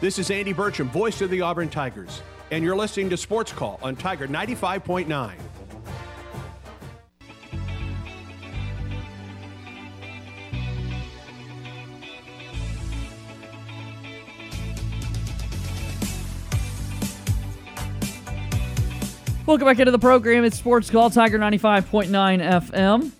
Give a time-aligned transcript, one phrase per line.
[0.00, 3.80] This is Andy Burcham, voice of the Auburn Tigers, and you're listening to Sports Call
[3.82, 5.32] on Tiger 95.9.
[19.46, 20.44] Welcome back into the program.
[20.44, 23.10] It's Sports Call Tiger 95.9 FM.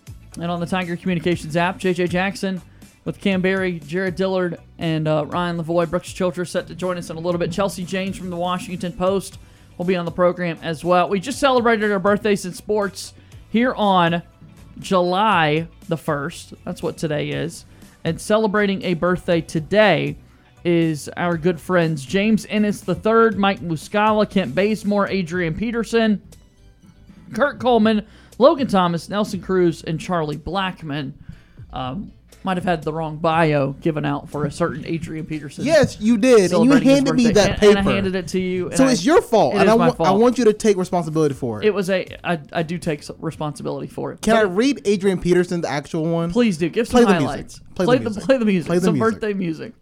[0.41, 2.63] And on the Tiger Communications app, JJ Jackson
[3.09, 5.89] with Cam Berry, Jared Dillard, and uh, Ryan Lavoie.
[5.89, 7.51] Brooks Chilcher set to join us in a little bit.
[7.51, 9.39] Chelsea Janes from the Washington Post
[9.79, 11.09] will be on the program as well.
[11.09, 13.15] We just celebrated our birthdays in sports
[13.49, 14.23] here on
[14.79, 16.53] July the 1st.
[16.67, 17.65] That's what today is.
[18.05, 20.19] And celebrating a birthday today
[20.63, 26.21] is our good friends James Ennis III, Mike Muscala, Kent Bazemore, Adrian Peterson,
[27.33, 28.07] Kurt Coleman,
[28.37, 31.15] Logan Thomas, Nelson Cruz, and Charlie Blackmon.
[31.73, 32.13] Um,
[32.45, 35.65] might have had the wrong bio given out for a certain Adrian Peterson.
[35.65, 37.79] Yes, you did, and you handed me that And- paper.
[37.79, 38.69] And I handed it to you.
[38.69, 40.45] and so I- it's your fault, It and is I, my wa- I want you
[40.45, 41.67] to take responsibility for it.
[41.67, 42.07] It was a.
[42.25, 44.21] I, I do take responsibility for it.
[44.23, 46.31] Can But I read Adrian Peterson's actual one?
[46.31, 46.69] Please do.
[46.69, 47.29] Give Play some the music.
[47.29, 47.61] highlights.
[47.75, 48.25] Play the play the music.
[48.25, 48.67] play the music.
[48.69, 49.15] Play the some music.
[49.21, 49.73] birthday music.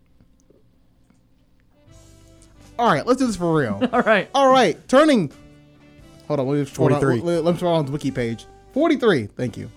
[2.79, 3.81] All right, let's do this for real.
[3.93, 4.29] All right.
[4.35, 5.33] All right, turning.
[6.29, 7.21] Hold on, let me scroll 43.
[7.21, 8.47] Let, let me scroll on the wiki page.
[8.75, 9.27] Forty-three.
[9.27, 9.71] Thank you.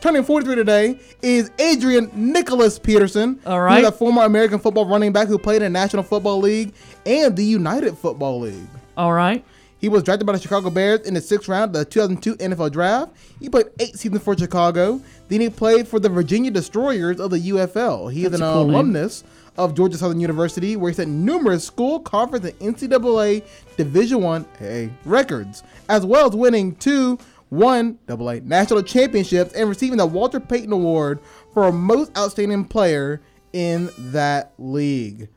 [0.00, 3.40] Turning forty-three today is Adrian Nicholas Peterson.
[3.46, 3.78] All right.
[3.78, 6.74] He's a former American football running back who played in the National Football League
[7.06, 8.66] and the United Football League.
[8.96, 9.44] All right.
[9.78, 12.70] He was drafted by the Chicago Bears in the sixth round of the 2002 NFL
[12.70, 13.12] Draft.
[13.40, 15.00] He played eight seasons for Chicago.
[15.28, 18.12] Then he played for the Virginia Destroyers of the UFL.
[18.12, 18.74] He is an cool name.
[18.74, 19.24] alumnus
[19.56, 23.42] of Georgia Southern University, where he set numerous school, conference, and NCAA
[23.78, 27.18] Division One A records, as well as winning two
[27.50, 31.20] one AA national championships and receiving the Walter Payton Award
[31.52, 33.20] for most outstanding player
[33.52, 35.28] in that league.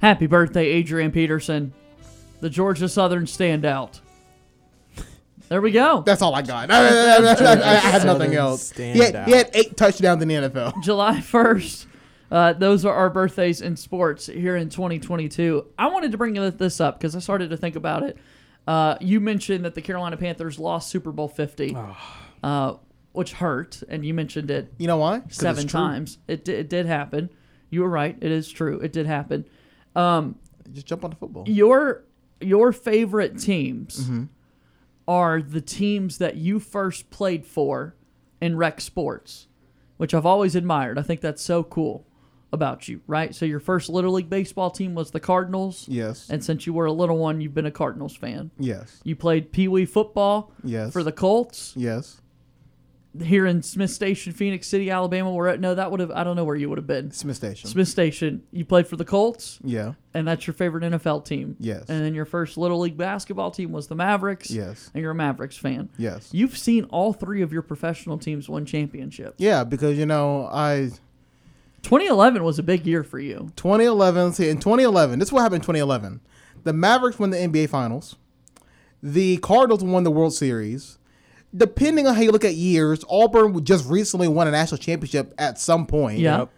[0.00, 1.72] Happy birthday, Adrian Peterson,
[2.40, 4.00] the Georgia Southern standout.
[5.48, 6.02] There we go.
[6.04, 6.70] That's all I got.
[6.72, 8.70] I, I- I- I had nothing Southern else.
[8.72, 10.74] He had, he had eight touchdowns in the NFL.
[10.82, 11.86] July 1st.
[12.30, 15.66] Uh, those are our birthdays in sports here in 2022.
[15.78, 18.16] I wanted to bring this up because I started to think about it.
[18.66, 21.76] Uh, you mentioned that the Carolina Panthers lost Super Bowl 50,
[22.42, 22.74] uh,
[23.12, 25.22] which hurt, and you mentioned it You know why?
[25.28, 26.18] seven times.
[26.28, 27.30] It, it did happen.
[27.70, 28.16] You were right.
[28.20, 28.78] It is true.
[28.80, 29.44] It did happen.
[29.94, 30.36] Um,
[30.72, 31.44] Just jump on the football.
[31.46, 32.04] Your
[32.40, 34.24] your favorite teams Mm-hmm.
[35.06, 37.94] are the teams that you first played for
[38.40, 39.46] in rec sports,
[39.98, 40.98] which I've always admired.
[40.98, 42.06] I think that's so cool
[42.54, 43.34] about you, right?
[43.34, 45.86] So your first little league baseball team was the Cardinals.
[45.88, 46.30] Yes.
[46.30, 48.50] And since you were a little one, you've been a Cardinals fan.
[48.58, 49.00] Yes.
[49.04, 50.92] You played Pee Wee football Yes.
[50.92, 52.20] for the Colts Yes.
[53.22, 55.32] here in Smith Station, Phenix City, Alabama.
[55.32, 57.12] Where no, that would have I don't know where you would have been.
[57.12, 57.70] Smith Station.
[57.70, 58.42] Smith Station.
[58.50, 59.92] You played for the Colts, Yeah.
[60.14, 61.54] and that's your favorite NFL team.
[61.60, 61.84] Yes.
[61.88, 64.50] And then your first little league basketball team was the Mavericks.
[64.50, 64.90] Yes.
[64.94, 65.90] And you're a Mavericks fan.
[65.96, 66.28] Yes.
[66.32, 69.34] You've seen all three of your professional teams win championships.
[69.38, 70.90] Yeah, because you know I
[71.84, 73.52] 2011 was a big year for you.
[73.56, 74.32] 2011.
[74.32, 76.20] See, in 2011, this is what happened in 2011.
[76.64, 78.16] The Mavericks won the NBA Finals.
[79.02, 80.98] The Cardinals won the World Series.
[81.54, 85.58] Depending on how you look at years, Auburn just recently won a national championship at
[85.58, 86.18] some point.
[86.18, 86.38] Yeah.
[86.38, 86.50] Yep.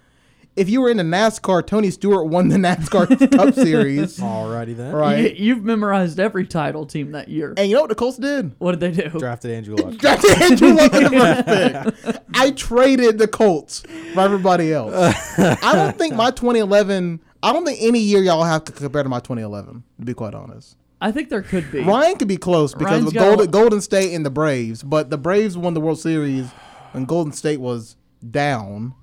[0.57, 4.19] If you were in into NASCAR, Tony Stewart won the NASCAR Cup Series.
[4.19, 4.93] Alrighty then.
[4.93, 5.37] Right.
[5.37, 7.53] You, have memorized every title team that year.
[7.59, 8.55] And you know what the Colts did?
[8.59, 9.19] what did they do?
[9.19, 9.95] Drafted Andrew Luck.
[9.99, 11.11] Drafted Andrew Luck in the
[11.95, 12.23] first pick.
[12.35, 13.83] I traded the Colts
[14.15, 14.95] for everybody else.
[15.39, 17.21] I don't think my 2011.
[17.43, 19.85] I don't think any year y'all have to compare to my 2011.
[20.01, 21.83] To be quite honest, I think there could be.
[21.83, 25.19] Ryan could be close because Ryan's of Golden, Golden State and the Braves, but the
[25.19, 26.49] Braves won the World Series
[26.95, 27.97] and Golden State was
[28.31, 28.95] down.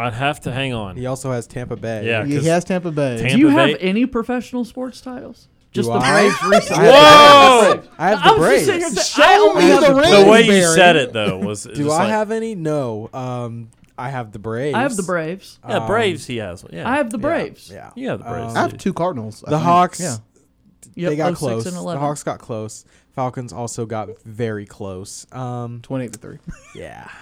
[0.00, 0.96] I'd have to hang on.
[0.96, 2.06] He also has Tampa Bay.
[2.06, 2.24] Yeah.
[2.24, 3.18] He 'cause has Tampa Bay.
[3.18, 5.48] Tampa Do you have Bay- any professional sports titles?
[5.72, 6.20] Just Do the I?
[6.22, 6.84] Braves recently.
[6.88, 7.82] Whoa!
[7.98, 8.64] I have I the was Braves.
[8.64, 10.24] sitting here saying, Show I only me have the the, ring.
[10.24, 10.74] the way you Barry.
[10.74, 12.54] said it though was Do just I like- have any?
[12.56, 13.08] No.
[13.12, 14.74] Um, I have the Braves.
[14.74, 15.58] I have the Braves.
[15.68, 16.26] Yeah, um, Braves.
[16.26, 16.64] He has.
[16.72, 17.70] Yeah, I have the Braves.
[17.72, 17.90] Yeah.
[17.94, 18.50] You have the Braves.
[18.52, 19.44] Um, I have two Cardinals.
[19.46, 19.64] I The think.
[19.66, 20.00] Hawks.
[20.00, 20.16] Yeah.
[20.96, 21.66] Yep, they got 06 close.
[21.66, 22.00] and The 11.
[22.02, 22.84] Hawks got close.
[23.14, 25.26] Falcons also got very close.
[25.32, 26.38] Um, 28 to three.
[26.74, 27.06] yeah.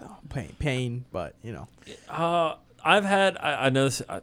[0.00, 1.68] So pain, pain, but you know.
[2.08, 3.36] Uh, I've had.
[3.38, 4.02] I, I know this.
[4.08, 4.20] I,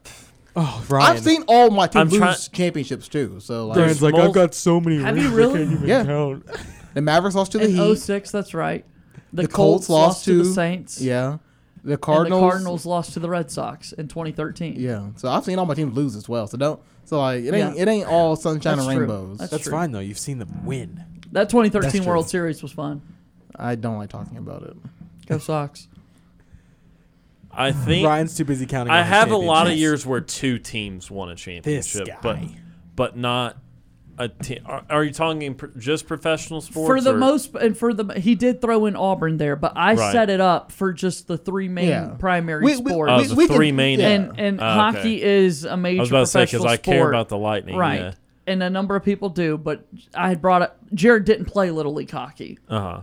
[0.60, 1.18] Oh, Ryan.
[1.18, 3.40] I've seen all my teams I'm lose try- championships too.
[3.40, 4.98] So like, Brian's like, I've got so many.
[4.98, 5.66] Have you really?
[5.88, 6.48] yeah, count.
[6.96, 7.96] the Mavericks lost to the In Heat.
[8.00, 8.84] 06, that's right.
[9.32, 11.00] The, The Colts, Colts lost lost to the Saints.
[11.00, 11.38] Yeah,
[11.84, 12.42] the And Cardinals.
[12.42, 14.78] the Cardinals lost to the Red Sox in 2013.
[14.80, 16.48] Yeah, so I've seen all my teams lose as well.
[16.48, 16.82] So don't.
[17.06, 17.84] So like, it ain't Yeah.
[17.84, 19.06] it ain't all sunshine That's and true.
[19.06, 19.38] rainbows.
[19.38, 19.72] That's That's true.
[19.74, 20.00] fine though.
[20.00, 21.04] You've seen them win.
[21.34, 22.08] That 2013 That's true.
[22.08, 23.04] World Series was fun.
[23.56, 24.76] I don't like talking about it.
[25.28, 25.88] Go Sox.
[27.52, 28.92] I think Ryan's too busy counting.
[28.94, 29.80] I on his have a lot of championships.
[29.82, 32.18] years where two teams won a championship, guy.
[32.22, 32.40] but
[32.96, 33.58] but not
[34.20, 34.60] a team.
[34.66, 36.88] Are, are you talking pr- just professional sports?
[36.88, 39.94] for the or- most and for the he did throw in Auburn there, but I
[39.96, 40.12] Right.
[40.12, 42.16] set it up for just the three main Yeah.
[42.20, 43.12] primary We- we- sports.
[43.12, 44.00] Oh, we- the we can- three main.
[44.00, 44.10] yeah.
[44.10, 44.74] and and Oh, okay.
[44.76, 47.10] hockey is a major I was about to say professional because I care sport.
[47.14, 47.76] about the Lightning.
[47.76, 48.00] right.
[48.02, 48.12] Yeah.
[48.46, 51.94] And a number of people do, but I had brought up Jared didn't play little
[51.94, 52.60] league hockey.
[52.70, 53.00] Uh huh.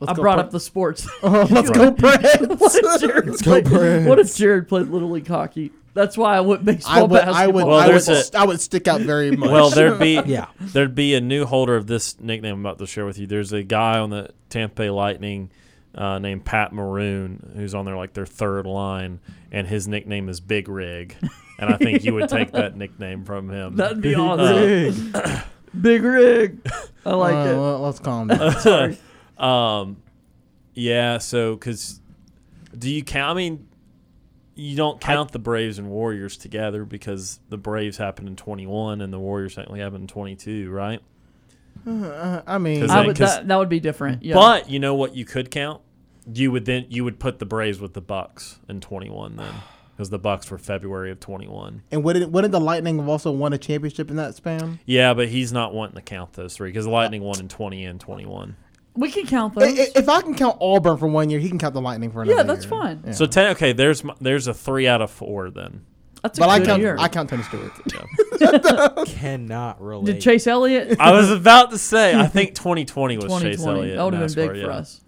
[0.00, 1.06] Let's I brought Pre- up the sports.
[1.22, 2.48] Oh, let's go, Preds.
[2.58, 4.06] what if Jared go played, Preds.
[4.08, 5.72] What if Jared played little league hockey?
[5.92, 7.36] That's why I went baseball I would, basketball.
[7.36, 9.50] I would, Well, I, would, there's a- st- I would stick out very much.
[9.50, 10.46] Well, there'd be Yeah.
[10.60, 13.26] there'd be a new holder of this nickname I'm about to share with you.
[13.26, 15.50] There's a guy on the Tampa Bay Lightning
[15.94, 19.18] uh, named Pat Maroon who's on their like their third line,
[19.50, 21.16] and his nickname is Big Rig,
[21.58, 23.74] and I think you would take that nickname from him.
[23.76, 25.12] That'd be awesome.
[25.78, 26.60] Big rig.
[27.04, 27.56] I like Uh, it.
[27.56, 28.96] well, let's calm down.
[29.40, 30.02] Um,
[30.74, 31.18] yeah.
[31.18, 32.00] So, because
[32.76, 33.30] do you count?
[33.30, 33.66] I mean,
[34.54, 39.12] you don't count the Braves and Warriors together because the Braves happened in 21 and
[39.12, 41.00] the Warriors technically happened in 22, right?
[41.86, 44.22] Uh, I mean, 'Cause I they- would, 'cause- that, that would be different.
[44.22, 44.34] Yeah.
[44.34, 45.16] But you know what?
[45.16, 45.80] You could count.
[46.32, 49.54] You would then you would put the Braves with the Bucks in 21 then,
[49.96, 51.82] because the Bucks were February of 21.
[51.90, 54.78] and wouldn't, wouldn't the Lightning have also won a championship in that span?
[54.84, 57.84] Yeah, but he's not wanting to count those three because the Lightning won in 20
[57.86, 58.56] and 21.
[59.00, 59.78] We can count I- those.
[59.80, 62.22] i- If I can count Auburn for one year, he can count the Lightning for
[62.22, 62.70] another yeah, that's year.
[62.70, 63.02] fine.
[63.06, 63.12] Yeah.
[63.12, 65.82] So ten, okay, there's my- there's a three out of four then.
[66.22, 66.96] That's a but I good count, year.
[66.98, 67.72] I count Tony Stewart.
[69.06, 70.04] Cannot relate.
[70.06, 70.96] Did Chase Elliott?
[71.00, 73.78] I was about to say I think 2020 was Chase 2020.
[73.80, 73.96] Elliott.
[73.96, 74.76] That would have been NASCAR, big for yeah.
[74.76, 75.00] us.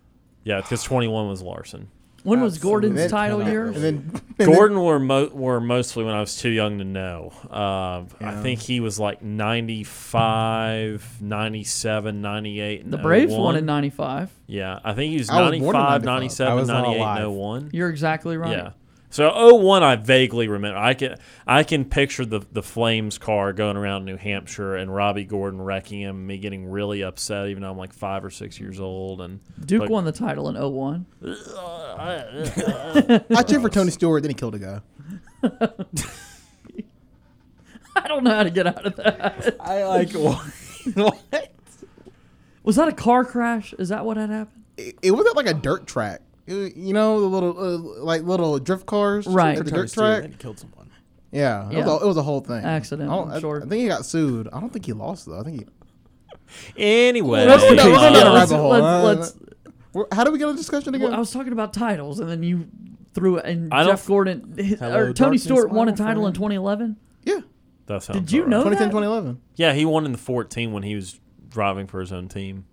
[0.44, 1.88] Yeah, because 21 was Larson.
[2.24, 3.66] When was Gordon's Then- title cannot year?
[3.66, 3.82] And then,
[4.12, 7.32] and then- Gordon were mo- were mostly when I was too young to know.
[7.50, 12.90] Uh, I think he was like 95, 97, 98.
[12.90, 13.40] The Braves 01.
[13.42, 14.30] won in '95.
[14.46, 16.04] Yeah, I think he was I was born in 95, 95.
[16.04, 17.22] 97, I was not 98, alive.
[17.24, 17.70] and 01.
[17.72, 18.52] You're exactly right.
[18.52, 18.70] Yeah.
[19.12, 20.79] So 01 I vaguely remember.
[20.79, 21.17] I can
[21.47, 26.00] I can picture the the Flames car going around New Hampshire and Robby Gordon wrecking
[26.00, 29.41] him, me getting really upset even though I'm like 5 or 6 years old and
[29.67, 31.05] Duke but- won the title in 01.
[32.00, 34.81] I cheered for Tony Stewart, then he killed a guy.
[37.94, 39.56] I don't know how to get out of that.
[39.61, 40.12] I like
[40.94, 41.53] what?
[42.62, 43.75] Was that a car crash?
[43.79, 44.64] Is that what had happened?
[44.79, 46.23] It, it wasn't like a dirt track.
[46.46, 49.26] It- you know, the little, uh, like little drift cars?
[49.26, 49.56] Right.
[49.56, 50.22] The dirt Stewart, track?
[50.22, 50.88] then killed someone.
[51.30, 51.68] Yeah.
[51.68, 51.86] It, Yeah.
[51.86, 52.64] Was a, it was a whole thing.
[52.64, 53.58] Accident, I, I'm sure.
[53.58, 54.48] I think he got sued.
[54.52, 55.40] I don't think he lost, though.
[55.40, 55.66] I think he.
[56.76, 58.68] Anyway, Let's go down- we're going down a uh, rabbit hole.
[58.70, 59.36] let's-
[59.94, 61.08] let's- How do we get a discussion again?
[61.08, 62.66] Well, I was talking about titles, and then you
[63.14, 63.44] threw it.
[63.46, 66.96] And I Jeff f- Gordon his- Hello, or Tony Stewart won a title in 2011.
[67.24, 67.40] yeah.
[67.86, 68.92] that sounds Did you about know 2010, that?
[68.92, 69.40] 2011.
[69.56, 71.18] Yeah, he won in the 14 when he was
[71.48, 72.64] driving for his own team.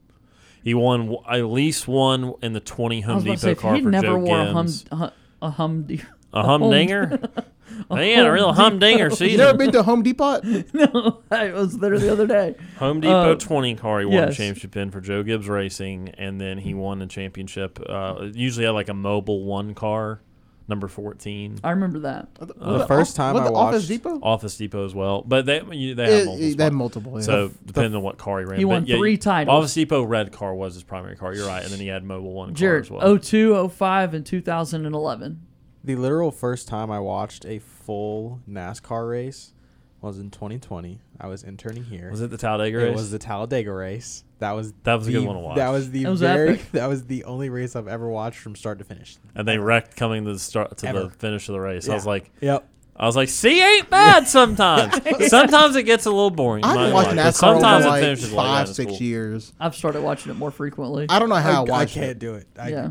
[0.64, 3.76] He won at least one in the 20 Home was about to Depot say, car
[3.76, 4.86] he for never Joe wore a hum, Gibbs.
[4.92, 5.10] hu-
[5.42, 6.08] a humdinger.
[6.34, 7.20] A humdinger?
[7.90, 10.42] Man, a real humdinger You never been to Home Depot?
[10.74, 12.56] no, I was there the other day.
[12.78, 14.30] Home Depot Uh, 20 car he won yes.
[14.30, 17.80] the championship in for Joe Gibbs Racing, and then he won the championship.
[17.88, 20.20] Uh, usually had like a Mobil one car,
[20.69, 21.60] number 14.
[21.63, 22.30] I remember that.
[22.39, 24.19] Uh, the first time was I the Office Depot?
[24.21, 26.36] Office Depot as well, but they you, they have It- multiple.
[26.36, 26.74] it- they spots.
[26.75, 27.13] multiple.
[27.16, 27.21] Yeah.
[27.25, 29.54] So depending on what car he ran, He But won yeah, three titles.
[29.54, 31.33] Office Depot red car was his primary car.
[31.33, 33.01] You're right, and then he had Mobil one car Jared, as well.
[33.01, 35.42] 02, 05, and 2011.
[35.83, 39.54] The literal first time I watched a full NASCAR race
[40.01, 41.00] was in 2020.
[41.19, 42.09] I was interning here.
[42.11, 42.88] was it the Talladega race?
[42.90, 44.23] It was the Talladega race.
[44.40, 45.56] That was That was a the, good one to watch.
[45.58, 46.66] That was the That was very epic.
[46.74, 49.18] that was the only race I've ever watched from start to finish.
[49.36, 51.88] and they wrecked coming to the start to the finish of the race.
[51.88, 52.68] I was like, Yep.
[52.96, 54.94] I was like, see, ain't bad sometimes.
[55.30, 56.66] sometimes it gets a little boring.
[56.66, 58.68] I you haven't might watched watch, but NASCAR sometimes over it finishes like like five,
[58.68, 58.98] It's six cool.
[59.02, 59.54] years.
[59.58, 61.06] I've started watching it more frequently.
[61.08, 62.19] I don't know how I, I, I can't it.
[62.19, 62.48] do it.
[62.60, 62.90] I, Yeah.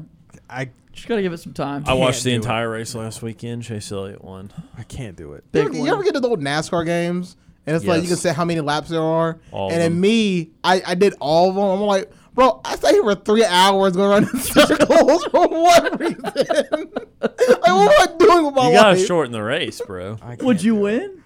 [0.48, 1.84] I Just got to give it some time.
[1.86, 2.36] I watched the do it.
[2.36, 3.64] entire race last weekend.
[3.64, 4.50] Chase Elliott won.
[4.78, 5.44] I can't do it.
[5.52, 7.36] You ever, you ever get to the old NASCAR games?
[7.66, 9.38] And it's like you can say how many laps there are.
[9.52, 10.00] All and then them.
[10.00, 11.64] me, I, I did all of them.
[11.64, 16.00] I'm like, bro, I stayed here for three hours going around in circles for what
[16.00, 16.22] reason?
[16.24, 19.06] like, what am I doing with my You gotta life?
[19.06, 20.16] shorten the race, bro.
[20.40, 21.22] Would you win?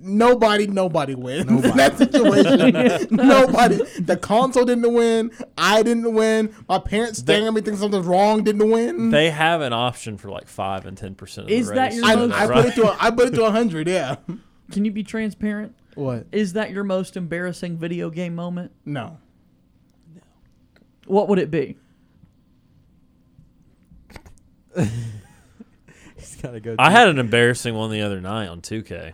[0.00, 3.08] Nobody, nobody wins in that situation.
[3.10, 3.78] nobody.
[4.00, 5.32] The console didn't win.
[5.58, 6.54] I didn't win.
[6.68, 9.10] My parents staring at me thinking something's wrong didn't win.
[9.10, 11.96] They have an option for like five and ten percent of Is the that race.
[11.96, 13.88] your I, most- I put it to a, I put it to hundred.
[13.88, 14.16] Yeah.
[14.72, 15.74] Can you be transparent?
[15.94, 16.26] What?
[16.32, 18.72] Is that your most embarrassing video game moment?
[18.84, 19.18] No.
[20.14, 20.20] No.
[21.06, 21.76] What would it be?
[26.16, 26.76] He's gotta go.
[26.78, 29.12] I had an embarrassing one the other night on 2K.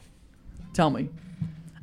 [0.72, 1.08] Tell me.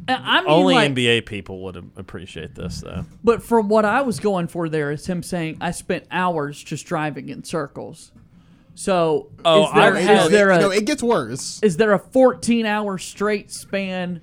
[0.08, 3.06] I- I mean, Only like, NBA people would appreciate this, though.
[3.24, 6.86] But for what I was going for there is him saying I spent hours just
[6.88, 8.12] driving in circles.
[8.76, 11.60] So Oh, is there, I is had- there it, a no, it gets worse.
[11.64, 14.22] is there a 14 hour straight span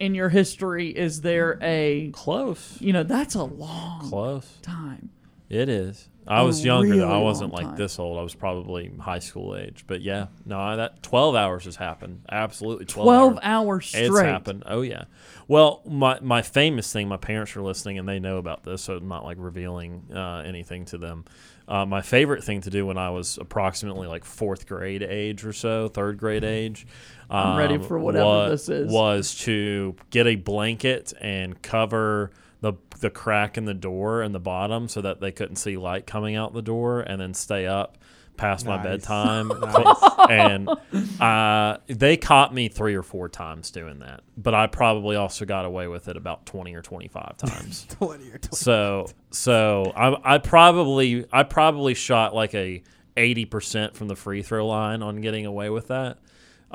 [0.00, 2.76] in your history is there a Close.
[2.80, 4.58] you know that's a long Close.
[4.62, 5.10] time.
[5.48, 6.08] It is.
[6.26, 6.96] I was younger.
[6.96, 7.10] though.
[7.10, 7.76] I wasn't like time.
[7.76, 8.16] this old.
[8.16, 9.84] I was probably high school age.
[9.88, 12.22] But yeah, no, that 12 hours has happened.
[12.30, 13.42] Absolutely 12, Twelve hours.
[13.42, 14.04] hours straight.
[14.06, 14.62] It's happened.
[14.66, 15.04] Oh yeah.
[15.48, 17.08] Well, my my famous thing.
[17.08, 20.42] My parents are listening and they know about this, so I'm not like revealing uh,
[20.46, 21.24] anything to them.
[21.72, 25.54] Uh, my favorite thing to do when I was approximately like fourth grade age or
[25.54, 26.86] so, third grade age.
[27.30, 28.92] I'm ready um, for whatever wa- this is.
[28.92, 34.38] Was to get a blanket and cover the the crack in the door and the
[34.38, 37.96] bottom so that they couldn't see light coming out the door, and then stay up
[38.42, 39.50] past my bedtime.
[39.62, 40.28] Nice.
[40.30, 40.68] and
[41.20, 45.64] uh, they caught me three or four times doing that, but I probably also got
[45.64, 47.86] away with it about twenty or twenty five times.
[47.90, 48.48] 20 or 20.
[48.56, 52.82] so so I, I probably I probably shot like a
[53.16, 56.18] eighty percent from the free throw line on getting away with that.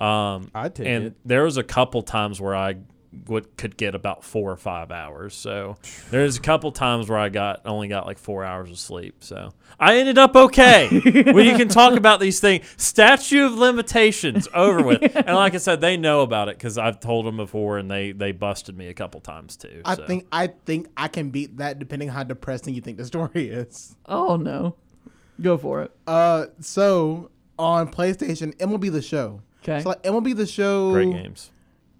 [0.02, 1.16] Um, I'd take and it.
[1.26, 2.76] there was a couple times where I
[3.28, 5.34] would could get about four or five hours.
[5.34, 5.78] So
[6.12, 9.24] there's a couple times where I got only got like four hours of sleep.
[9.24, 10.88] So I ended up okay.
[11.32, 15.16] when you can talk about these things, statute of limitations over with.
[15.16, 18.12] And like I said, they know about it because I've told them before, and they
[18.12, 19.82] they busted me a couple times too.
[19.86, 20.06] I so.
[20.06, 23.96] think I think I can beat that depending how depressing you think the story is.
[24.06, 24.76] Oh no,
[25.42, 25.92] go for it.
[26.06, 29.42] Uh, so on PlayStation, MLB the Show.
[29.64, 29.82] Okay.
[29.82, 30.92] So like MLB the Show.
[30.92, 31.52] great games.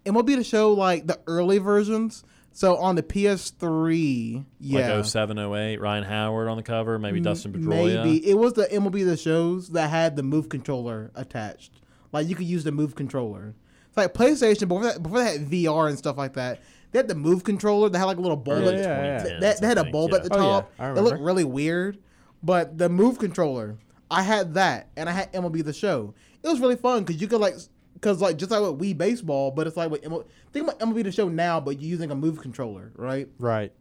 [0.08, 2.24] MLB the Show like the early versions.
[2.52, 7.54] So on the PS3, yeah, Like 07, 08, Ryan Howard on the cover, maybe Dustin
[7.54, 8.04] Pedroia.
[8.04, 11.72] maybe it was the MLB the shows that had the move controller attached.
[12.12, 13.54] Like you could use the move controller.
[13.88, 16.60] It's like PlayStation before that, before they had VR and stuff like that.
[16.92, 18.60] They had the move controller They had like a little bulb.
[18.64, 19.20] Early at, yeah, yeah.
[19.24, 20.18] 2010s, that, that had a bulb yeah.
[20.18, 20.44] at the Oh, yeah.
[20.44, 20.72] top.
[20.80, 22.00] I It looked really weird.
[22.42, 23.78] But the move controller,
[24.10, 26.14] I had that, and I had MLB the show.
[26.44, 27.56] It was really fun because you could like,
[28.00, 31.04] because like just like with Wii baseball, but it's like with MLB, think about MLB
[31.04, 33.28] the show now, but you're using a move controller, right?
[33.40, 33.72] Right.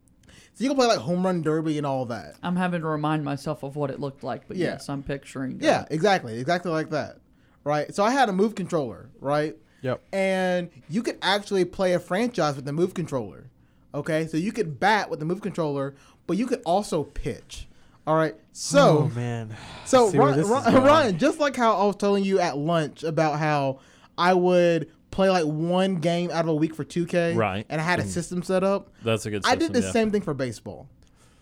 [0.55, 2.35] So you can play like home run derby and all that.
[2.43, 4.69] I'm having to remind myself of what it looked like, but Yeah.
[4.73, 5.59] yes, I'm picturing.
[5.61, 7.19] Yeah, exactly, exactly like that,
[7.63, 7.95] right?
[7.95, 9.55] So I had a move controller, right?
[9.83, 10.03] Yep.
[10.15, 13.51] And you could actually play a franchise with the move controller.
[13.95, 15.95] Okay, so you could bat with the move controller,
[16.27, 17.69] but you could also pitch.
[18.07, 19.55] All right, so oh man.
[19.85, 20.75] so Ryan, Ryan.
[20.85, 23.81] Ryan, just like how I was telling you at lunch about how
[24.19, 27.65] I would play like one game out of a week for 2K, Right.
[27.69, 28.91] And I had a system set up.
[29.03, 29.91] That's a good I did the yeah.
[29.91, 30.89] same thing for baseball,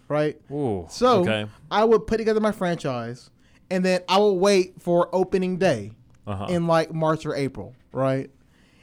[0.09, 0.41] right?
[0.51, 1.47] Ooh, So okay.
[1.71, 3.31] I would put together my franchise,
[3.71, 5.93] and then I would wait for opening day
[6.27, 6.47] Uh-huh.
[6.49, 8.31] in like March or April, right?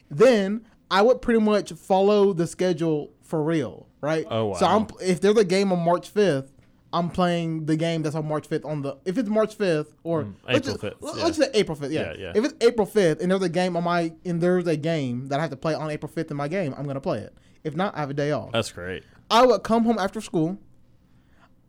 [0.10, 4.26] Then I would pretty much follow the schedule for real, right?
[4.30, 4.76] Oh, So wow.
[4.78, 6.52] I'm if there's a game on March fifth,
[6.94, 10.28] I'm playing the game that's on March fifth on the if it's March fifth or
[10.48, 11.46] let's April just- 5th, Let's Mm, yeah.
[11.46, 12.02] say April fifth, yeah.
[12.12, 12.32] Yeah, yeah.
[12.36, 15.40] If it's April fifth and there's a game on my and there's a game that
[15.40, 17.34] I have to play on April fifth in my game, I'm gonna play it.
[17.64, 18.52] If not, I have a day off.
[18.52, 19.04] That's great.
[19.30, 20.58] I would come home after school.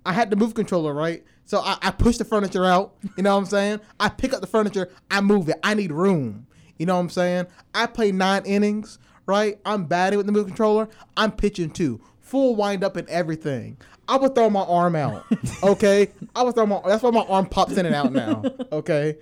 [0.04, 1.22] I had the move controller, right?
[1.44, 2.94] So I, I push the furniture out.
[3.16, 3.80] You know what I'm saying?
[4.00, 4.88] I pick up the furniture.
[5.10, 5.56] I move it.
[5.62, 6.46] I need room.
[6.78, 7.46] You know what I'm saying?
[7.74, 9.60] I play nine innings, right?
[9.64, 10.88] I'm batting with the move controller.
[11.16, 12.00] I'm pitching too.
[12.32, 13.76] Full wind up and everything.
[14.08, 15.26] I would throw my arm out.
[15.62, 16.08] Okay?
[16.34, 18.42] I would throw my that's why my arm pops in and out now.
[18.72, 19.18] Okay?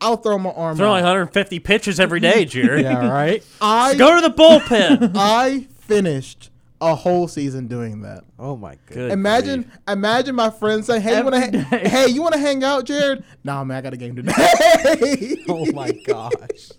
[0.00, 1.08] I'll throw my arm Throwing out.
[1.08, 2.84] 150 pitches every day, Jared.
[2.84, 3.08] Yeah.
[3.10, 3.44] Right.
[3.60, 5.10] I Go to the bullpen.
[5.16, 6.50] I finished
[6.80, 8.22] a whole season doing that.
[8.38, 9.10] Oh my god.
[9.10, 9.78] Imagine, grief.
[9.88, 11.88] imagine my friend saying, "Hey, you wanna day.
[11.88, 13.24] Hey, you want to hang out, Jared?
[13.42, 15.44] Nah, man, I got a game today.
[15.48, 16.70] Oh my gosh.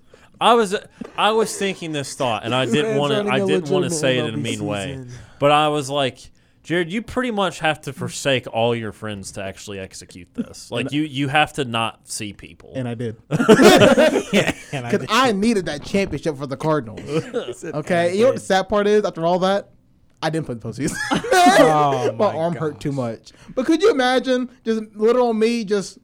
[0.44, 0.76] I was
[1.18, 3.18] I was thinking this thought, and I didn't want to.
[3.18, 5.06] running I a didn't want to say it in a MLB mean way,
[5.40, 6.32] but I was like,
[6.64, 10.70] Jared, you pretty much have to forsake all your friends to actually execute this.
[10.72, 12.72] Like you, you have to not see people.
[12.76, 17.64] and I did And I because I needed that championship for the Cardinals.
[17.64, 19.06] Okay, you know what the sad part is?
[19.06, 19.70] After all that,
[20.22, 20.98] I didn't play the postseason.
[21.46, 22.82] Oh my, my arm hurt gosh.
[22.84, 23.32] too much.
[23.54, 25.98] But could you imagine just little old me just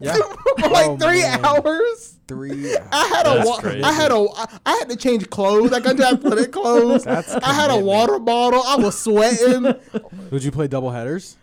[0.00, 0.14] Yeah.
[0.14, 1.44] for like Oh, three man.
[1.44, 2.15] hours?
[2.28, 2.74] Three.
[2.76, 3.82] I had a That's wa- crazy.
[3.84, 5.72] I had a I, I had to change clothes.
[5.72, 7.04] I got to athletic clothes.
[7.04, 8.62] That's I had a water bottle.
[8.66, 9.74] I was sweating.
[10.32, 11.36] Would you play double headers?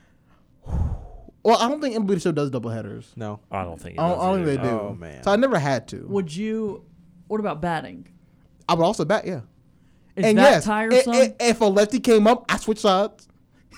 [1.43, 3.11] well, I don't think MLB Show does double headers.
[3.15, 3.39] No.
[3.51, 3.97] I don't think.
[3.97, 4.79] It I don't, does I don't think they do.
[4.79, 5.23] Oh, man.
[5.23, 6.05] So I never had to.
[6.07, 6.83] Would you?
[7.27, 8.07] What about batting?
[8.67, 9.41] I would also bat, yeah.
[10.15, 11.13] Is and that yes, tiresome?
[11.13, 13.27] i- i- if a lefty came up, I switch sides.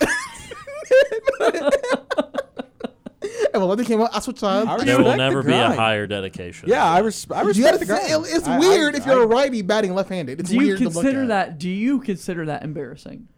[3.56, 4.68] if a lefty came up, I switch sides.
[4.68, 5.74] I There will respect the never be a grind.
[5.74, 6.68] hire dedication.
[6.68, 8.26] Yeah, I, res- I You respect gotta the say- grind.
[8.28, 10.40] it's I- weird I- if you're I- a righty batting left-handed.
[10.40, 11.28] It's do you weird to consider look at.
[11.28, 11.58] that?
[11.58, 13.28] Do you consider that embarrassing?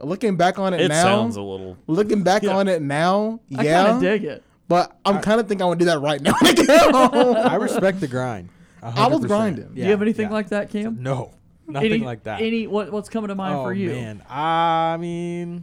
[0.00, 1.76] Looking back on it, It now, sounds a little.
[1.88, 2.56] looking back Yeah.
[2.56, 3.82] on it now, I yeah.
[3.84, 4.44] kind of dig it.
[4.68, 6.34] But I'm kind of think I would do that right now.
[6.40, 7.36] when I get home.
[7.36, 8.48] I respect the grind.
[8.82, 9.26] I was 100%.
[9.26, 9.68] grinding.
[9.74, 10.32] do you have anything yeah.
[10.34, 11.02] like that, Cam?
[11.02, 11.32] No.
[11.66, 12.40] Nothing any, like that.
[12.40, 13.90] Any what what's coming to mind oh for you?
[13.90, 15.62] man, I mean,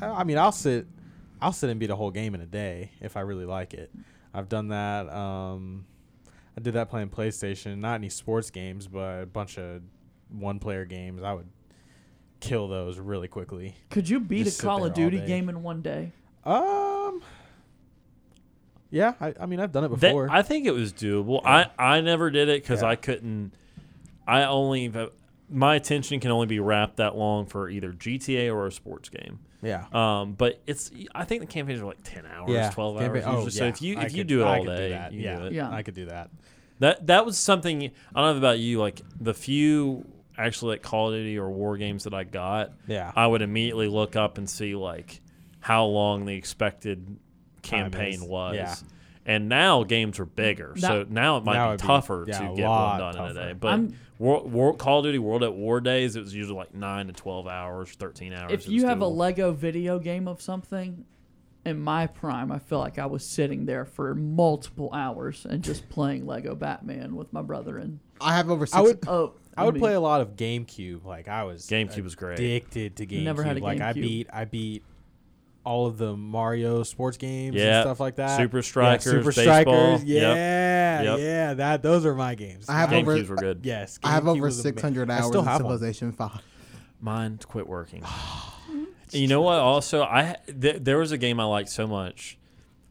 [0.00, 0.86] I I mean, I'll sit,
[1.42, 3.90] I'll sit and beat a whole game in a day if I really like it.
[4.34, 5.08] I've done that.
[5.12, 5.86] Um,
[6.56, 7.78] I did that playing PlayStation.
[7.78, 9.82] Not any sports games, but a bunch of
[10.30, 11.22] one-player games.
[11.22, 11.48] I would
[12.40, 13.74] kill those really quickly.
[13.90, 16.12] Could you beat Just a Call of Duty game in one day?
[16.44, 17.22] Um.
[18.92, 20.28] Yeah, I, I mean, I've done it That- before.
[20.30, 21.40] I think it was doable.
[21.44, 22.88] I, I never did it because Yeah.
[22.88, 23.52] I couldn't.
[24.26, 24.92] I only
[25.48, 29.40] my attention can only be wrapped that long for either GTA or a sports game.
[29.62, 29.84] Yeah.
[29.92, 32.70] Um, but it's I think the campaigns are like ten hours, yeah.
[32.70, 33.44] twelve Campaign- hours.
[33.44, 33.50] usually.
[33.52, 33.70] So yeah.
[33.70, 35.12] if you I if you could- do it I all could do day, that.
[35.12, 35.38] you yeah.
[35.38, 35.52] do it.
[35.52, 35.70] Yeah.
[35.70, 36.30] I could do that.
[36.78, 37.82] That that was something
[38.14, 38.78] I don't know about you.
[38.80, 40.06] Like the few
[40.38, 43.12] actually like Call of Duty or war games that I got, Yeah.
[43.14, 45.20] I would immediately look up and see like
[45.60, 47.18] how long the expected
[47.62, 48.22] campaign is.
[48.22, 48.54] was.
[48.56, 48.74] Yeah.
[49.26, 52.38] And now games are bigger, so now it might Now be it'd be- tougher yeah,
[52.38, 53.46] to get one lot done in a tougher.
[53.48, 53.52] day.
[53.52, 56.74] But I'm- war, war, Call of Duty World at War days, it was usually like
[56.74, 58.52] nine to twelve hours, thirteen hours.
[58.52, 59.06] If you was have a.
[59.06, 61.04] Lego video game of something,
[61.64, 65.88] in my prime, I feel like I was sitting there for multiple hours and just
[65.88, 68.76] playing Lego Batman with my brother and I have over six.
[68.76, 69.08] I would.
[69.08, 71.04] oh, I would play a lot of GameCube.
[71.04, 72.38] Like I was GameCube was great.
[72.38, 73.24] addicted to GameCube.
[73.24, 73.64] Never had a GameCube.
[73.64, 74.84] like I beat I beat
[75.70, 77.76] all of the Mario sports games Yeah.
[77.80, 78.36] and stuff like that.
[78.36, 79.44] Super Yeah, Strikers, Super baseball.
[79.98, 80.04] Strikers.
[80.04, 80.22] Yep.
[80.36, 81.18] Yeah, Yep.
[81.20, 81.54] yeah.
[81.54, 82.68] That those are my games.
[82.68, 83.60] I have over- were good.
[83.62, 85.72] Yes, I have GameCube over six hundred I hours still in have one.
[85.78, 86.42] Civilization Five.
[87.00, 88.02] Mine quit working.
[89.12, 89.58] you know what?
[89.58, 92.36] Also, I th- there was a game I liked so much.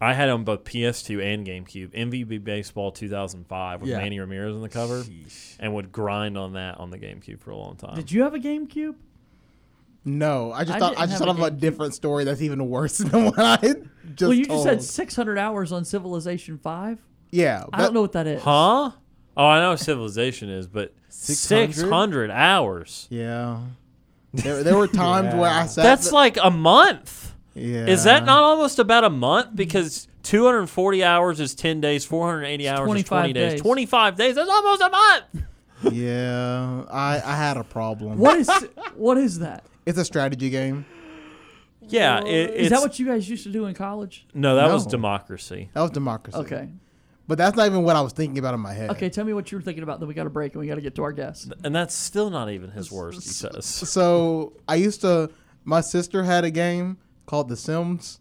[0.01, 1.89] I had on both PS2 and GameCube.
[1.93, 3.97] MVP Baseball 2005 with Yeah.
[3.97, 5.57] Manny Ramirez on the cover, Sheesh.
[5.59, 7.95] and would grind on that on the GameCube for a long time.
[7.95, 8.95] Did you have a GameCube?
[10.17, 11.59] No, I just I thought I just thought of a GameCube.
[11.59, 14.65] different story that's even worse than what I just well, you told.
[14.67, 16.97] just said 600 hours on Civilization 5.
[17.31, 17.65] yeah.
[17.71, 18.41] I don't know what that is.
[18.41, 18.91] Huh?
[19.37, 21.73] Oh, I know what Civilization is, but 600?
[21.75, 23.07] 600 hours.
[23.09, 23.59] Yeah.
[24.33, 25.65] There, there were times where I Yeah.
[25.67, 25.83] sat.
[25.83, 27.33] That's like a month.
[27.53, 27.85] yeah.
[27.87, 29.55] Is that not almost about a month?
[29.55, 33.51] Because 240 hours is 10 days, 480 hours is 25 20 days.
[33.53, 33.61] days.
[33.61, 35.45] 25 days, that's almost a month.
[35.91, 38.17] Yeah, I I had a problem.
[38.17, 38.49] What is
[38.95, 39.63] what is that?
[39.85, 40.85] It's a strategy game.
[41.81, 44.27] Yeah, it, Is it's, that what you guys used to do in college?
[44.33, 44.91] No, that was No.
[44.91, 45.71] democracy.
[45.73, 46.37] That was democracy.
[46.37, 46.69] Okay.
[47.27, 48.91] But that's not even what I was thinking about in my head.
[48.91, 49.99] Okay, tell me what you were thinking about.
[49.99, 51.49] Then we got to break and we got to get to our guests.
[51.63, 53.65] And that's still not even his worst, he says.
[53.89, 55.31] So I used to.
[55.63, 58.19] My sister had a game called The Sims.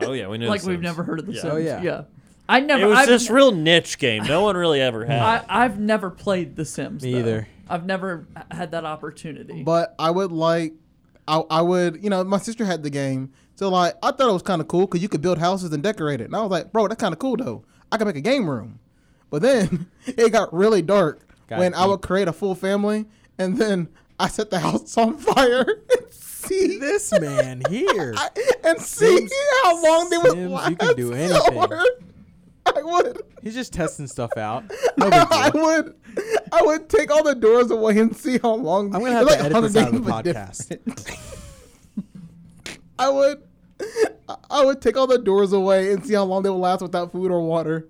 [0.00, 0.48] Oh, yeah, we knew.
[0.48, 0.82] Like The we've Sims.
[0.84, 1.40] never heard of the Yeah.
[1.42, 1.52] Sims.
[1.54, 1.82] Oh, yeah.
[1.82, 2.02] yeah.
[2.48, 2.84] I never.
[2.84, 4.24] It was I've, this real niche game.
[4.24, 5.20] No one really ever had.
[5.20, 7.02] I, I've never played The Sims.
[7.02, 7.18] Me though.
[7.18, 7.48] either.
[7.68, 9.62] I've never had that opportunity.
[9.64, 10.74] But I would like,
[11.26, 13.32] I, I would, you know, my sister had the game.
[13.56, 15.82] So like, I thought it was kind of cool because you could build houses and
[15.82, 16.24] decorate it.
[16.24, 17.64] And I was like, bro, that's kind of cool though.
[17.90, 18.78] I could make a game room.
[19.30, 23.06] But then it got really dark Got when I would create a full family,
[23.38, 23.88] and then
[24.20, 28.14] I set the house on fire and see this man here.
[28.62, 29.32] and see Sims-
[29.64, 30.70] how long they would Sims, last.
[30.70, 31.52] you can do anything.
[31.52, 31.84] for.
[32.66, 33.22] I would.
[33.42, 34.64] He's just testing stuff out.
[34.98, 35.94] No big I would,
[36.52, 38.94] I would take all the doors away and see how long.
[38.94, 41.18] I'm gonna have it's to edit Hunger this out of the podcast.
[42.98, 43.42] I would,
[44.50, 47.12] I would take all the doors away and see how long they would last without
[47.12, 47.88] food or water.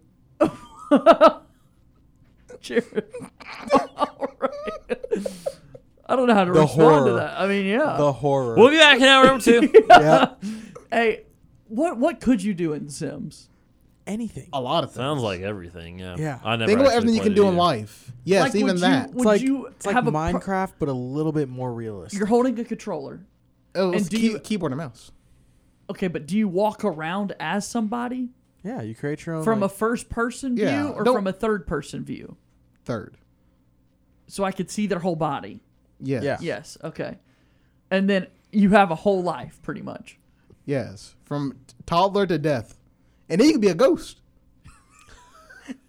[2.60, 3.04] Jared.
[3.96, 5.26] All right.
[6.06, 7.40] I don't know how to The respond to that.
[7.40, 7.96] I mean, yeah.
[7.96, 8.56] The horror.
[8.56, 9.70] we'll be back in hour number two.
[9.88, 10.34] yeah.
[10.90, 11.22] hey,
[11.68, 13.48] what what could you do in Sims?
[14.06, 14.48] Anything.
[14.52, 14.98] A lot of things.
[14.98, 16.14] Sounds like everything, yeah.
[16.16, 16.38] Yeah.
[16.44, 17.58] I never Think about actually everything you can played do it in either.
[17.58, 18.12] life.
[18.24, 18.98] Yes, Like, even would that.
[18.98, 21.48] You, It's would like you it's like have a pro- Minecraft, but a little bit
[21.48, 22.18] more realistic.
[22.18, 23.26] you're holding a controller.
[23.74, 25.10] Oh, was and do key- you- keyboard and mouse.
[25.90, 28.30] Okay, but do you walk around as somebody
[28.64, 29.44] yeah, you create your own.
[29.44, 32.36] from like, a first person view Yeah, or don't- from a third person view?
[32.84, 33.16] Third.
[34.28, 35.60] So I could see their whole body.
[36.00, 36.22] Yes.
[36.24, 36.36] Yeah.
[36.40, 36.78] Yes.
[36.82, 37.18] Okay.
[37.90, 40.18] And then you have a whole life, pretty much.
[40.64, 41.14] Yes.
[41.24, 42.75] From t- toddler to death,
[43.28, 44.20] and then you can be a ghost.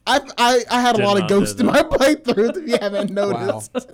[0.05, 2.57] I, I I had a Did lot of not know ghosts in my playthroughs.
[2.57, 3.73] If you haven't noticed,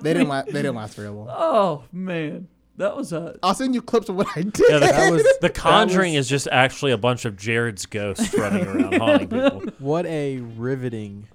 [0.00, 0.46] they didn't last.
[0.46, 1.26] They didn't last very long.
[1.30, 4.60] Oh man, that was a I'll send you clips of what I did.
[4.68, 8.32] Yeah, the, That was the Conjuring was- is just actually a bunch of Jared's ghosts
[8.34, 9.62] running around haunting people.
[9.80, 11.26] What a riveting.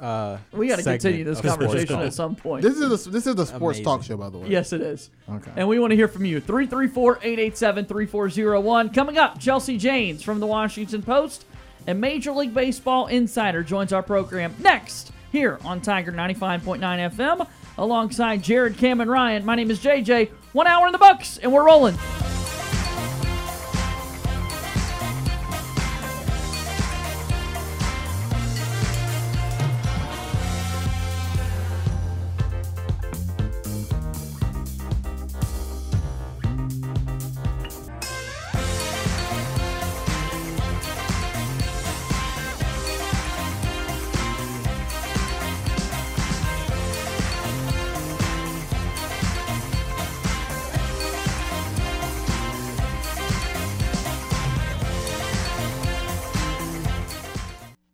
[0.00, 2.62] Uh, We got to continue this conversation at some point.
[2.62, 3.84] This is a, this is the sports Amazing.
[3.84, 4.48] talk show, by the way.
[4.48, 5.10] yes, it is.
[5.28, 5.50] Okay.
[5.56, 6.40] And we want to hear from you.
[6.40, 8.90] 334 887 3401.
[8.90, 11.44] Coming up, Chelsea Janes from the Washington Post
[11.86, 18.42] and Major League Baseball Insider joins our program next here on Tiger 95.9 FM alongside
[18.42, 19.44] Jared, Cam, and Ryan.
[19.44, 20.30] My name is JJ.
[20.52, 21.96] One hour in the books, and we're rolling.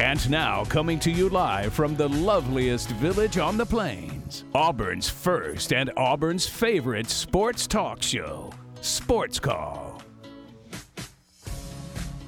[0.00, 5.74] And now, coming to you live from the loveliest village on the plains, Auburn's first
[5.74, 10.00] and Auburn's favorite sports talk show, Sports Call.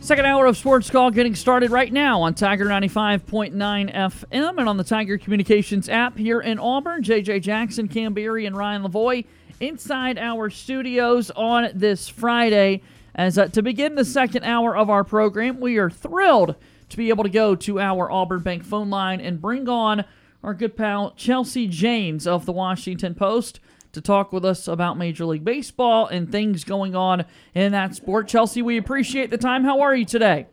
[0.03, 4.77] Second hour of Sports Call getting started right now on Tiger 95.9 FM and on
[4.77, 7.03] the Tiger Communications app here in Auburn.
[7.03, 9.25] JJ Jackson, Cam and Ryan Lavoie
[9.61, 12.83] inside our studios on this Friday.
[13.15, 16.55] As uh, to begin the second hour of our program, we are thrilled
[16.93, 20.05] to be able to go to our Auburn Bank phone line and bring on
[20.45, 23.61] our good pal Chelsea Janes of the Washington Post
[23.93, 27.25] to talk with us about Major League Baseball and things going on
[27.55, 28.29] in that sport.
[28.29, 29.65] Chelsea, we appreciate the time.
[29.65, 30.47] How are you today?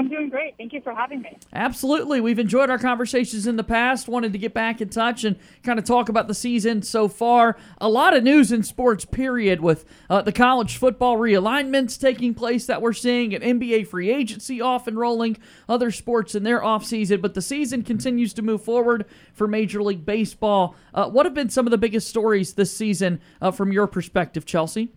[0.00, 0.56] I'm doing great.
[0.56, 1.36] Thank you for having me.
[1.52, 2.22] Absolutely.
[2.22, 4.08] We've enjoyed our conversations in the past.
[4.08, 7.58] Wanted to get back in touch and kind of talk about the season so far.
[7.82, 12.64] A lot of news in sports, period, with uh, the college football realignments taking place
[12.64, 15.36] that we're seeing, and NBA free agency off and rolling,
[15.68, 17.20] other sports in their offseason.
[17.20, 20.76] But the season continues to move forward for Major League Baseball.
[20.94, 24.46] Uh, what have been some of the biggest stories this season uh, from your perspective,
[24.46, 24.94] Chelsea?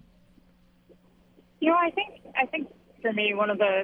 [1.60, 2.70] You know, I think I think
[3.02, 3.84] for me, one of the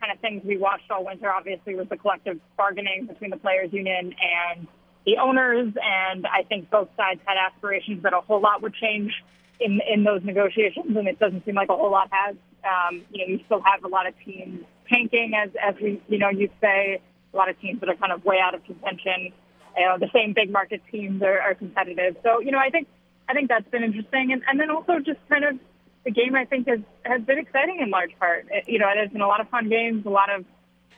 [0.00, 3.72] kind of things we watched all winter, obviously, was the collective bargaining between the players'
[3.72, 4.66] union and
[5.06, 5.72] the owners.
[5.82, 9.12] And I think both sides had aspirations that a whole lot would change
[9.60, 12.36] in in those negotiations, and it doesn't seem like a whole lot has.
[12.64, 16.18] Um, you know, you still have a lot of teams tanking, as as we you
[16.18, 17.00] know you say,
[17.32, 19.32] a lot of teams that are kind of way out of contention.
[19.76, 22.16] You know, the same big market teams are, are competitive.
[22.22, 22.88] So you know, I think
[23.28, 25.58] I think that's been interesting, and and then also just kind of
[26.04, 28.46] the game I think has has been exciting in large part.
[28.50, 30.44] It, you know, there's been a lot of fun games, a lot of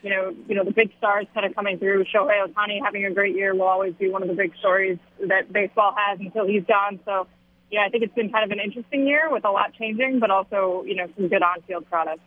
[0.02, 2.04] you know, you know the big stars kind of coming through.
[2.04, 5.52] Shohei Ohtani having a great year will always be one of the big stories that
[5.52, 6.98] baseball has until he's gone.
[7.04, 7.26] So,
[7.70, 10.30] yeah, I think it's been kind of an interesting year with a lot changing, but
[10.30, 12.22] also you know some good on-field products.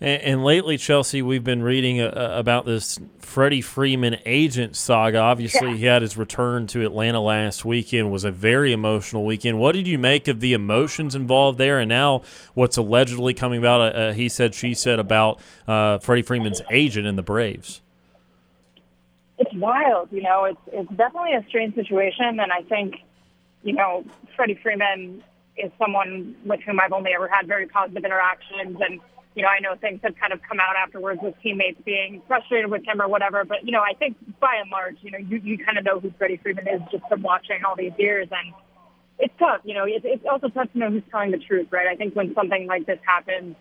[0.00, 5.18] And, and lately, Chelsea, we've been reading uh, about this Freddie Freeman agent saga.
[5.18, 5.76] Obviously, Yeah.
[5.76, 8.10] he had his return to Atlanta last weekend.
[8.10, 9.58] Was a very emotional weekend.
[9.58, 12.22] What did you make of the emotions involved there, and now
[12.54, 13.80] what's allegedly coming about?
[13.80, 17.80] Uh, uh, he said, she said about uh, Freddie Freeman's agent in the Braves.
[19.38, 20.08] it's wild.
[20.12, 22.96] You know, it's it's definitely a strange situation, and I think,
[23.62, 24.04] you know,
[24.36, 25.22] Freddie Freeman
[25.56, 29.00] is someone with whom I've only ever had very positive interactions, and
[29.34, 32.70] you know, I know things have kind of come out afterwards with teammates being frustrated
[32.70, 33.44] with him or whatever.
[33.44, 36.00] But you know, I think by and large, you know, you you kind of know
[36.00, 38.54] who Freddie Freeman is just from watching all these years, and
[39.18, 39.60] it's tough.
[39.64, 41.86] You know, it's it's also tough to know who's telling the truth, right?
[41.86, 43.56] I think when something like this happens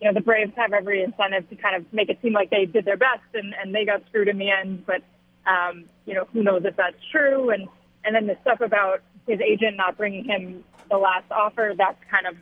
[0.00, 2.64] you know, the Braves have every incentive to kind of make it seem like they
[2.64, 4.84] did their best and, and they got screwed in the end.
[4.86, 5.02] But,
[5.46, 7.50] um, you know, who knows if that's true.
[7.50, 7.68] And,
[8.04, 12.26] and then the stuff about his agent not bringing him the last offer, that's kind
[12.26, 12.36] of,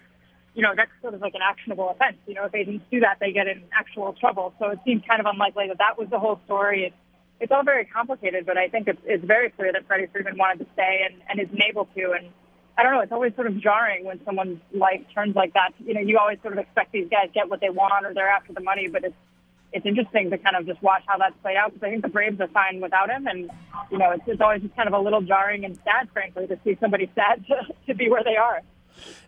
[0.59, 2.16] you know, that's sort of like an actionable offense.
[2.27, 4.53] You know, if agents do that, they get in actual trouble.
[4.59, 6.87] So it seems kind of unlikely that that was the whole story.
[6.87, 6.97] It's,
[7.38, 10.66] it's all very complicated, but I think it's, it's very clear that Freddie Freeman wanted
[10.66, 12.11] to stay and, and isn't able to.
[12.11, 12.35] And,
[12.77, 13.01] I don't know.
[13.01, 15.71] It's always sort of jarring when someone's life turns like that.
[15.79, 18.29] You know, you always sort of expect these guys get what they want or they're
[18.29, 19.14] after the money, but it's
[19.73, 22.09] it's interesting to kind of just watch how that's played out because I think the
[22.09, 23.51] Braves are fine without him, and
[23.90, 26.59] you know, it's it's always just kind of a little jarring and sad, frankly, to
[26.64, 28.62] see somebody sad to, to be where they are.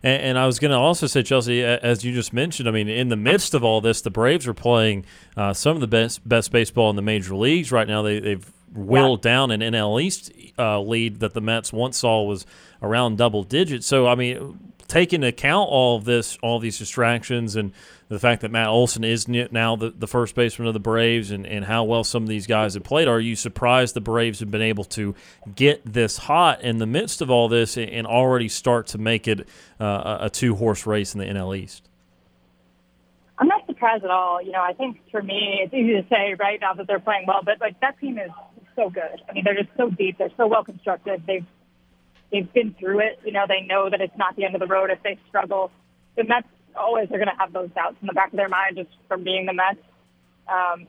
[0.03, 2.89] And, and I was going to also say, Chelsea, as you just mentioned, I mean,
[2.89, 5.05] in the midst of all this, the Braves are playing
[5.37, 8.03] uh, some of the best best baseball in the major leagues right now.
[8.03, 12.47] They, they've whittled down an NL East uh, lead that the Mets once saw was
[12.83, 13.87] around double digits.
[13.87, 17.73] So, I mean, take into account all of this, all these distractions, and
[18.09, 21.47] the fact that Matt Olson is now the, the first baseman of the Braves, and,
[21.47, 24.51] and how well some of these guys have played, are you surprised the Braves have
[24.51, 25.15] been able to
[25.55, 29.49] get this hot in the midst of all this and already start to make it
[29.79, 31.89] uh, a two horse race in the NL East?
[33.39, 34.43] I'm not surprised at all.
[34.43, 37.25] You know, I think for me, it's easy to say right now that they're playing
[37.27, 38.31] well, but like that team is
[38.77, 39.23] so good.
[39.29, 40.19] I mean, they're just so deep.
[40.19, 41.23] They're so well constructed.
[41.27, 41.47] They've
[42.33, 43.21] they've been through it.
[43.25, 45.71] You know, they know that it's not the end of the road if they struggle.
[46.17, 48.77] The Mets always are going to have those doubts in the back of their mind
[48.77, 49.81] just from being the Mets.
[50.49, 50.87] Um,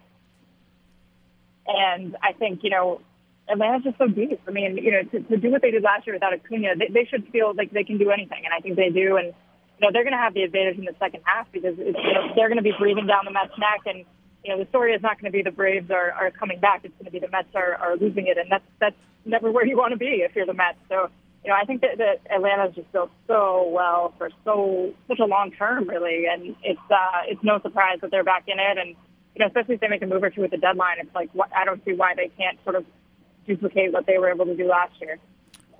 [1.67, 3.01] and I think, you know,
[3.49, 4.39] Atlanta's just so deep.
[4.47, 6.87] I mean, you know, to, to do what they did last year without Acuna, they,
[6.87, 9.17] they should feel like they can do anything, and I think they do.
[9.17, 11.97] And you know, they're going to have the advantage in the second half because it's,
[11.97, 14.05] you know, they're going to be breathing down the Mets' neck, and
[14.45, 16.81] you know, the story is not going to be the Braves are, are coming back.
[16.83, 19.65] It's going to be the Mets are, are losing it, and that's that's never where
[19.65, 20.77] you want to be if you're the Mets.
[20.89, 21.09] So
[21.43, 25.25] you know, I think that, that Atlanta's just built so well for so such a
[25.25, 28.89] long term, really, and it's uh, it's no surprise that they're back in it, and
[29.35, 31.29] you know, especially if they make a move or two at the deadline, it's like
[31.33, 32.85] what, I don't see why they can't sort of
[33.47, 35.17] duplicate what they were able to do last year.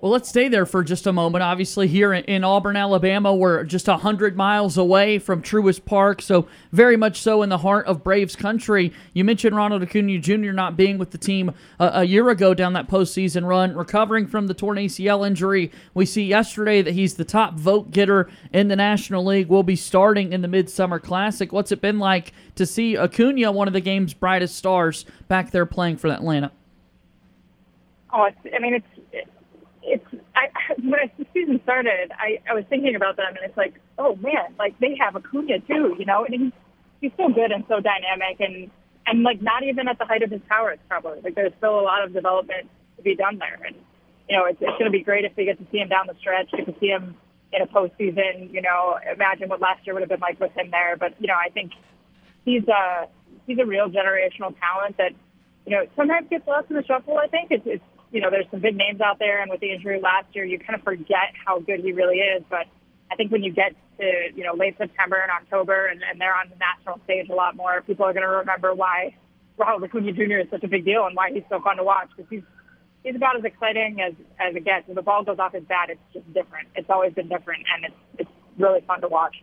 [0.02, 1.44] Well, let's stay there for just a moment.
[1.44, 6.96] Obviously, here in Auburn, Alabama, we're just 100 miles away from Truist Park, so very
[6.96, 8.92] much so in the heart of Braves country.
[9.12, 10.50] You mentioned Ronald Acuna Jr.
[10.50, 14.48] not being with the team a, a year ago down that postseason run, recovering from
[14.48, 15.70] the torn ACL injury.
[15.94, 19.46] We see yesterday that he's the top vote getter in the National League.
[19.46, 21.52] Will be starting in the Midsummer Classic.
[21.52, 25.64] What's it been like to see Acuna, one of the game's brightest stars, back there
[25.64, 26.50] playing for Atlanta?
[28.12, 28.86] Oh, I mean, it's
[29.82, 30.48] it's I,
[30.82, 34.16] when I, the season started, I, I was thinking about them, and it's like, oh
[34.16, 36.52] man, like they have Acuna too, you know, and he's
[37.00, 38.70] he's so good and so dynamic, and
[39.06, 41.20] and like not even at the height of his powers, probably.
[41.22, 43.76] Like there's still a lot of development to be done there, and
[44.28, 46.06] you know, it's it's going to be great if we get to see him down
[46.06, 47.16] the stretch, get to see him
[47.52, 48.52] in a postseason.
[48.52, 51.26] You know, imagine what last year would have been like with him there, but you
[51.26, 51.72] know, I think
[52.44, 53.08] he's a
[53.46, 55.12] he's a real generational talent that
[55.66, 57.18] you know sometimes gets lost in the shuffle.
[57.18, 59.72] I think it's, it's you know, there's some big names out there, and with the
[59.72, 62.44] injury last year, you kind of forget how good he really is.
[62.48, 62.66] But
[63.10, 66.34] I think when you get to, you know, late September and October, and, and they're
[66.34, 69.16] on the national stage a lot more, people are going to remember why
[69.56, 70.44] Ronald Acuna Jr.
[70.44, 72.42] is such a big deal and why he's so fun to watch because he's
[73.02, 74.86] he's about as exciting as as it gets.
[74.86, 76.68] When the ball goes off his bat, it's just different.
[76.74, 79.36] It's always been different, and it's it's really fun to watch.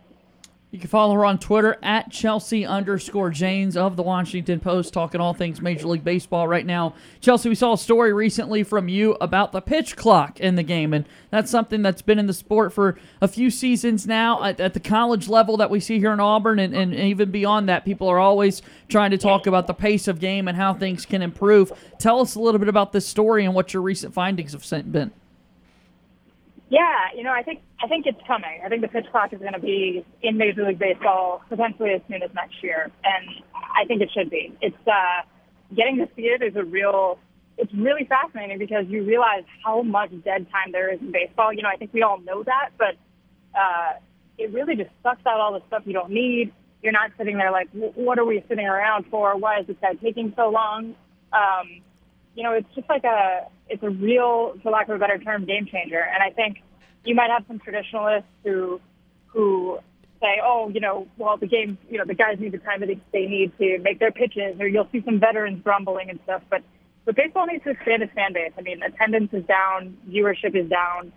[0.72, 5.20] You can follow her on Twitter at Chelsea underscore Janes of the Washington Post, talking
[5.20, 6.94] all things Major League Baseball right now.
[7.20, 10.94] Chelsea, we saw a story recently from you about the pitch clock in the game,
[10.94, 14.74] and that's something that's been in the sport for a few seasons now at, at
[14.74, 17.84] the college level that we see here in Auburn, and, and even beyond that.
[17.84, 21.20] People are always trying to talk about the pace of game and how things can
[21.20, 21.72] improve.
[21.98, 25.10] Tell us a little bit about this story and what your recent findings have been.
[26.70, 28.60] Yeah, you know, I think I think it's coming.
[28.64, 32.00] I think the pitch clock is going to be in Major League Baseball potentially as
[32.08, 34.56] soon as next year, and I think it should be.
[34.60, 35.26] It's uh,
[35.74, 37.18] getting to see it is a real.
[37.58, 41.52] It's really fascinating because you realize how much dead time there is in baseball.
[41.52, 42.94] You know, I think we all know that, but
[43.58, 43.98] uh,
[44.38, 46.52] it really just sucks out all the stuff you don't need.
[46.82, 49.36] You're not sitting there like, what are we sitting around for?
[49.36, 50.94] Why is this guy taking so long?
[51.32, 51.82] Um,
[52.34, 55.44] you know, it's just like a, it's a real, for lack of a better term,
[55.44, 56.00] game changer.
[56.00, 56.62] And I think
[57.04, 58.80] you might have some traditionalists who,
[59.26, 59.78] who
[60.20, 62.90] say, oh, you know, well, the game, you know, the guys need the time that
[63.12, 66.42] they need to make their pitches, or you'll see some veterans grumbling and stuff.
[66.50, 66.62] But,
[67.04, 68.52] but baseball needs to expand its fan base.
[68.58, 71.12] I mean, attendance is down, viewership is down,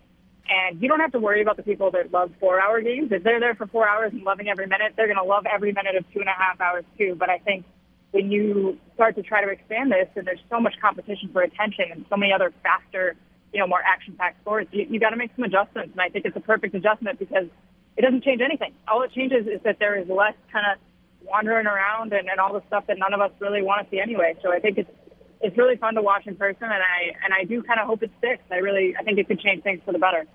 [0.48, 3.12] and you don't have to worry about the people that love four-hour games.
[3.12, 5.74] If they're there for four hours and loving every minute, they're going to love every
[5.74, 7.16] minute of two and a half hours too.
[7.18, 7.66] But I think
[8.14, 11.86] when you start to try to expand this, and there's so much competition for attention
[11.92, 13.16] and so many other faster,
[13.52, 15.92] you know, more action-packed sports, you, you got to make some adjustments.
[15.94, 17.48] And I think it's a perfect adjustment because
[17.98, 18.74] it doesn't change anything.
[18.88, 20.80] All it changes is that there is less kind of
[21.28, 24.00] wandering around and, and all the stuff that none of us really want to see
[24.00, 24.36] anyway.
[24.44, 24.90] So I think it's
[25.42, 28.02] it's really fun to watch in person, and I and I do kind of hope
[28.04, 28.44] it sticks.
[28.52, 30.26] I really I think it could change things for the better.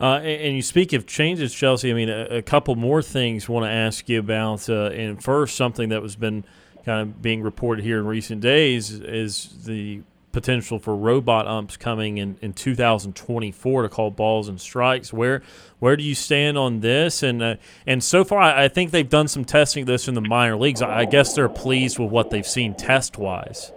[0.00, 1.90] Uh, and, and, you speak of changes, Chelsea.
[1.90, 4.66] I mean, a, a couple more things want to ask you about.
[4.66, 6.42] Uh, and first, something that was been
[6.84, 12.18] kind of being reported here in recent days is the potential for robot umps coming
[12.18, 15.12] in, in 2024 to call balls and strikes.
[15.12, 15.42] Where
[15.78, 17.22] where do you stand on this?
[17.22, 20.14] And uh, and so far, I, I, think they've done some testing of this in
[20.14, 20.82] the minor leagues.
[20.82, 23.72] I, I guess they're pleased with what they've seen test wise.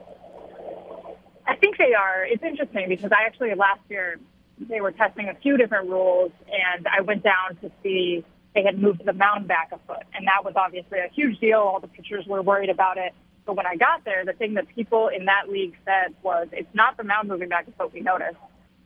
[1.48, 2.26] I think they are.
[2.26, 4.20] It's interesting because I actually last year
[4.60, 8.24] they were testing a few different rules, and I went down to see
[8.56, 10.04] they had moved the mound back a foot.
[10.14, 11.60] And that was obviously a huge deal.
[11.60, 13.14] All the pitchers were worried about it.
[13.46, 16.74] But when I got there, the thing that people in that league said was, it's
[16.74, 18.38] not the mound moving back a foot we noticed.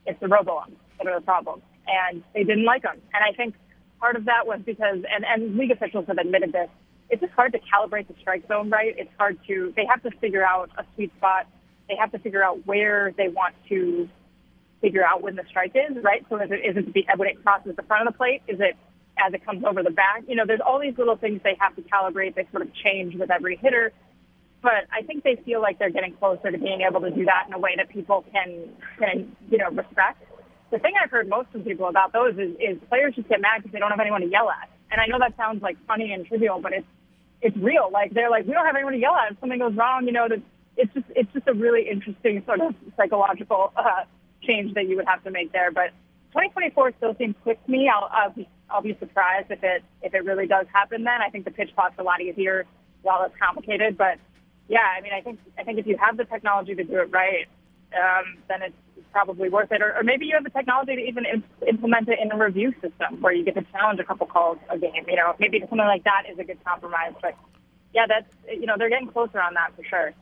[0.05, 0.63] It's the robo
[0.97, 1.61] that are the problem.
[1.87, 2.99] And they didn't like them.
[3.13, 3.55] And I think
[3.99, 6.69] part of that was because, and, and league officials have admitted this,
[7.09, 8.95] it's just hard to calibrate the strike zone right.
[8.97, 11.47] It's hard to, they have to figure out a sweet spot.
[11.87, 14.09] They have to figure out where they want to
[14.81, 16.25] figure out when the strike is, right?
[16.29, 18.41] So is it, is it be, when it crosses the front of the plate?
[18.47, 18.75] Is it
[19.25, 20.23] as it comes over the back?
[20.27, 22.35] You know, there's all these little things they have to calibrate.
[22.35, 23.91] They sort of change with every hitter.
[24.61, 27.45] But I think they feel like they're getting closer to being able to do that
[27.47, 30.23] in a way that people can, can you know, respect.
[30.71, 33.59] The thing I've heard most from people about those is, is players just get mad
[33.59, 34.69] because they don't have anyone to yell at.
[34.91, 36.87] And I know that sounds like funny and trivial, but it's
[37.39, 37.89] it's real.
[37.91, 40.05] Like they're like, we don't have anyone to yell at if something goes wrong.
[40.05, 40.41] You know, that
[40.75, 44.03] it's just it's just a really interesting sort of psychological uh,
[44.43, 45.71] change that you would have to make there.
[45.71, 45.91] But
[46.33, 47.89] 2024 still seems quick to me.
[47.89, 51.03] I'll, I'll be I'll be surprised if it if it really does happen.
[51.03, 52.65] Then I think the pitch clock's a lot easier
[53.01, 53.97] while it's complicated.
[53.97, 54.19] But
[54.67, 57.11] yeah, I mean, I think I think if you have the technology to do it
[57.11, 57.47] right,
[57.93, 58.75] um, then it's
[59.11, 59.81] probably worth it.
[59.81, 62.73] Or, or maybe you have the technology to even imp- implement it in a review
[62.81, 65.05] system where you get to challenge a couple calls a game.
[65.07, 67.13] You know, maybe something like that is a good compromise.
[67.21, 67.35] But
[67.93, 70.13] yeah, that's you know they're getting closer on that for sure.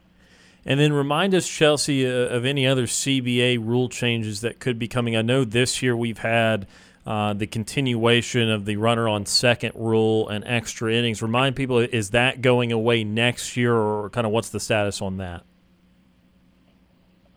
[0.68, 4.88] And then remind us, Chelsea, uh, of any other CBA rule changes that could be
[4.88, 5.16] coming.
[5.16, 6.66] I know this year we've had
[7.06, 11.22] uh, the continuation of the runner on second rule and extra innings.
[11.22, 15.18] Remind people, is that going away next year, or kind of what's the status on
[15.18, 15.44] that?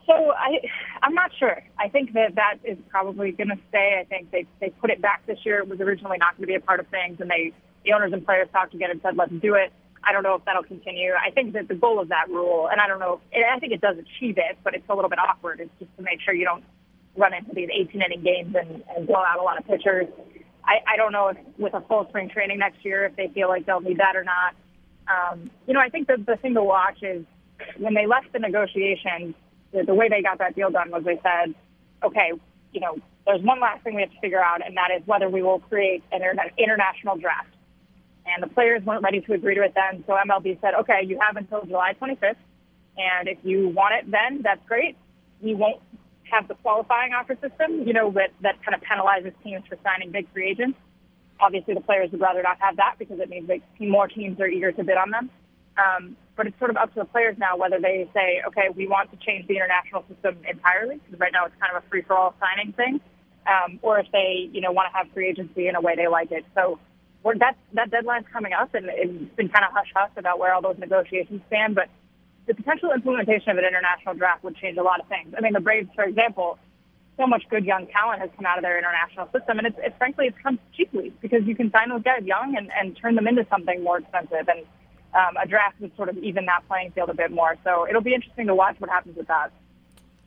[0.07, 0.61] So I,
[1.02, 1.62] I'm not sure.
[1.78, 3.98] I think that that is probably going to stay.
[4.00, 5.59] I think they they put it back this year.
[5.59, 7.52] It was originally not going to be a part of things, and they
[7.85, 9.70] the owners and players talked together and said, let's do it.
[10.02, 11.12] I don't know if that'll continue.
[11.12, 13.72] I think that the goal of that rule, and I don't know, if, I think
[13.72, 15.61] it does achieve it, but it's a little bit awkward.
[15.61, 16.64] It's just to make sure you don't
[17.18, 20.07] run into these 18 inning games and, and blow out a lot of pitchers.
[20.64, 23.48] I, I don't know if with a full spring training next year, if they feel
[23.48, 24.54] like they'll need that or not.
[25.09, 27.24] Um, you know, I think the, the thing to watch is
[27.78, 29.35] when they left the negotiations,
[29.72, 31.54] the, the way they got that deal done was they said,
[32.02, 32.33] okay,
[32.72, 35.28] you know, there's one last thing we have to figure out, and that is whether
[35.28, 37.48] we will create an interna- international draft
[38.35, 40.04] and the players weren't ready to agree to it then.
[40.07, 42.37] So MLB said, okay, you have until July 25th,
[42.96, 44.96] and if you want it then, that's great.
[45.40, 45.81] We won't
[46.30, 50.10] have the qualifying offer system, you know, that, that kind of penalizes teams for signing
[50.10, 50.78] big free agents.
[51.40, 54.48] Obviously, the players would rather not have that because it means that more teams are
[54.48, 55.30] eager to bid on them.
[55.78, 58.88] Um, but it's sort of up to the players now whether they say, okay, we
[58.88, 62.34] want to change the international system entirely, because right now it's kind of a free-for-all
[62.40, 63.00] signing thing,
[63.46, 66.08] um, or if they, you know, want to have free agency in a way they
[66.08, 66.44] like it.
[66.54, 66.80] So
[67.22, 70.52] we're, that that deadline's coming up, and it's been kind of hush hush about where
[70.52, 71.74] all those negotiations stand.
[71.74, 71.88] But
[72.48, 75.34] the potential implementation of an international draft would change a lot of things.
[75.37, 76.58] I mean, the Braves, for example,
[77.18, 79.96] so much good young talent has come out of their international system, and it's, it's
[79.98, 83.28] frankly it's come cheaply because you can sign those guys young and, and turn them
[83.28, 84.64] into something more expensive, and
[85.14, 87.56] um, a draft would sort of even that playing field a bit more.
[87.64, 89.52] So it'll be interesting to watch what happens with that.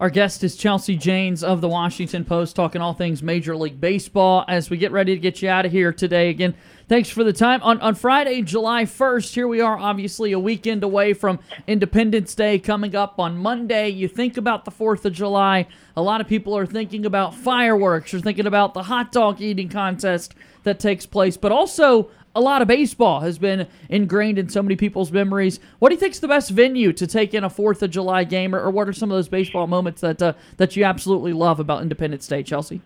[0.02, 4.44] Our guest is Chelsea Janes of the Washington Post, talking all things Major League Baseball.
[4.48, 6.56] As we get ready to get you out of here today, again,
[6.90, 7.62] thanks for the time.
[7.62, 11.38] On, on Friday, July 1st, here we are, obviously a weekend away from
[11.68, 13.90] Independence Day coming up on Monday.
[13.90, 18.12] You think about the 4th of July, a lot of people are thinking about fireworks,
[18.12, 20.34] or thinking about the hot dog eating contest
[20.64, 24.76] that takes place, but also a lot of baseball has been ingrained in so many
[24.76, 25.60] people's memories.
[25.80, 28.24] What do you think is the best venue to take in a Fourth of July
[28.24, 31.34] game, or, or what are some of those baseball moments that uh, that you absolutely
[31.34, 32.82] love about Independence Day, Chelsea?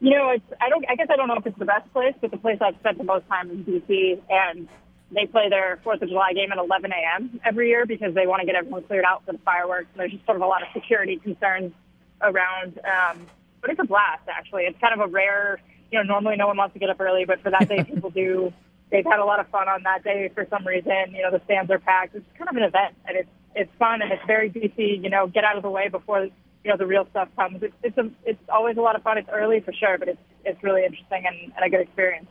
[0.00, 2.14] You know, it's I don't I guess I don't know if it's the best place,
[2.20, 4.68] but the place I've spent the most time is DC, and
[5.10, 7.40] they play their Fourth of July game at 11 a.m.
[7.44, 9.86] every year because they want to get everyone cleared out for the fireworks.
[9.92, 11.72] And there's just sort of a lot of security concerns
[12.20, 13.26] around, um,
[13.60, 14.64] but it's a blast actually.
[14.64, 15.60] It's kind of a rare
[15.90, 18.10] you know, normally no one wants to get up early, but for that day, people
[18.10, 18.52] do.
[18.90, 21.12] They've had a lot of fun on that day for some reason.
[21.12, 22.14] You know, the stands are packed.
[22.14, 25.02] It's kind of an event, and it's it's fun and it's very DC.
[25.02, 27.62] You know, get out of the way before you know the real stuff comes.
[27.62, 29.18] It's it's a, it's always a lot of fun.
[29.18, 32.26] It's early for sure, but it's it's really interesting and, and a good experience.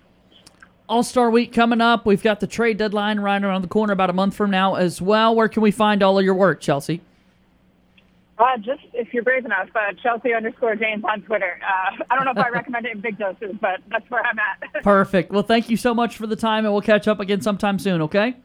[0.89, 2.05] All Star Week coming up.
[2.05, 5.01] We've got the trade deadline right around the corner about a month from now as
[5.01, 5.35] well.
[5.35, 7.01] Where can we find all of your work, Chelsea?
[8.39, 11.59] Uh, just if you're brave enough, uh, Chelsea underscore Janes on Twitter.
[11.63, 14.37] Uh, I don't know if I recommend it in big doses, but that's where I'm
[14.37, 14.83] at.
[14.83, 15.31] Perfect.
[15.31, 18.01] Well, thank you so much for the time, and we'll catch up again sometime soon,
[18.03, 18.35] okay?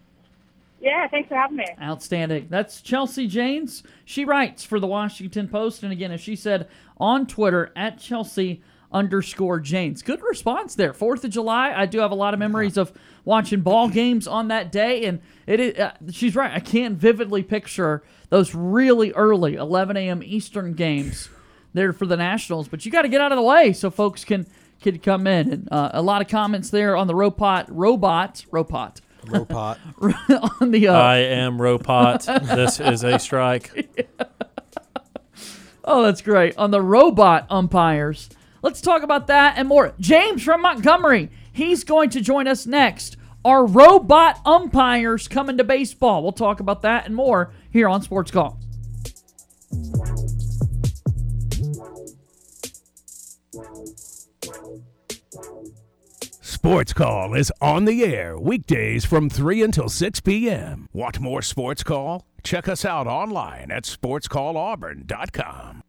[0.80, 1.66] Yeah, thanks for having me.
[1.80, 2.48] Outstanding.
[2.50, 3.82] That's Chelsea Janes.
[4.04, 5.82] She writes for the Washington Post.
[5.84, 10.02] And again, as she said on Twitter, at Chelsea underscore Janes.
[10.02, 10.92] Good response there.
[10.92, 11.72] Fourth of July.
[11.74, 12.92] I do have a lot of memories of
[13.24, 15.78] watching ball games on that day, and it is.
[15.78, 16.52] Uh, she's right.
[16.52, 18.02] I can't vividly picture
[18.32, 20.22] those really early 11 a.m.
[20.22, 21.28] Eastern games
[21.74, 24.24] there for the Nationals, but you got to get out of the way so folks
[24.24, 24.46] can
[24.80, 25.52] can come in.
[25.52, 29.02] And uh, a lot of comments there on the robot robot robot.
[29.28, 29.78] Robot.
[30.60, 32.22] on the uh, I am Robot.
[32.22, 33.88] this is a strike.
[35.84, 36.56] Oh, that's great.
[36.56, 38.30] On the robot umpires,
[38.62, 39.92] Let's talk about that and more.
[39.98, 43.16] James from Montgomery, he's going to join us next.
[43.44, 46.22] Are robot umpires coming to baseball?
[46.22, 48.58] We'll talk about that and more here on Sports Call.
[56.40, 60.88] Sports Call is on the air weekdays from 3 until 6 p.m.
[60.92, 62.24] Want more Sports Call?
[62.44, 65.82] Check us out online at sportscallauburn.com.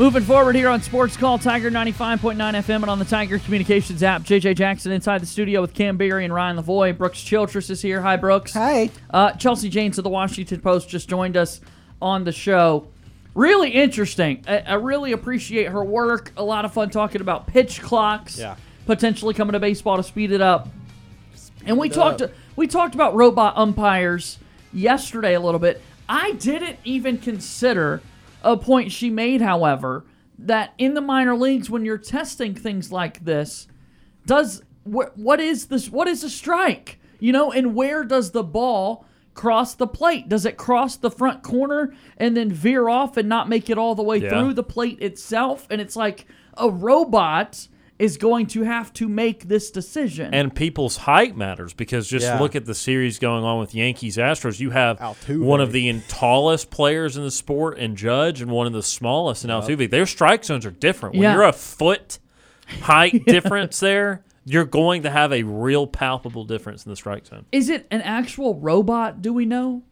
[0.00, 4.22] Moving forward here on Sports Call Tiger 95.9 FM and on the Tiger Communications app.
[4.22, 6.96] JJ Jackson inside the studio with Cam Berry and Ryan Lavoy.
[6.96, 8.00] Brooks Childress is here.
[8.00, 8.54] Hi, Brooks.
[8.54, 8.88] Hi.
[9.10, 11.60] Uh, Chelsea Janes of the Washington Post just joined us
[12.00, 12.88] on the show.
[13.34, 14.42] Really interesting.
[14.48, 16.32] I, I really appreciate her work.
[16.38, 18.38] A lot of fun talking about pitch clocks.
[18.38, 18.56] Yeah.
[18.86, 20.70] Potentially coming to baseball to speed it up.
[21.66, 22.22] And we talked
[22.56, 24.38] we talked about robot umpires
[24.72, 25.82] yesterday a little bit.
[26.08, 28.00] I didn't even consider
[28.42, 30.04] a point she made, however,
[30.38, 33.68] that in the minor leagues when you're testing things like this,
[34.26, 36.98] does wh- what is this what is a strike?
[37.18, 40.28] You know, and where does the ball cross the plate?
[40.28, 43.94] Does it cross the front corner and then veer off and not make it all
[43.94, 44.30] the way Yeah.
[44.30, 45.66] through the plate itself?
[45.70, 46.26] And it's like
[46.56, 47.68] a robot
[48.00, 50.32] is going to have to make this decision.
[50.32, 52.40] And people's height matters because just Yeah.
[52.40, 54.58] look at the series going on with Yankees Astros.
[54.58, 55.40] You have Altuve.
[55.40, 59.44] one of the tallest players in the sport and Judge and one of the smallest
[59.44, 59.90] in Altuve.
[59.90, 61.14] Their strike zones are different.
[61.14, 61.34] When Yeah.
[61.34, 62.18] you're a foot
[62.80, 67.44] height difference there, you're going to have a real palpable difference in the strike zone.
[67.52, 69.20] Is it an actual robot?
[69.20, 69.82] Do we know?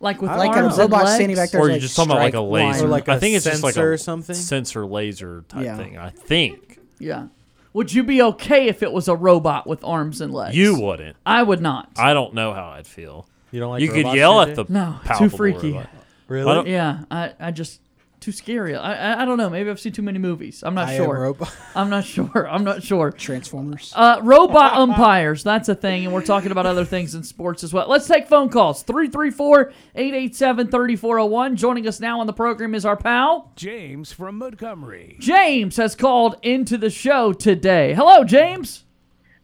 [0.00, 1.14] Like with Like a arms and robot legs?
[1.14, 1.60] standing back there.
[1.60, 2.86] Or you're just talking about like a laser.
[2.86, 4.34] Or like I a think it's just like a or something?
[4.34, 5.76] sensor laser type Yeah.
[5.76, 5.96] thing.
[5.96, 6.71] I think
[7.02, 7.26] Yeah.
[7.74, 10.56] Would you be okay if it was a robot with arms and legs?
[10.56, 11.16] you wouldn't.
[11.24, 11.88] I would not.
[11.96, 13.26] I don't know how I'd feel.
[13.50, 14.48] You don't like you could robots, yell JJ?
[14.50, 15.72] at the No, too freaky.
[15.72, 15.88] robot.
[16.28, 16.50] Really?
[16.50, 17.80] I don't- yeah, I, I just
[18.22, 18.74] too scary.
[18.74, 19.50] I, I I don't know.
[19.50, 20.62] Maybe I've seen too many movies.
[20.64, 21.20] I'm not I am sure.
[21.20, 21.54] robot.
[21.74, 22.48] I'm not sure.
[22.48, 23.10] I'm not sure.
[23.10, 23.92] Transformers.
[23.94, 27.72] Uh, robot umpires, that's a thing, and we're talking about other things in sports as
[27.74, 27.88] well.
[27.88, 31.56] Let's take phone calls 334 887 3401.
[31.56, 33.52] Joining us now on the program is our pal.
[33.56, 35.16] James from Montgomery.
[35.18, 37.92] James has called into the show today.
[37.94, 38.84] Hello, James.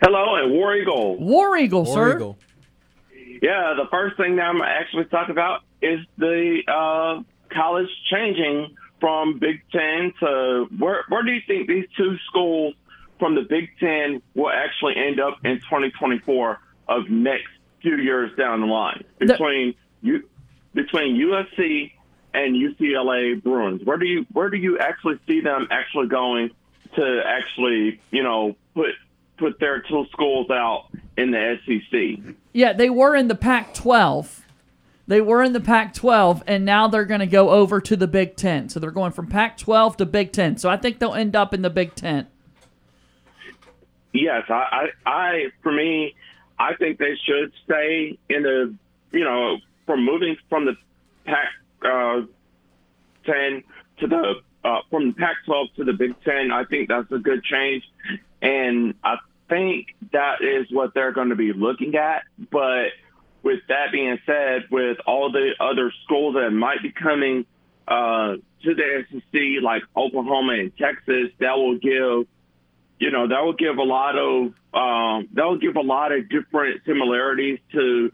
[0.00, 1.18] Hello, and War Eagle.
[1.18, 2.16] War Eagle, War sir.
[2.16, 2.38] Eagle.
[3.42, 9.38] Yeah, the first thing that I'm actually talking about is the uh, college changing from
[9.38, 11.04] Big Ten to where?
[11.08, 12.74] Where do you think these two schools
[13.18, 17.48] from the Big Ten will actually end up in 2024 of next
[17.82, 20.28] few years down the line between you
[20.74, 21.92] between USC
[22.34, 23.82] and UCLA Bruins?
[23.84, 26.50] Where do you where do you actually see them actually going
[26.96, 28.90] to actually you know put
[29.36, 30.86] put their two schools out
[31.16, 32.34] in the SEC?
[32.52, 34.44] Yeah, they were in the Pac 12.
[35.08, 38.06] They were in the Pac 12, and now they're going to go over to the
[38.06, 38.68] Big Ten.
[38.68, 40.58] So they're going from Pac 12 to Big Ten.
[40.58, 42.26] So I think they'll end up in the Big Ten.
[44.12, 46.14] Yes, I, I, I, for me,
[46.58, 48.74] I think they should stay in the,
[49.10, 49.56] you know,
[49.86, 50.76] from moving from the
[51.24, 51.48] Pac
[51.82, 52.20] uh,
[53.24, 53.64] 10
[54.00, 56.50] to the, uh, from the Pac 12 to the Big 10.
[56.52, 57.82] I think that's a good change.
[58.42, 59.16] And I
[59.48, 62.24] think that is what they're going to be looking at.
[62.50, 62.88] But
[63.42, 67.46] with that being said, with all the other schools that might be coming
[67.86, 72.26] uh, to the SEC, like Oklahoma and Texas, that will give
[72.98, 76.28] you know that will give a lot of um, that will give a lot of
[76.28, 78.12] different similarities to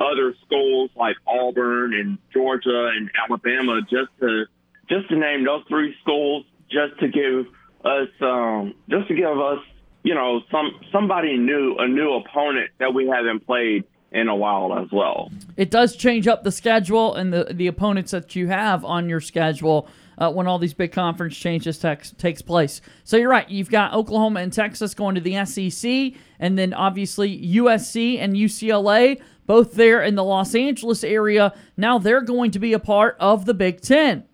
[0.00, 3.82] other schools like Auburn and Georgia and Alabama.
[3.82, 4.46] Just to
[4.88, 7.46] just to name those three schools, just to give
[7.84, 9.58] us um, just to give us
[10.02, 14.78] you know some somebody new a new opponent that we haven't played in a while
[14.78, 15.30] as well.
[15.56, 19.20] It does change up the schedule and the, the opponents that you have on your
[19.20, 19.88] schedule
[20.18, 22.80] uh, when all these big conference changes takes takes place.
[23.04, 23.48] So you're right.
[23.48, 29.20] You've got Oklahoma and Texas going to the SEC, and then obviously USC and UCLA,
[29.46, 31.54] both there in the Los Angeles area.
[31.76, 34.24] Now they're going to be a part of the Big Ten.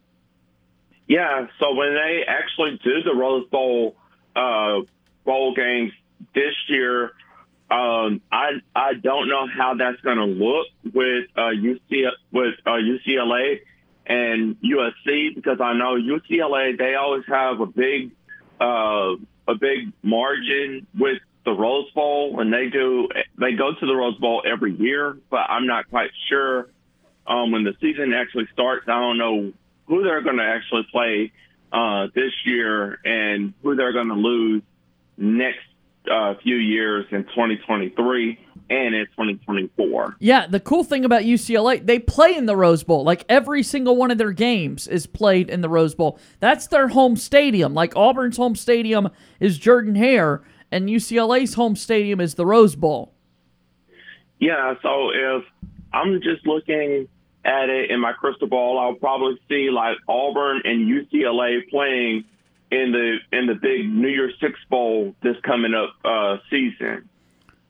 [1.07, 3.97] Yeah, so when they actually do the Rose Bowl
[4.37, 4.81] uh,
[5.25, 5.93] bowl games
[6.35, 7.13] this year,
[7.71, 12.71] um, I I don't know how that's going to look with uh, UC with uh,
[12.71, 13.61] UCLA
[14.07, 18.13] and USC because I know UCLA they always have a big
[18.59, 19.17] uh,
[19.47, 23.09] a big margin with the Rose Bowl and they do
[23.39, 26.69] they go to the Rose Bowl every year, but I'm not quite sure
[27.27, 28.87] um, when the season actually starts.
[28.89, 29.53] I don't know
[29.87, 31.33] who they're going to actually play
[31.71, 34.63] uh, this year and who they're going to lose
[35.19, 35.67] next
[36.11, 38.39] uh, few years in 2023
[38.71, 40.17] and in 2024.
[40.19, 43.05] Yeah, the cool thing about UCLA, they play in the Rose Bowl.
[43.05, 46.19] Like every single one of their games is played in the Rose Bowl.
[46.41, 47.75] That's their home stadium.
[47.75, 49.09] Like Auburn's home stadium
[49.41, 53.15] is Jordan Hare, and UCLA's home stadium is the Rose Bowl.
[54.39, 55.45] Yeah, so if
[55.93, 57.09] I'm just looking
[57.45, 62.25] at it in my crystal ball, I'll probably see like Auburn and UCLA playing
[62.71, 67.09] in the in the big New Year's Six Bowl this coming up uh, season.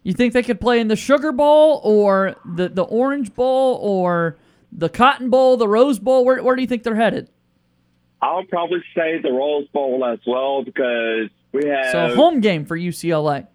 [0.02, 4.36] You think they could play in the Sugar Bowl or the, the Orange Bowl or
[4.72, 6.24] the Cotton Bowl, the Rose Bowl?
[6.24, 7.28] Where, where do you think they're headed?
[8.22, 12.64] I'll probably say the Rose Bowl as well because we have So, a home game
[12.64, 13.46] for UCLA.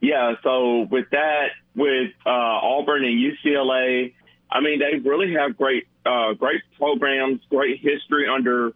[0.00, 4.12] Yeah, so with that, with uh, Auburn and UCLA,
[4.50, 8.72] I mean they really have great, uh, great programs, great history under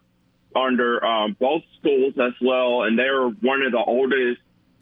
[0.55, 4.41] under um, both schools as well, and they're one of the oldest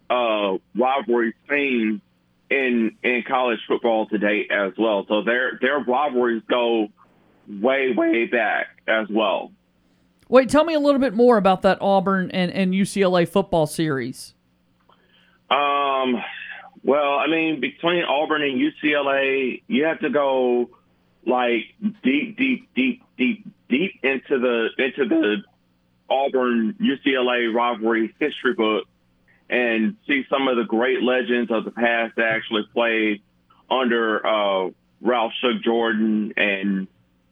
[0.09, 2.01] uh, rivalry teams
[2.49, 5.05] in in college football today as well.
[5.07, 6.87] So their their rivalries go
[7.47, 9.51] way way back as well.
[10.27, 14.35] Wait, tell me a little bit more about that Auburn and, and UCLA football series.
[15.49, 16.21] Um,
[16.83, 20.69] well, I mean, between Auburn and UCLA, you have to go
[21.25, 25.37] like deep, deep, deep, deep, deep into the into the
[26.09, 28.85] Auburn UCLA rivalry history book
[29.49, 33.21] and see some of the great legends of the past that actually played
[33.69, 34.69] under uh,
[35.01, 36.87] Ralph Shug Jordan and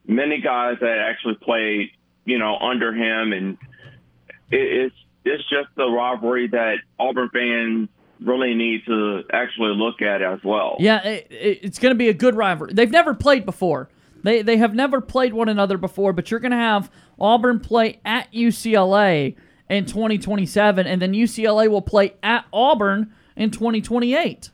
[0.06, 1.92] many guys that actually played,
[2.26, 3.34] you know, under him.
[3.34, 3.58] And
[4.50, 7.90] it, it's it's just the rivalry that Auburn fans
[8.22, 10.78] really need to actually look at as well.
[10.80, 12.74] Yeah, it, it, it's going to be a good rivalry.
[12.74, 13.90] They've never played before.
[14.28, 18.02] They they have never played one another before, but you're going to have Auburn play
[18.04, 19.38] at UCLA
[19.70, 24.50] in 2027, and then UCLA will play at Auburn in 2028.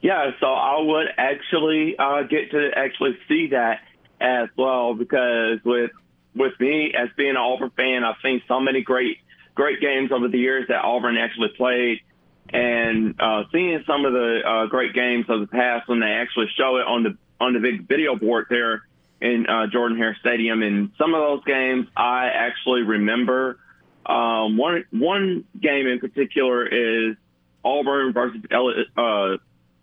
[0.00, 3.78] Yeah, so I would actually uh, get to actually see that
[4.20, 5.92] as well because with
[6.34, 9.18] with me as being an Auburn fan, I've seen so many great
[9.54, 12.00] great games over the years that Auburn actually played,
[12.48, 16.48] and uh, seeing some of the uh, great games of the past when they actually
[16.56, 18.82] show it on the on the big video board there
[19.20, 23.58] in uh, Jordan Hare Stadium, and some of those games I actually remember.
[24.06, 27.16] Um, one one game in particular is
[27.64, 29.36] Auburn versus L, uh,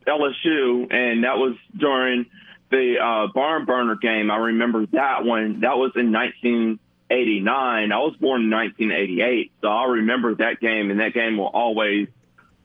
[0.07, 2.25] LSU, and that was during
[2.71, 4.31] the uh, barn burner game.
[4.31, 5.61] I remember that one.
[5.61, 7.91] That was in 1989.
[7.91, 12.07] I was born in 1988, so I remember that game, and that game will always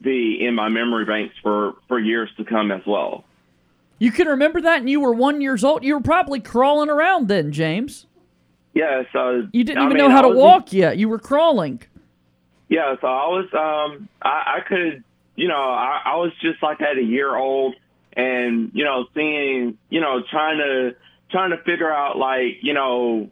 [0.01, 3.24] be in my memory banks for for years to come as well.
[4.03, 5.84] You can remember that, and you were one years old.
[5.84, 8.07] You were probably crawling around then, James.
[8.74, 10.98] Yeah, so You didn't I even mean, know how to walk yet.
[10.98, 11.82] You were crawling.
[12.68, 15.05] Yeah, so I was, um, I, I could,
[15.36, 17.76] you know, I, I was just like at a year old,
[18.14, 20.96] and you know, seeing, you know, trying to
[21.30, 23.30] trying to figure out like, you know,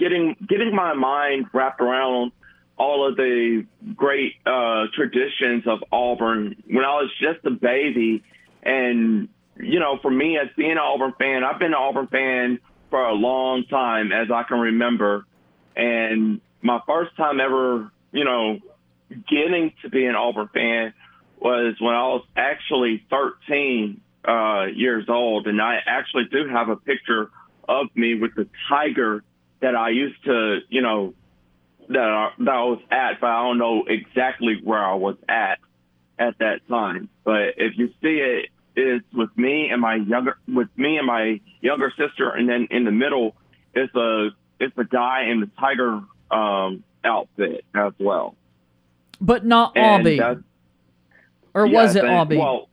[0.00, 2.32] getting getting my mind wrapped around
[2.76, 8.24] all of the great uh, traditions of Auburn when I was just a baby,
[8.64, 9.28] and
[9.62, 12.58] you know, for me as being an Auburn fan, I've been an Auburn fan
[12.90, 15.24] for a long time as I can remember,
[15.74, 18.58] and my first time ever, you know,
[19.10, 20.94] getting to be an Auburn fan
[21.38, 26.76] was when I was actually 13 uh, years old, and I actually do have a
[26.76, 27.30] picture
[27.68, 29.24] of me with the tiger
[29.60, 31.14] that I used to, you know,
[31.88, 35.58] that I, that I was at, but I don't know exactly where I was at
[36.18, 37.08] at that time.
[37.24, 41.40] But if you see it, it's with me and my younger, with me and my
[41.60, 43.34] younger sister, and then in the middle
[43.74, 44.28] is a
[44.60, 46.00] it's a guy in the tiger
[46.30, 48.34] um, outfit as well.
[49.20, 49.74] But not
[50.18, 50.42] that's-
[51.54, 52.38] Or was it Aubie?
[52.38, 52.68] Well,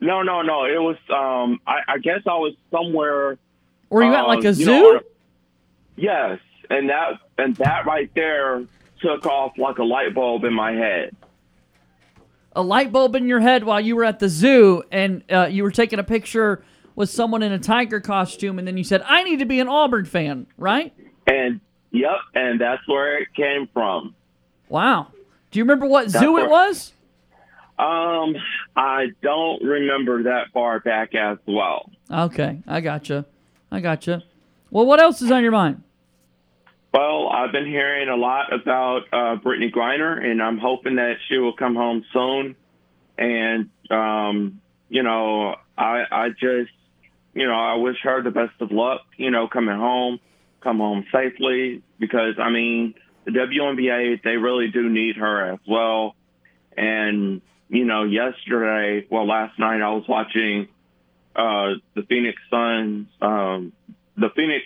[0.00, 0.64] no, no, no.
[0.64, 0.96] It was.
[1.10, 3.36] Um, I, I guess I was somewhere.
[3.90, 4.64] Were you at uh, like a zoo?
[4.64, 5.00] know,
[5.96, 6.38] yes,
[6.70, 8.62] and that and that right there
[9.00, 11.14] took off like a light bulb in my head.
[12.54, 15.62] A light bulb in your head while you were at the zoo and uh, you
[15.62, 16.64] were taking a picture
[16.96, 19.68] with someone in a tiger costume, and then you said, I need to be an
[19.68, 20.92] Auburn fan, right?
[21.26, 21.60] And
[21.92, 24.14] yep, and that's where it came from.
[24.68, 25.08] Wow.
[25.50, 26.92] Do you remember what That's zoo it was?
[27.78, 28.36] Um,
[28.76, 31.90] I don't remember that far back as well.
[32.10, 33.24] Okay, I gotcha.
[33.70, 34.22] I gotcha.
[34.70, 35.82] Well, what else is on your mind?
[36.92, 41.38] Well, I've been hearing a lot about uh, Brittney Griner, and I'm hoping that she
[41.38, 42.56] will come home soon.
[43.16, 46.72] And um, you know, I I just
[47.34, 49.02] you know I wish her the best of luck.
[49.16, 50.18] You know, coming home,
[50.60, 51.82] come home safely.
[51.98, 56.14] Because I mean, the WNBA, they really do need her as well.
[56.76, 60.68] And, you know, yesterday, well, last night I was watching
[61.36, 63.72] uh, the Phoenix Suns, um,
[64.16, 64.64] the Phoenix,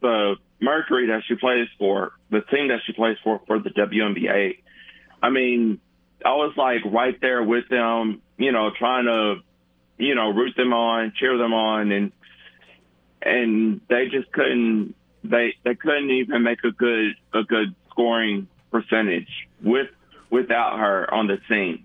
[0.00, 4.58] the Mercury that she plays for, the team that she plays for, for the WNBA.
[5.22, 5.80] I mean,
[6.24, 9.36] I was like right there with them, you know, trying to,
[9.98, 12.12] you know, root them on, cheer them on, and
[13.22, 14.94] and they just couldn't.
[15.22, 19.28] They they couldn't even make a good a good scoring percentage
[19.62, 19.88] with
[20.30, 21.84] without her on the team.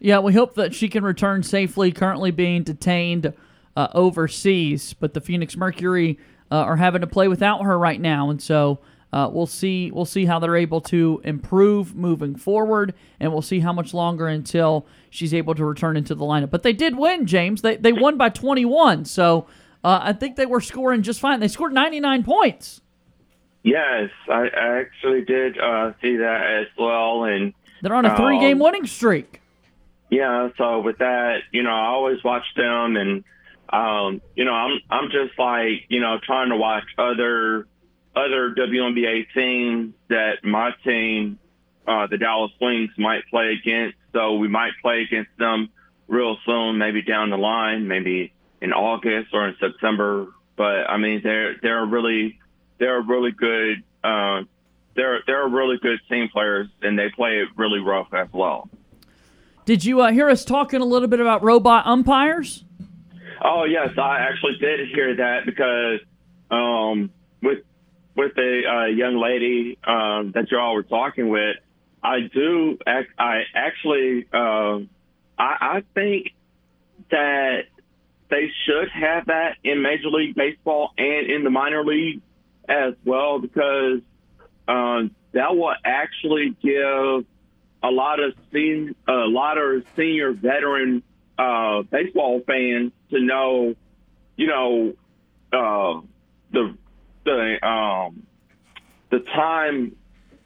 [0.00, 1.90] Yeah, we hope that she can return safely.
[1.90, 3.32] Currently being detained
[3.76, 6.18] uh, overseas, but the Phoenix Mercury
[6.50, 8.78] uh, are having to play without her right now, and so
[9.12, 9.90] uh, we'll see.
[9.90, 14.28] We'll see how they're able to improve moving forward, and we'll see how much longer
[14.28, 16.50] until she's able to return into the lineup.
[16.50, 17.62] But they did win, James.
[17.62, 19.46] They they won by 21, so
[19.82, 21.40] uh, I think they were scoring just fine.
[21.40, 22.80] They scored 99 points.
[23.62, 28.56] Yes, I, I actually did uh, see that as well, and They're on a three-game
[28.58, 29.40] Um, winning streak.
[30.10, 33.24] Yeah, so with that, you know, I always watch them and
[33.70, 37.66] um, you know, I'm I'm just like, you know, trying to watch other
[38.16, 41.38] other WNBA teams that my team,
[41.86, 43.96] uh, the Dallas Wings might play against.
[44.12, 45.68] So we might play against them
[46.08, 50.28] real soon, maybe down the line, maybe in August or in September.
[50.56, 52.38] But I mean they're they're really
[52.78, 54.42] they're really good uh
[54.96, 58.68] they're they're really good team players and they play it really rough as well.
[59.64, 62.64] Did you uh, hear us talking a little bit about robot umpires?
[63.40, 66.00] Oh yes, I actually did hear that because
[66.50, 67.10] um,
[67.42, 67.58] with
[68.16, 71.56] with the uh, young lady um, that y'all were talking with,
[72.02, 72.78] I do.
[72.86, 74.88] I actually, um
[75.38, 76.34] I, I think
[77.10, 77.62] that
[78.28, 82.20] they should have that in Major League Baseball and in the minor league
[82.68, 84.00] as well because
[84.66, 87.24] um, that will actually give
[87.82, 91.02] a lot of sen- a lot of senior veteran
[91.38, 93.74] uh, baseball fans to know,
[94.36, 94.94] you know,
[95.52, 96.00] uh,
[96.52, 96.76] the
[97.24, 98.26] the um,
[99.10, 99.96] the time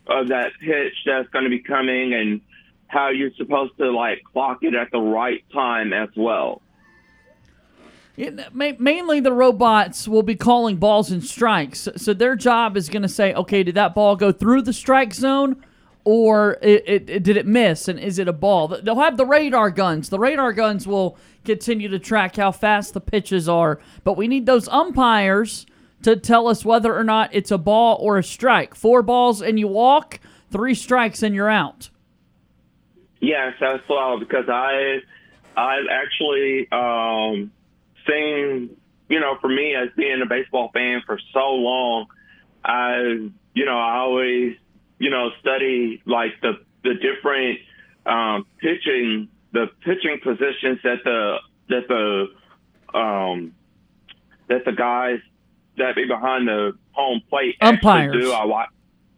[0.07, 2.41] of that pitch that's going to be coming and
[2.89, 6.61] how you're supposed to like clock it at the right time as well.
[8.17, 11.89] It, ma- mainly the robots will be calling balls and strikes.
[11.97, 15.15] So their job is going to say, okay, did that ball go through the strike
[15.15, 15.65] zone
[16.05, 17.89] or it, it, it- did it miss?
[17.89, 18.69] And is it a ball?
[18.69, 20.09] They'll have the radar guns.
[20.09, 23.81] The radar guns will continue to track how fast the pitches are.
[24.05, 25.67] But we need those umpires
[26.03, 28.75] to tell us whether or not it's a ball or a strike.
[28.75, 30.19] Four balls and you walk,
[30.51, 31.91] three strikes and you're out.
[33.21, 34.99] Yes, that's well, because I
[35.57, 37.53] I've actually um,
[38.09, 38.77] seen,
[39.09, 42.07] you know, for me as being a baseball fan for so long,
[42.65, 42.97] I
[43.55, 44.57] you know I always
[45.03, 46.53] you know study like the
[46.85, 47.59] the different
[48.07, 51.37] um, pitching the pitching positions that the
[51.69, 53.53] that the um,
[54.49, 55.19] that the guys
[55.77, 58.11] that be behind the home plate Umpires.
[58.11, 58.33] actually do.
[58.33, 58.69] I watch.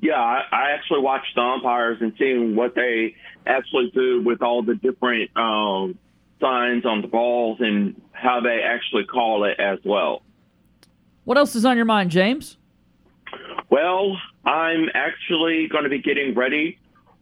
[0.00, 3.14] Yeah, I, I actually watch the umpires and seeing what they
[3.46, 5.98] actually do with all the different um,
[6.40, 10.22] signs on the balls and how they actually call it as well.
[11.24, 12.56] What else is on your mind, James?
[13.70, 16.78] Well, I'm actually going to be getting ready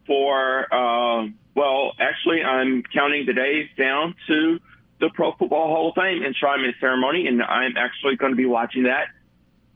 [0.07, 4.59] for, uh, well, actually, I'm counting the days down to
[5.01, 8.85] the Pro Football Hall of Fame enshrinement ceremony, and I'm actually going to be watching
[8.85, 9.07] that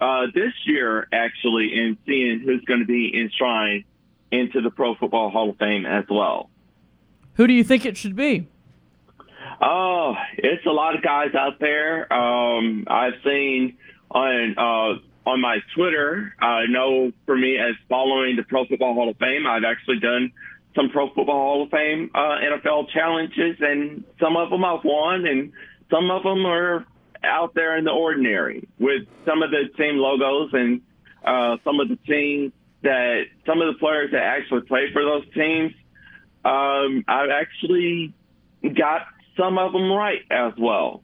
[0.00, 3.84] uh, this year, actually, and seeing who's going to be enshrined
[4.30, 6.50] into the Pro Football Hall of Fame as well.
[7.34, 8.48] Who do you think it should be?
[9.60, 12.12] Oh, it's a lot of guys out there.
[12.12, 13.78] Um, I've seen
[14.10, 16.32] on uh, on my Twitter.
[16.40, 20.32] I know for me as following the Pro Football Hall of Fame, I've actually done
[20.74, 25.26] some Pro Football Hall of Fame uh, NFL challenges, and some of them I've won,
[25.26, 25.52] and
[25.90, 26.86] some of them are
[27.24, 30.80] out there in the ordinary with some of the team logos and
[31.24, 32.52] uh, some of the teams
[32.82, 35.72] that some of the players that actually play for those teams.
[36.44, 38.14] Um, I've actually
[38.62, 39.02] got
[39.36, 41.02] some of them right as well.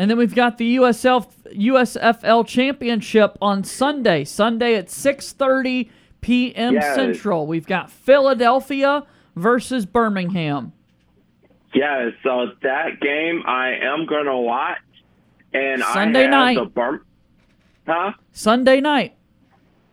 [0.00, 4.24] And then we've got the USL USFL Championship on Sunday.
[4.24, 5.90] Sunday at 6:30
[6.22, 6.72] p.m.
[6.72, 6.94] Yes.
[6.94, 7.46] Central.
[7.46, 9.04] We've got Philadelphia
[9.36, 10.72] versus Birmingham.
[11.74, 14.78] Yeah, so that game I am gonna watch,
[15.52, 16.54] and Sunday I have night.
[16.56, 17.04] the Birm-
[17.86, 18.12] huh?
[18.32, 19.16] Sunday night.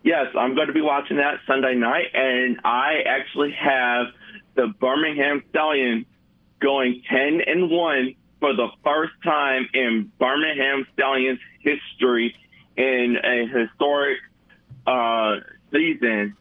[0.04, 4.06] Yes, I'm going to be watching that Sunday night, and I actually have
[4.54, 6.06] the Birmingham Stallions
[6.62, 12.34] going ten and one for the first time in Birmingham Stallions history
[12.76, 14.18] in a historic
[14.86, 15.36] uh,
[15.72, 16.36] season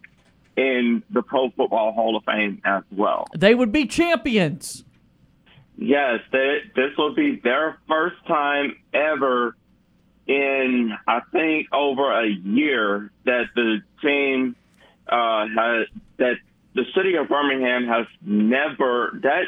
[0.56, 3.28] in the Pro Football Hall of Fame as well.
[3.36, 4.84] They would be champions.
[5.78, 9.56] Yes, they, this will be their first time ever
[10.26, 14.56] in, I think, over a year that the team
[15.08, 15.88] uh, has,
[16.18, 16.36] that
[16.74, 19.44] the city of Birmingham has never, that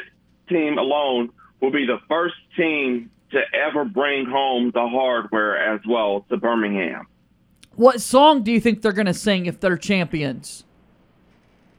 [0.48, 1.30] team alone
[1.60, 7.06] will be the first team to ever bring home the hardware as well to Birmingham.
[7.76, 10.64] What song do you think they're going to sing if they're champions?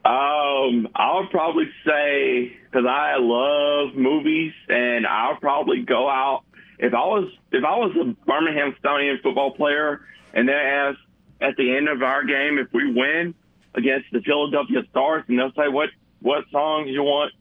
[0.04, 6.42] Um, I'll probably say because I love movies, and I'll probably go out
[6.78, 10.00] if I was if I was a Birmingham Stonian football player,
[10.34, 10.98] and they ask
[11.40, 13.34] at the end of our game if we win
[13.74, 17.32] against the Philadelphia Stars, and they'll say what what songs you want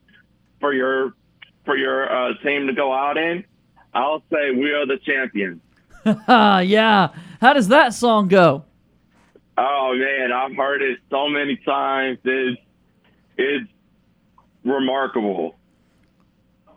[0.60, 1.14] for your
[1.66, 3.44] for your uh, team to go out in.
[3.94, 5.62] I'll say we are the champions.
[6.06, 7.10] Ah, yeah.
[7.40, 8.64] How does that song go?
[9.58, 12.18] Oh man, I've heard it so many times.
[12.24, 12.62] It's
[13.38, 13.70] it's
[14.64, 15.56] remarkable.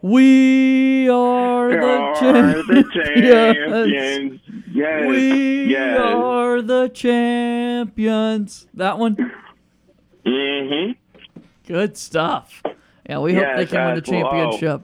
[0.03, 2.67] We are the, Are champions.
[2.67, 4.41] the champions.
[4.71, 5.07] Yes.
[5.09, 5.99] We yes.
[5.99, 8.67] are the champions.
[8.75, 9.33] That one?
[10.27, 10.91] hmm
[11.67, 12.63] Good stuff.
[13.09, 14.33] Yeah, we hope they Yes, can win the well.
[14.33, 14.83] championship.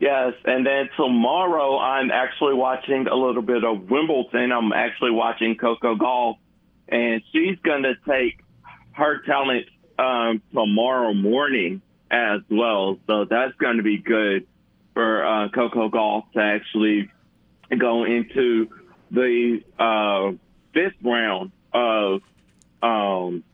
[0.00, 4.52] Yes, and then tomorrow I'm actually watching a little bit of Wimbledon.
[4.52, 6.36] I'm actually watching Coco Gauff,
[6.88, 8.38] and she's going to take
[8.92, 9.66] her talent
[9.98, 12.98] um, tomorrow morning as well.
[13.06, 14.46] So that's going to be good
[14.94, 17.08] for uh, Coco Gauff to actually
[17.78, 18.68] go into
[19.10, 20.32] the uh,
[20.72, 22.20] fifth round of
[22.82, 23.44] um,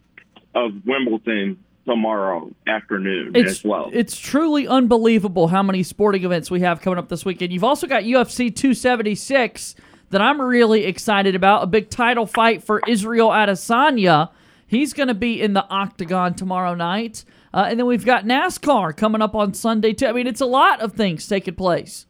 [0.55, 3.91] of Wimbledon tomorrow afternoon It's, as well.
[3.93, 7.53] it's truly unbelievable how many sporting events we have coming up this weekend.
[7.53, 9.75] You've also got UFC 276
[10.11, 11.63] that I'm really excited about.
[11.63, 14.31] A big title fight for Israel Adesanya.
[14.67, 17.25] He's going to be in the octagon tomorrow night.
[17.53, 20.07] Uh, and then we've got NASCAR coming up on Sunday, too.
[20.07, 22.07] I mean, it's a lot of things taking place.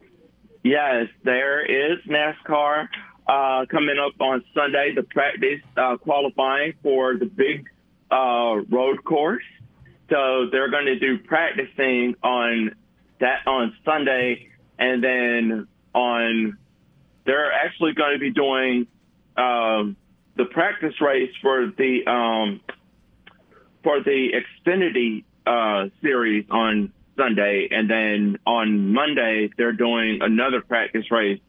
[0.62, 2.88] Yes, there is NASCAR
[3.26, 7.66] uh, coming up on Sunday, the practice uh, qualifying for the big
[8.10, 9.44] uh, road course.
[10.10, 12.74] So they're going to do practicing on
[13.20, 14.48] that on Sunday,
[14.78, 16.58] and then on
[17.24, 18.86] they're actually going to be doing
[19.36, 19.96] um,
[20.36, 22.60] the practice race for the um,
[23.84, 24.30] for the
[24.66, 31.40] Xfinity uh, series on Sunday, and then on Monday they're doing another practice race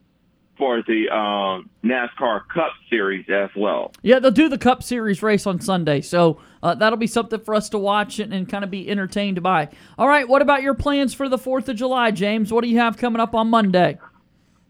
[0.57, 3.91] for the um, NASCAR Cup Series as well.
[4.03, 7.55] Yeah, they'll do the Cup Series race on Sunday, so uh, that'll be something for
[7.55, 9.69] us to watch and, and kind of be entertained by.
[9.97, 12.51] All right, what about your plans for the 4th of July, James?
[12.51, 13.97] What do you have coming up on Monday?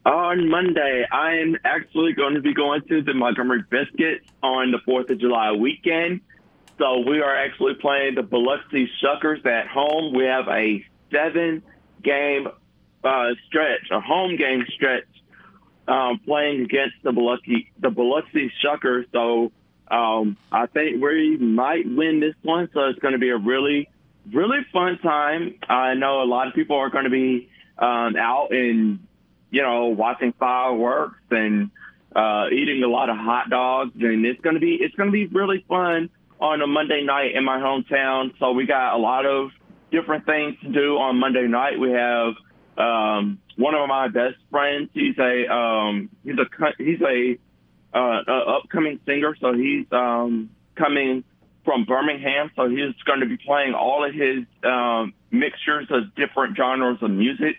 [0.06, 5.12] On Monday, I'm actually going to be going to the Montgomery Biscuits on the 4th
[5.12, 6.22] of July weekend.
[6.80, 10.16] So we are actually playing the Biloxi Shuckers at home.
[10.16, 11.62] We have a seven
[12.02, 12.48] game
[13.04, 15.06] uh, stretch, a home game stretch,
[15.88, 19.06] um, playing against the Biloxi, the Biloxi Shuckers.
[19.12, 19.52] So
[19.92, 22.70] um, I think we might win this one.
[22.74, 23.89] So it's going to be a really,
[24.34, 25.56] really fun time.
[25.68, 29.00] I know a lot of people are going to be um, out and
[29.52, 31.70] you know, watching fireworks and
[32.16, 35.64] uh, eating a lot of hot dogs, and it's gonna be it's gonna be really
[35.68, 38.32] fun on a Monday night in my hometown.
[38.39, 39.52] So we got a lot of
[39.92, 41.80] different things to do on Monday night.
[41.80, 42.34] We have
[42.78, 44.89] um, one of my best friends.
[44.94, 46.46] He's a um, he's a
[46.78, 47.38] he's a,
[47.94, 51.24] uh, a upcoming singer, so he's um, coming
[51.66, 52.52] from Birmingham.
[52.56, 57.12] So he's going to be playing all of his um, mixtures of different genres of
[57.12, 57.58] music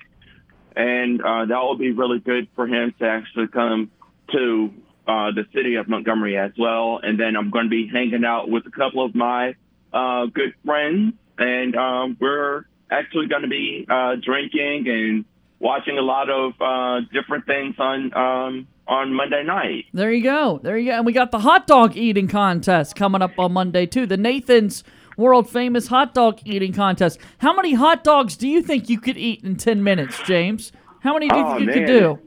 [0.76, 3.90] and uh, that will be really good for him to actually come
[4.32, 4.72] to
[5.06, 7.00] uh, the city of Montgomery as well.
[7.02, 9.54] And then I'm going to be hanging out with a couple of my
[9.92, 15.24] uh, good friends, and um, we're actually going to be uh, drinking and
[15.58, 19.86] watching a lot of uh, different things on um, on Monday night.
[19.92, 20.60] There you go.
[20.62, 20.96] There you go.
[20.98, 24.06] And we got the hot dog eating contest coming up on Monday, too.
[24.06, 24.82] The Nathan's
[25.16, 27.18] world famous hot dog eating contest.
[27.38, 30.72] How many hot dogs do you think you could eat in 10 minutes, James?
[31.00, 32.18] How many do you Oh, think you could do?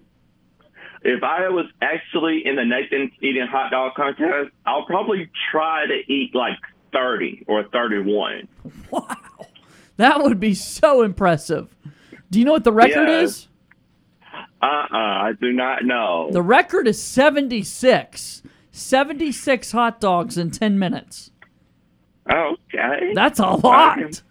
[1.03, 6.11] If I was actually in the Nathan's eating hot dog contest, I'll probably try to
[6.11, 6.57] eat like
[6.93, 8.47] 30 or 31.
[8.89, 9.15] Wow.
[9.97, 11.73] That would be so impressive.
[12.31, 13.21] Do you know what the record Yeah.
[13.21, 13.47] is?
[14.61, 16.29] Uh-uh, I do not know.
[16.31, 18.41] The record is 76.
[18.71, 21.31] 76 hot dogs in 10 minutes.
[22.29, 23.13] Okay.
[23.13, 24.21] That's a lot.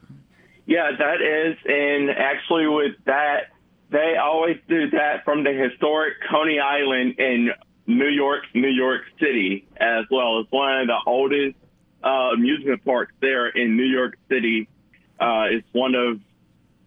[0.67, 3.53] Yeah, that is, and actually with that,
[3.91, 7.51] they always do that from the historic Coney Island in
[7.87, 10.41] New York, New York City as well.
[10.41, 11.57] It's one of the oldest
[12.03, 14.69] uh, amusement parks there in New York City.
[15.21, 16.21] Uh, it's one of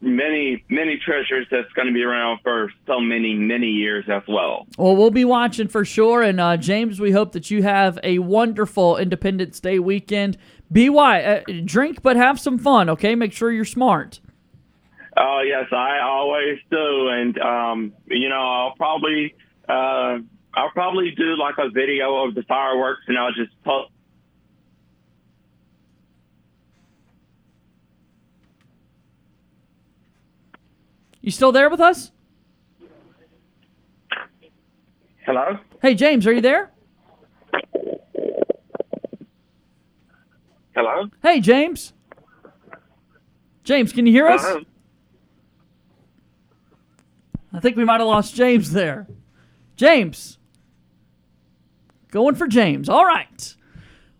[0.02, 4.68] many, many treasures that's going to be around for so many, many years as well.
[4.78, 6.22] Well, we'll be watching for sure.
[6.22, 10.38] And uh, James, we hope that you have a wonderful Independence Day weekend.
[10.70, 13.16] BY, uh, drink, but have some fun, okay?
[13.16, 14.20] Make sure you're smart.
[15.20, 19.34] Oh yes, I always do, and um, you know I'll probably
[19.68, 20.20] uh,
[20.54, 23.92] I'll probably do like a video of the fireworks, and I'll just post.
[31.28, 32.14] You still there with us?
[35.26, 35.60] Hello.
[35.82, 36.72] Hey, James, are you there?
[40.74, 41.10] Hello.
[41.22, 41.92] Hey, James.
[43.66, 44.42] James, can you hear us?
[47.52, 49.06] I think we might have lost James there.
[49.76, 50.38] James.
[52.10, 52.88] Going for James.
[52.88, 53.54] All right.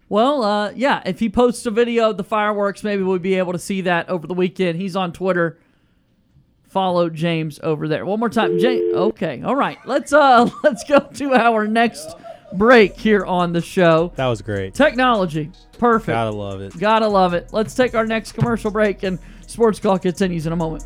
[0.10, 3.54] Well, uh, yeah, if he posts a video of the fireworks, maybe we'll be able
[3.54, 4.78] to see that over the weekend.
[4.78, 5.58] He's on Twitter.
[6.68, 8.06] Follow James over there.
[8.06, 8.60] One more time.
[8.60, 8.94] James.
[8.94, 9.42] Okay.
[9.42, 9.78] All right.
[9.86, 12.16] Let's uh let's go to our next
[12.54, 14.12] break here on the show.
[14.16, 14.74] That was great.
[14.74, 15.52] Technology.
[15.78, 16.08] Perfect.
[16.08, 16.78] Gotta love it.
[16.78, 17.50] Gotta love it.
[17.52, 20.86] Let's take our next commercial break and Sports Call continues in a moment.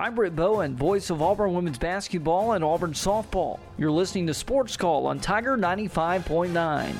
[0.00, 3.60] I'm Britt Bowen, voice of Auburn women's basketball and Auburn softball.
[3.76, 6.94] You're listening to Sports Call on Tiger 95.9.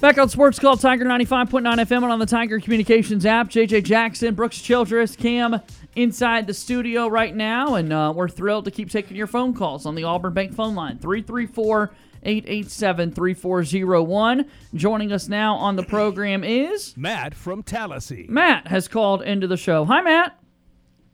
[0.00, 3.48] Back on Sports Call Tiger 95.9 FM and on the Tiger Communications app.
[3.48, 5.60] JJ Jackson, Brooks Childress, Cam
[5.96, 9.86] inside the studio right now, and uh, we're thrilled to keep taking your phone calls
[9.86, 11.90] on the Auburn Bank phone line 334
[12.22, 14.46] 887 3401.
[14.74, 18.26] Joining us now on the program is Matt from Tallahassee.
[18.28, 19.84] Matt has called into the show.
[19.84, 20.38] Hi, Matt.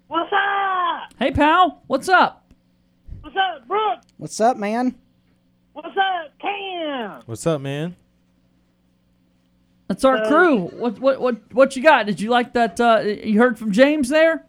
[0.09, 1.13] What's up?
[1.19, 1.83] Hey, pal.
[1.87, 2.51] What's up?
[3.21, 4.01] What's up, Brooke?
[4.19, 4.95] What's up, man?
[5.73, 7.23] What's up, Cam?
[7.27, 7.97] What's up, man?
[9.89, 10.59] That's our Uh, crew.
[10.69, 12.07] What what what what you got?
[12.07, 12.81] Did you like that?
[12.81, 14.46] Uh, you heard from James there?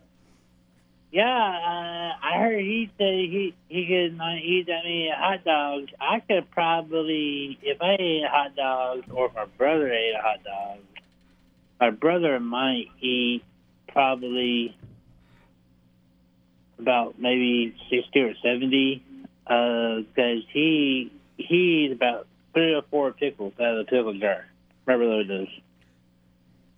[1.09, 5.89] Yeah, uh, I heard he said he he could not eat that many hot dogs.
[6.01, 10.21] I could probably, if I ate a hot dog, or if my brother ate a
[10.21, 10.79] hot dog,
[11.79, 13.43] my brother might eat
[13.87, 14.75] probably
[16.77, 19.01] about maybe sixty or seventy,
[19.45, 24.45] because he he eats about three or four pickles out of the pickle jar.
[24.85, 25.47] Remember those?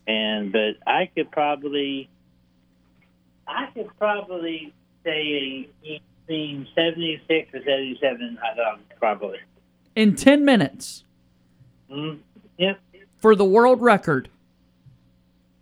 [0.06, 2.10] And but I could probably.
[3.50, 4.74] I could probably
[5.04, 5.68] say
[6.28, 9.40] between 76 or 77 hot dogs, probably.
[9.96, 11.04] In 10 minutes
[11.92, 12.20] Mm,
[12.60, 12.80] yep,
[13.18, 14.30] for the world record.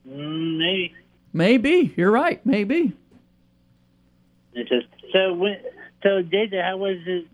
[0.08, 0.94] mm, maybe.
[1.32, 1.94] Maybe.
[1.96, 2.46] You're right.
[2.46, 2.92] Maybe.
[4.54, 5.34] It's just so.
[5.34, 5.58] When,
[6.04, 7.26] so, JJ, how was it?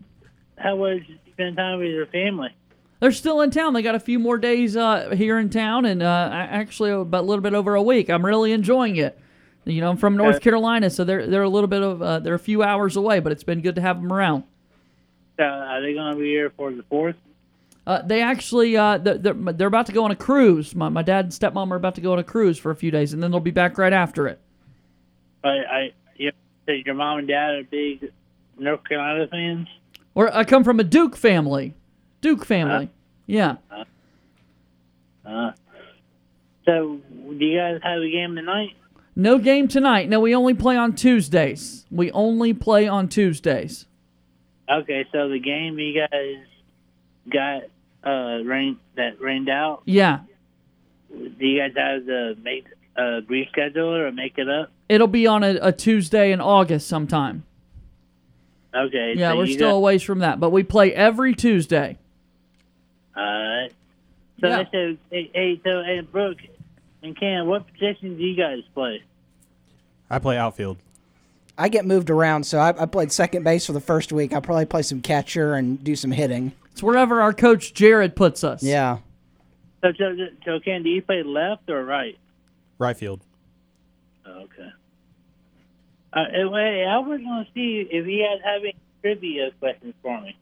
[0.58, 2.50] How was it spend time with your family?
[3.00, 3.72] They're still in town.
[3.72, 7.26] They got a few more days uh, here in town, and uh, actually about a
[7.26, 8.08] little bit over a week.
[8.08, 9.18] I'm really enjoying it.
[9.64, 10.44] You know, I'm from North Okay.
[10.44, 13.32] Carolina, so they're they're a little bit of uh, they're a few hours away, but
[13.32, 14.44] it's been good to have them around.
[15.38, 17.16] So, are they going to be here for the fourth?
[17.86, 20.74] Uh, they actually uh, they're, they're about to go on a cruise.
[20.74, 22.90] My my dad and stepmom are about to go on a cruise for a few
[22.90, 24.38] days, and then they'll be back right after it.
[25.42, 26.30] I, I, you
[26.66, 28.10] your mom and dad are big
[28.58, 29.68] North Carolina fans.
[30.14, 31.74] Or I come from a Duke family,
[32.20, 32.88] Duke family.
[33.26, 33.56] Yeah.
[35.26, 35.52] Uh,
[36.64, 38.76] so, do you guys have a game tonight?
[39.16, 40.08] No game tonight.
[40.08, 41.86] No, we only play on Tuesdays.
[41.90, 43.86] We only play on Tuesdays.
[44.70, 46.36] Okay, so the game you guys
[47.30, 47.62] got
[48.08, 49.82] uh rain that rained out.
[49.84, 50.20] Yeah.
[51.10, 54.70] Do you guys have the make uh, reschedule or make it up?
[54.88, 57.44] It'll be on a, a Tuesday in August sometime.
[58.74, 59.14] Okay.
[59.16, 61.98] Yeah, so we're still a ways from that, but we play every Tuesday.
[63.16, 63.72] Alright.
[64.40, 64.58] So Yeah.
[64.58, 66.38] I said, hey, hey, so hey, Brooke
[67.04, 69.02] and Cam, what position do you guys play?
[70.10, 70.78] I play outfield.
[71.56, 74.32] I get moved around, so I, I played second base for the first week.
[74.32, 76.52] I'll probably play some catcher and do some hitting.
[76.72, 78.62] It's wherever our coach Jared puts us.
[78.62, 78.98] Yeah.
[79.82, 82.18] So, so, so Cam, do you play left or right?
[82.78, 83.20] Right field.
[84.26, 84.70] Oh, okay.
[86.12, 90.20] Uh, anyway, I was going to see if you guys have any trivia questions for
[90.20, 90.36] me.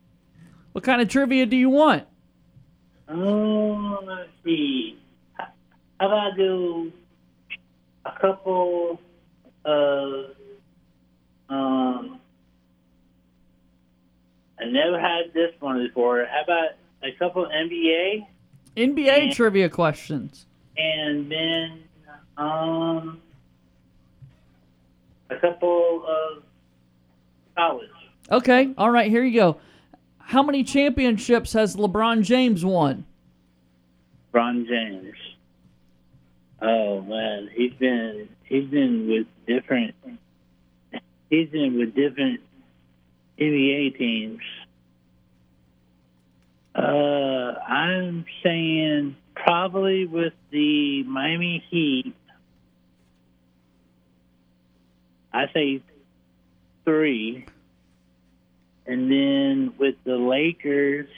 [0.72, 2.04] What kind of trivia do you want?
[3.08, 4.98] Oh, let's see.
[6.02, 6.92] How about I do
[8.04, 9.00] a couple
[9.64, 10.24] of,
[11.48, 12.18] um,
[14.60, 16.26] I never had this one before.
[16.28, 16.70] How about
[17.04, 18.26] a couple NBA
[18.76, 19.32] NBA Yeah.
[19.32, 20.46] trivia questions.
[20.76, 21.84] and then,
[22.36, 23.22] um,
[25.30, 26.42] a couple of
[27.56, 27.88] college?
[28.28, 29.58] Okay, all right, here you go.
[30.18, 33.04] How many championships has LeBron James won?
[34.34, 35.14] LeBron James.
[36.64, 39.96] Oh man, he's been he's been with different
[41.28, 42.40] he's been with different
[43.36, 44.42] NBA teams.
[46.72, 46.78] Uh,
[47.68, 52.14] I'm saying probably with the Miami Heat.
[55.32, 55.82] I say
[56.84, 57.44] three,
[58.86, 61.08] and then with the Lakers.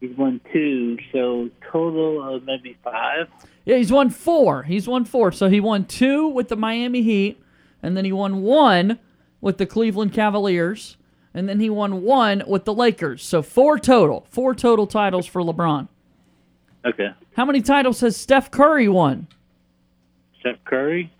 [0.00, 3.28] He's won two, so total of maybe five.
[3.64, 4.62] Yeah, he's won four.
[4.64, 5.32] He's won four.
[5.32, 7.40] So he won two with the Miami Heat,
[7.82, 8.98] and then he won one
[9.40, 10.96] with the Cleveland Cavaliers,
[11.32, 13.22] and then he won one with the Lakers.
[13.22, 14.26] So four total.
[14.30, 15.88] Four total titles for LeBron.
[16.84, 17.08] Okay.
[17.36, 19.26] How many titles has Steph Curry won?
[20.40, 21.10] Steph Curry,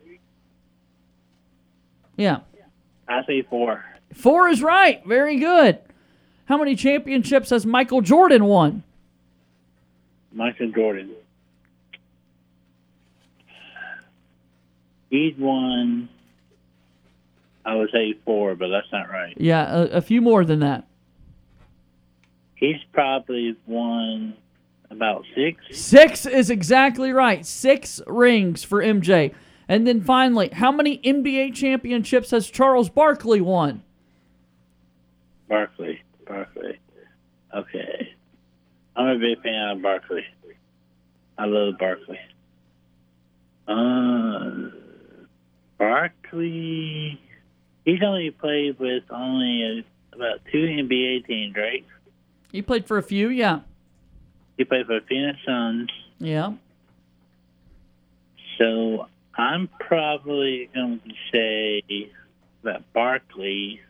[2.17, 2.41] Yeah.
[3.09, 3.85] I say four.
[4.15, 5.05] Four is right.
[5.07, 5.79] Very good.
[6.47, 8.83] How many championships has Michael Jordan won?
[10.33, 11.11] Michael Jordan.
[15.11, 16.09] He's won,
[17.65, 19.35] I would say four, but that's not right.
[19.39, 20.87] Yeah, a, a few more than that.
[22.55, 24.35] He's probably won
[24.91, 25.63] about six.
[25.73, 27.45] Six is exactly right.
[27.45, 29.35] Six rings for MJ.
[29.69, 33.83] And then finally, how many NBA championships has Charles Barkley won?
[35.49, 36.01] Barkley.
[36.27, 36.79] Barkley.
[37.55, 38.13] Okay.
[38.95, 40.25] I'm a big fan of Barkley.
[41.39, 42.19] I love Barkley.
[43.69, 44.71] Uh,
[45.79, 47.21] Barkley.
[47.85, 51.85] He's only played with only about two NBA teams, right?
[52.51, 53.61] He played for a few, yeah.
[54.57, 55.91] He played for Phoenix Suns.
[56.19, 56.53] Yeah.
[58.59, 59.07] So
[59.37, 62.11] I'm probably going to say
[62.63, 63.81] that Barkley,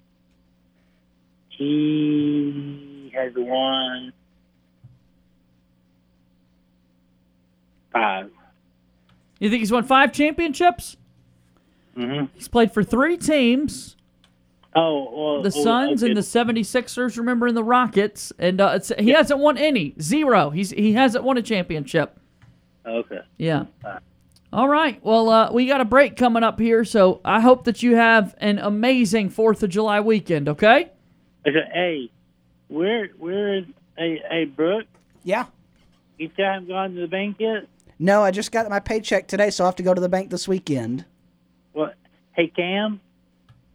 [1.57, 4.13] he has won
[7.93, 8.31] five.
[9.39, 10.97] You think he's won five championships?
[11.97, 12.27] Mm-hmm.
[12.35, 13.97] He's played for three teams
[14.77, 16.11] Oh, well, the oh, Suns okay.
[16.11, 18.31] and the 76ers, remember, in the Rockets.
[18.39, 19.95] And uh, it's, he hasn't won any.
[20.01, 20.51] Zero.
[20.51, 22.21] He's, he hasn't won a championship.
[22.85, 23.21] Okay.
[23.39, 23.65] Yeah.
[24.53, 25.03] All right.
[25.03, 28.35] Well, uh, we got a break coming up here, so I hope that you have
[28.39, 30.47] an amazing Fourth of July weekend.
[30.47, 30.91] Okay.
[31.47, 32.11] Okay, hey,
[32.69, 33.65] where, where is,
[33.97, 34.87] hey, hey, Brooke?
[35.23, 35.47] Yeah.
[36.19, 37.69] You still haven't gone to the bank yet?
[37.99, 40.31] No, I just got my paycheck today, so I'll have to go to the bank
[40.31, 41.05] this weekend.
[41.73, 41.95] What?
[42.33, 43.01] Hey, Cam?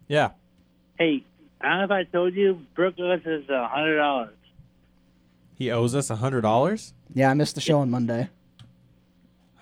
[0.07, 0.31] Yeah.
[0.97, 1.23] Hey,
[1.61, 4.35] I don't know if I told you, Brooke owes us a hundred dollars.
[5.55, 6.93] He owes us a hundred dollars.
[7.13, 8.29] Yeah, I missed the show on Monday.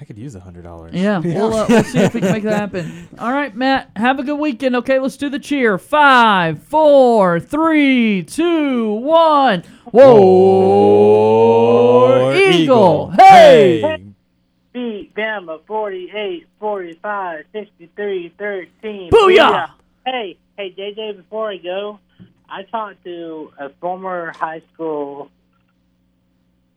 [0.01, 0.93] I could use a hundred dollars.
[0.93, 3.09] Yeah, We'll, uh, we'll see if we can make that happen.
[3.19, 3.91] All right, Matt.
[3.97, 4.77] Have a good weekend.
[4.77, 5.77] Okay, let's do the cheer.
[5.77, 9.63] Five, four, three, two, one.
[9.91, 10.09] Whoa,
[12.33, 13.09] Eagle!
[13.09, 14.05] Hey!
[14.71, 19.09] Beat Bama 48, 45, 63, 13.
[19.09, 19.71] Booyah!
[20.05, 21.99] Hey, hey, JJ, before I go,
[22.47, 25.29] I talked to a former high school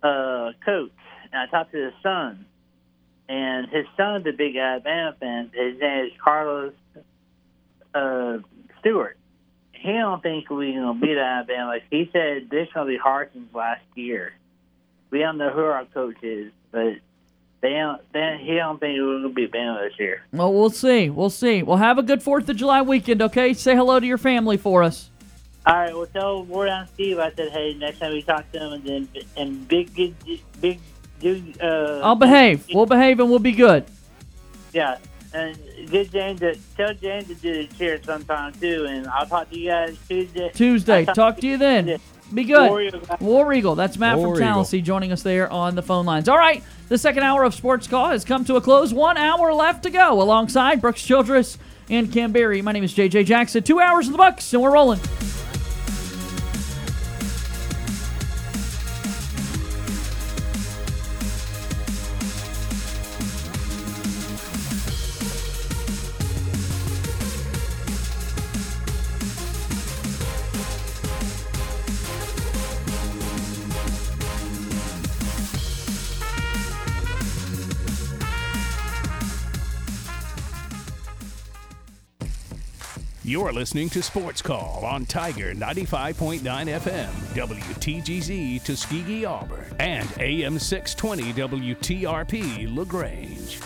[0.02, 0.90] uh, coach,
[1.32, 2.46] and I talked to his son.
[3.28, 5.50] And his son's a big Alabama fan.
[5.54, 6.74] His name is Carlos
[7.94, 8.38] uh,
[8.80, 9.16] Stewart.
[9.72, 11.68] He don't think we're going to beat Alabama.
[11.68, 14.32] Like he said, this to be hard since last year.
[15.10, 16.94] We don't know who our coach is, but
[17.60, 18.00] they don't.
[18.12, 20.22] They, he don't think we're to beat Bama this year.
[20.32, 21.10] Well, we'll see.
[21.10, 21.62] We'll see.
[21.62, 23.22] Well, have a good Fourth of July weekend.
[23.22, 25.10] Okay, say hello to your family for us.
[25.64, 27.20] All right, well, tell Ward on Steve.
[27.20, 30.14] I said, hey, next time we talk to him, and then and big, big,
[30.60, 30.80] big
[31.22, 31.52] do.
[31.60, 32.66] Uh, I'll behave.
[32.74, 33.84] We'll behave and we'll be good.
[34.72, 34.98] Yeah,
[35.32, 35.58] and
[35.90, 39.58] get Jane to tell Jane to do the cheer sometime too, and I'll talk to
[39.58, 40.50] you guys Tuesday.
[40.54, 41.06] Tuesday.
[41.06, 41.98] I'll Talk to you then.
[42.32, 42.70] Be good.
[42.70, 43.00] War Eagle.
[43.20, 43.74] War Eagle.
[43.74, 44.46] That's Matt War from Eagle.
[44.46, 46.28] Tallahassee joining us there on the phone lines.
[46.28, 48.94] All right, the second hour of Sports Call has come to a close.
[48.94, 51.58] One hour left to go alongside Brooks Childress
[51.90, 52.62] and Cam Berry.
[52.62, 53.62] My name is JJ Jackson.
[53.62, 55.00] Two hours in the Bucks, and we're rolling.
[83.42, 91.32] You're listening to Sports Call on Tiger 95.9 FM, WTGZ Tuskegee, Auburn, and AM 620
[91.74, 93.58] WTRP LaGrange.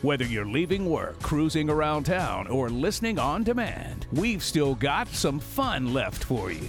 [0.00, 5.38] Whether you're leaving work, cruising around town, or listening on demand, we've still got some
[5.38, 6.68] fun left for you.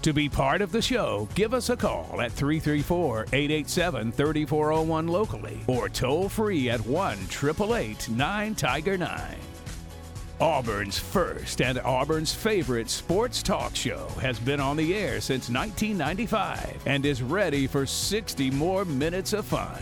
[0.00, 5.60] To be part of the show, give us a call at 334 887 3401 locally
[5.66, 9.36] or toll free at 1 888 9 Tiger 9.
[10.42, 16.82] Auburn's first and Auburn's favorite sports talk show has been on the air since 1995
[16.84, 19.80] and is ready for 60 more minutes of fun.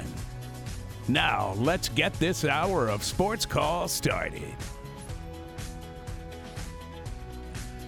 [1.09, 4.55] Now, let's get this hour of Sports Call started.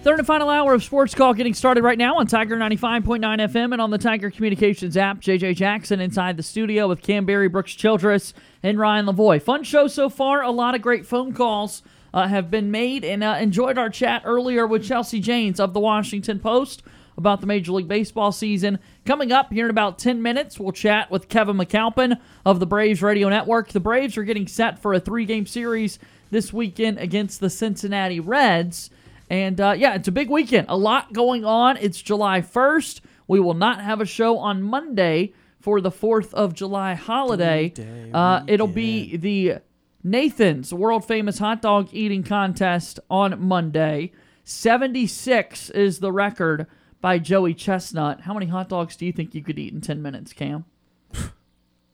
[0.01, 3.73] Third and final hour of Sports Call getting started right now on Tiger 95.9 FM
[3.73, 5.21] and on the Tiger Communications app.
[5.21, 9.39] JJ Jackson inside the studio with Cam Berry, Brooks Childress, and Ryan Lavoie.
[9.39, 10.41] Fun show so far.
[10.41, 14.21] A lot of great phone calls uh, have been made and uh, enjoyed our chat
[14.25, 16.83] earlier with Chelsea Janes of the Washington Post
[17.17, 18.79] about the Major League Baseball season.
[19.05, 23.01] Coming up here in about 10 minutes, we'll chat with Kevin McAlpin of the Braves
[23.01, 23.69] Radio Network.
[23.69, 25.99] The Braves are getting set for a three game series
[26.31, 28.89] this weekend against the Cincinnati Reds.
[29.29, 30.67] And uh, yeah, it's a big weekend.
[30.69, 31.77] A lot going on.
[31.77, 33.01] It's July 1st.
[33.27, 37.73] We will not have a show on Monday for the 4th of July holiday.
[38.13, 39.59] Uh, it'll be the
[40.03, 44.11] Nathan's world famous hot dog eating contest on Monday.
[44.43, 46.67] 76 is the record
[46.99, 48.21] by Joey Chestnut.
[48.21, 50.65] How many hot dogs do you think you could eat in 10 minutes, Cam?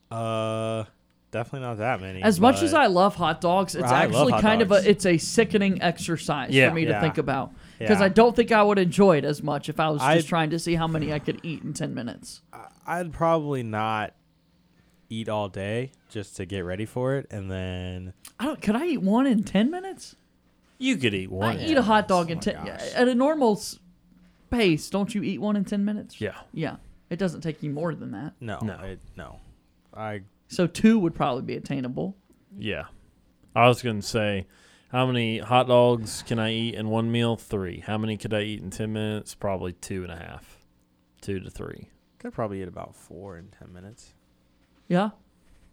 [0.09, 0.85] Uh,
[1.29, 2.23] definitely not that many.
[2.23, 4.85] As much as I love hot dogs, it's I love actually hot kind of dogs.
[4.85, 6.69] a it's a sickening exercise Yeah.
[6.69, 7.01] for me to Yeah.
[7.01, 8.05] think about because Yeah.
[8.05, 10.49] I don't think I would enjoy it as much if I was I- just trying
[10.49, 12.41] to see how many I could eat in 10 minutes.
[12.87, 14.13] I'd probably not
[15.09, 18.85] eat all day just to get ready for it, and then I don't could I
[18.85, 20.15] eat one in 10 minutes?
[20.77, 21.57] You could eat one.
[21.57, 23.79] I eat a hot dog Oh in 10 at a normal s-
[24.49, 26.21] pace, don't you eat one in 10 minutes?
[26.21, 26.35] Yeah.
[26.53, 26.77] Yeah.
[27.09, 28.33] It doesn't take you more than that.
[28.39, 28.75] no, No.
[28.81, 29.39] it, no,
[29.93, 32.15] I So 2 would probably be attainable.
[32.57, 32.85] Yeah.
[33.55, 34.45] I was going to say,
[34.91, 37.35] how many hot dogs can I eat in one meal?
[37.35, 37.79] Three.
[37.85, 39.35] How many could I eat in 10 minutes?
[39.35, 40.59] Probably two and a half.
[41.21, 41.89] Two to three.
[42.19, 44.13] could probably eat about four in ten minutes.
[44.89, 45.11] Yeah.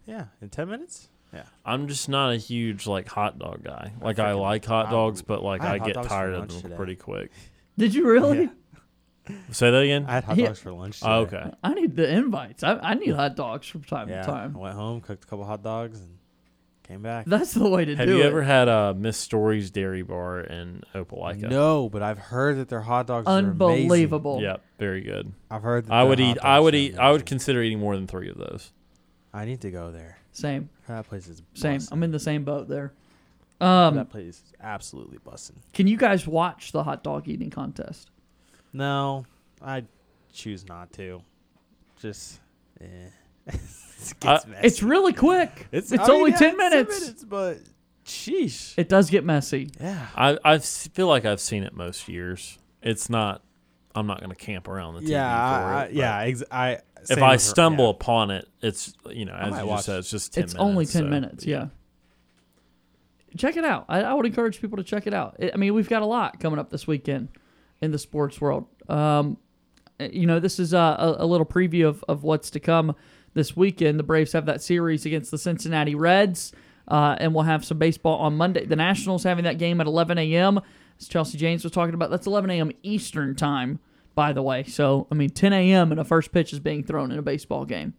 [0.05, 1.09] Yeah, in ten minutes.
[1.33, 3.91] Yeah, I'm just not a huge like hot dog guy.
[4.01, 6.61] Like I freaking- like hot I- dogs, but like I I, get tired of them
[6.61, 6.75] today.
[6.75, 7.31] pretty quick.
[7.77, 8.49] Did you really?
[9.51, 10.05] Say that again.
[10.07, 10.45] I had hot Yeah.
[10.47, 10.99] dogs for lunch.
[11.03, 11.37] Oh, today.
[11.39, 11.51] okay.
[11.61, 12.63] I need the invites.
[12.63, 14.55] I, I need hot dogs from time Yeah, to time.
[14.55, 16.17] I went home, cooked a couple hot dogs, and
[16.87, 17.25] came back.
[17.25, 18.15] That's the way to Have do it.
[18.15, 21.49] Have you ever had a Miss Story's Dairy Bar in Opelika?
[21.49, 23.37] No, but I've heard that their hot dogs are.
[23.37, 24.39] Unbelievable.
[24.41, 25.33] Yep, very good.
[25.51, 25.87] I've heard.
[25.87, 26.37] That I would their eat.
[26.39, 26.97] hot I would are eat.
[26.97, 28.71] I would consider eating more than three of those.
[29.37, 30.17] I need to go there.
[30.31, 30.69] Same.
[30.87, 31.79] That place is Same.
[31.79, 31.89] bussin'.
[31.91, 32.91] I'm in the same boat there.
[33.59, 35.57] Um, that place is absolutely busting.
[35.73, 38.09] can you guys watch the hot dog eating contest?
[38.73, 39.25] No,
[39.61, 39.83] I
[40.33, 41.21] choose not to.
[41.99, 42.39] Just,
[42.81, 42.85] eh.
[43.47, 43.53] it
[44.19, 44.67] gets I- messy.
[44.67, 45.67] It's really quick.
[45.71, 47.23] It's, I mean, only yeah, 10 it's minutes.
[47.23, 47.57] but
[48.05, 48.73] sheesh.
[48.77, 49.69] It does get messy.
[49.81, 50.05] Yeah.
[50.15, 52.59] I I s- feel like I've seen it most years.
[52.83, 53.41] It's not.
[53.95, 55.27] I'm not going to camp around the TV Yeah,
[55.59, 55.93] for I, I, it.
[55.93, 56.19] yeah.
[56.19, 56.77] but Ex- I
[57.09, 57.91] If I stumble yeah.
[57.91, 60.43] upon it, it's you know as you watch said, it's just ten.
[60.43, 61.45] it's minutes, only 10 so, minutes.
[61.45, 61.67] Yeah.
[63.37, 63.85] Check it out.
[63.87, 65.35] I, I would encourage people to check it out.
[65.41, 67.29] I I mean, we've got a lot coming up this weekend
[67.81, 68.65] in the sports world.
[68.89, 69.37] Um,
[69.99, 72.95] you know, this is a, a, a little preview of, of what's to come
[73.33, 73.99] this weekend.
[73.99, 76.51] The Braves have that series against the Cincinnati Reds,
[76.87, 78.65] uh, and we'll have some baseball on Monday.
[78.65, 80.59] The Nationals having that game at 11 a.m.
[80.99, 82.71] As Chelsea Janes was talking about, that's 11 a.m.
[82.83, 83.79] Eastern time,
[84.17, 84.63] by the way.
[84.63, 85.91] So, I mean, 10 a.m.
[85.91, 87.93] and a first pitch is being thrown in a baseball game.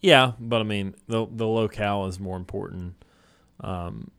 [0.00, 2.94] Yeah, but I mean the the locale is more important.
[3.62, 4.10] Um,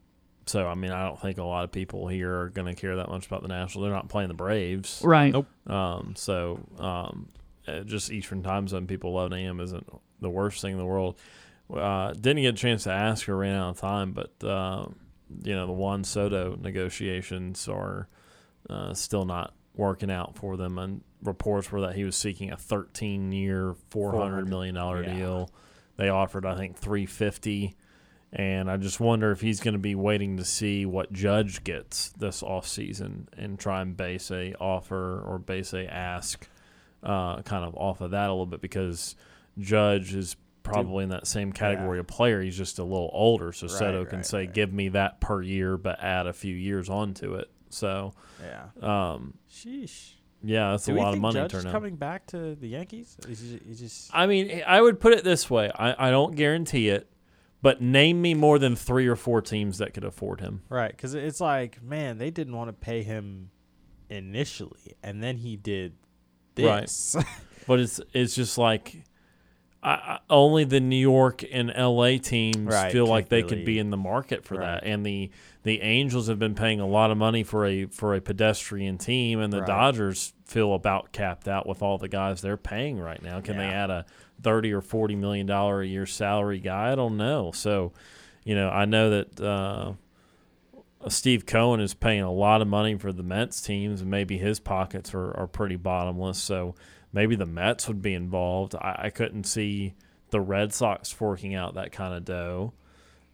[0.46, 2.98] so I mean I don't think a lot of people here are going to care
[2.98, 3.84] that much about the Nationals.
[3.84, 5.34] They're not playing the Braves, Right.
[5.34, 5.48] Nope.
[5.66, 7.30] Um, so um,
[7.68, 9.60] uh, just Eastern time zone people eleven a.m.
[9.60, 9.88] isn't
[10.20, 11.18] the worst thing in the world.
[11.74, 14.86] Uh, didn't get a chance to ask her, ran out of time, but uh,
[15.44, 18.08] you know the Juan Soto negotiations are
[18.70, 22.58] uh, still not working out for them, and reports were that he was seeking a
[22.58, 25.14] 13-year, four hundred million dollar Yeah.
[25.14, 25.50] deal.
[25.98, 27.76] They offered, I think, three fifty,
[28.34, 32.10] and I just wonder if he's going to be waiting to see what Judge gets
[32.12, 36.48] this offseason and try and base a offer or base a ask
[37.04, 39.16] uh, kind of off of that a little bit because
[39.60, 42.42] Judge is probably in that same category of player.
[42.42, 45.42] He's just a little older, so Right, Soto can right, say, "Give me that per
[45.42, 48.68] year, but add a few years onto it." So, Yeah.
[49.14, 50.14] um, Sheesh.
[50.44, 53.18] yeah, that's Do a lot of money Judge coming back to the Yankees?
[53.28, 56.36] Is he, is just I mean, I would put it this way: I, I don't
[56.36, 57.12] guarantee it,
[57.62, 60.62] but name me more than three or four teams that could afford him.
[60.70, 60.92] right?
[60.92, 63.52] Because it's like, man, they didn't want to pay him
[64.10, 65.94] initially, and then he did
[66.56, 67.16] this.
[67.16, 67.26] Right.
[67.68, 69.04] but it's it's just like
[69.84, 72.18] I, I, only the New York and L.A.
[72.20, 74.82] teams Right, feel like they could be in the market for Right.
[74.82, 75.32] that, and the
[75.64, 79.40] the Angels have been paying a lot of money for a for a pedestrian team,
[79.40, 79.68] and the Right.
[79.68, 83.40] Dodgers feel about capped out with all the guys they're paying right now.
[83.42, 84.06] Can they add a
[84.42, 86.92] thirty or forty million dollar a year salary guy?
[86.92, 87.52] I don't know.
[87.52, 87.94] So,
[88.44, 89.40] you know, I know that.
[89.40, 89.94] Uh,
[91.08, 94.60] Steve Cohen is paying a lot of money for the Mets teams, and maybe his
[94.60, 96.38] pockets are, are pretty bottomless.
[96.38, 96.76] So
[97.12, 98.76] maybe the Mets would be involved.
[98.76, 99.96] I, I couldn't see
[100.30, 102.74] the Red Sox forking out that kind of dough.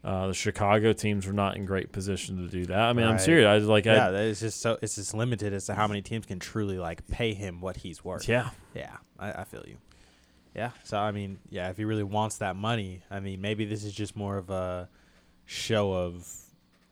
[0.03, 2.77] Uh, the Chicago teams are not in great position to do that.
[2.79, 3.47] I mean, I'm serious.
[3.47, 5.87] I was like, I- yeah, that is just so it's just limited as to how
[5.87, 8.27] many teams can truly like pay him what he's worth.
[8.29, 8.51] Yeah.
[8.73, 9.77] yeah, I, I feel you.
[10.55, 13.83] Yeah, so I mean, yeah, if he really wants that money, I mean, maybe this
[13.83, 14.87] is just more of a
[15.45, 16.27] show of,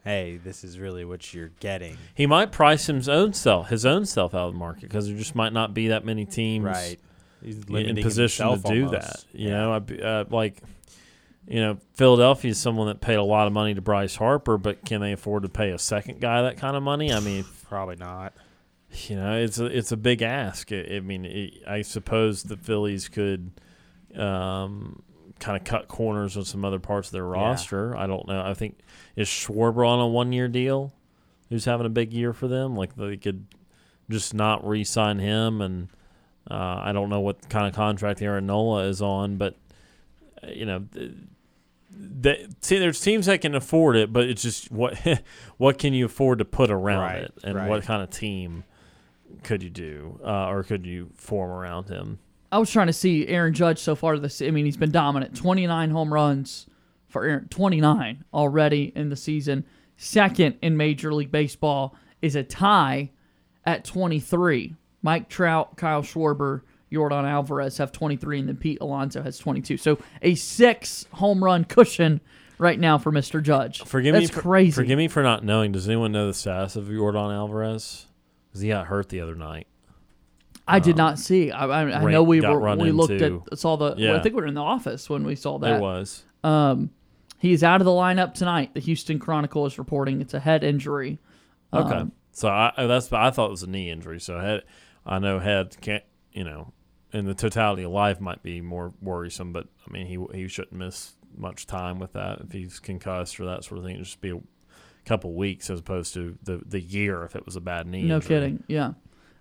[0.03, 1.97] hey, this is really what you're getting.
[2.13, 5.17] he might price his own self, his own self out of the market because there
[5.17, 6.99] just might not be that many teams Right.
[7.43, 8.91] He's in position to do almost.
[8.91, 9.25] that.
[9.39, 10.61] You know, I'd be, uh, like
[11.47, 14.83] you know, Philadelphia is someone that paid a lot of money to Bryce Harper, but
[14.85, 17.13] can they afford to pay a second guy that kind of money?
[17.13, 18.33] I mean, Probably not.
[19.07, 20.71] you know, it's a it's a big ask.
[20.71, 23.51] I, I mean, it, I suppose the Phillies could
[24.15, 25.01] um,
[25.39, 27.95] kind of cut corners on some other parts of their roster.
[27.95, 28.41] I don't know.
[28.43, 28.79] I think
[29.15, 30.93] is Schwarber on a one year deal,
[31.49, 32.75] who's having a big year for them.
[32.75, 33.45] Like they could
[34.09, 35.89] just not re-sign him, and
[36.49, 39.55] uh, I don't know what kind of contract Aaron Nola is on, but
[40.43, 40.85] uh, you know.
[40.91, 41.11] th-
[41.97, 44.97] they, see, there's teams that can afford it, but it's just what
[45.57, 47.69] what can you afford to put around Right, it, and right.
[47.69, 48.63] what kind of team
[49.43, 52.19] could you do, uh, or could you form around him?
[52.51, 54.41] I was trying to see Aaron Judge so far this.
[54.41, 55.35] I mean, he's been dominant.
[55.35, 56.67] 29 home runs
[57.07, 57.47] for Aaron.
[57.49, 59.65] 29 already in the season.
[59.97, 63.11] Second in Major League Baseball is a tie
[63.65, 64.75] at 23.
[65.01, 69.77] Mike Trout, Kyle Schwarber, Yordan Alvarez have 23, and then Pete Alonso has 22.
[69.77, 72.21] So a six home run cushion
[72.57, 73.41] right now for Mr.
[73.41, 73.81] Judge.
[73.83, 74.71] Forgive That's me, for, crazy.
[74.71, 75.71] Forgive me for not knowing.
[75.71, 78.07] Does anyone know the status of Yordan Alvarez?
[78.47, 79.67] Because he got hurt the other night.
[80.67, 81.51] I did not see.
[81.51, 83.43] I, I, I know we were we looked into.
[83.51, 83.95] at saw the.
[83.97, 84.15] Yeah.
[84.15, 85.67] I think we were in the office when we saw that.
[85.67, 86.23] There was.
[86.43, 86.89] Um,
[87.37, 88.73] he is out of the lineup tonight.
[88.73, 91.19] The Houston Chronicle is reporting it's a head injury.
[91.71, 94.19] Okay, Um, so I I- that's I thought it was a knee injury.
[94.19, 94.63] So head,
[95.05, 96.03] I know head can't
[96.35, 96.73] you know,
[97.15, 99.53] in the totality of life might be more worrisome.
[99.53, 103.45] But I mean, he he shouldn't miss much time with that if he's concussed or
[103.45, 103.95] that sort of thing.
[103.95, 104.41] It'd just be a
[105.05, 108.03] couple weeks as opposed to the the year if it was a bad knee.
[108.03, 108.27] no injury.
[108.27, 108.63] kidding.
[108.67, 108.93] Yeah.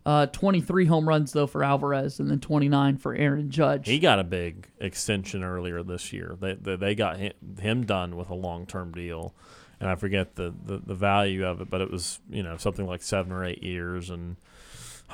[0.06, 3.88] Uh, 23 home runs though for Alvarez, and then 29 for Aaron Judge.
[3.88, 6.36] He got a big extension earlier this year.
[6.38, 9.34] They they, they got him, him done with a long term deal,
[9.80, 12.86] and I forget the, the the value of it, but it was you know something
[12.86, 14.36] like seven or eight years and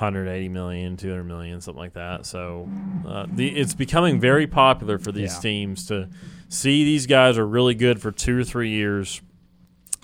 [0.01, 2.25] 180 million, 200 million, something like that.
[2.25, 2.67] So
[3.07, 5.39] uh, the it's becoming very popular for these Yeah.
[5.41, 6.09] teams to
[6.49, 9.21] see these guys are really good for two or three years.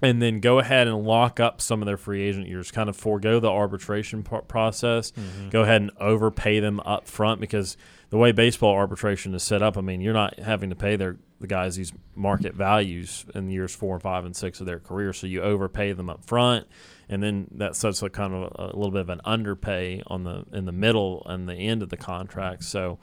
[0.04, 2.70] And then go ahead and lock up some of their free agent years.
[2.70, 5.12] Kind of forego the arbitration par- process.
[5.12, 5.50] Mhm.
[5.50, 7.78] Go ahead and overpay them up front because
[8.12, 11.18] the way baseball arbitration is set up, I mean, you're not having to pay their
[11.42, 15.14] the guys these market values in years four and five and six of their career.
[15.14, 16.68] So you overpay them up front,
[17.10, 20.24] and then that sets a kind of a, a little bit of an underpay on
[20.24, 22.64] the in the middle and the end of the contract.
[22.64, 23.00] So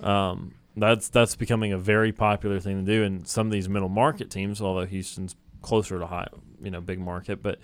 [0.00, 3.04] um, that's that's becoming a very popular thing to do.
[3.04, 6.28] And some of these middle market teams, although Houston's closer to high,
[6.62, 7.58] you know, big market, but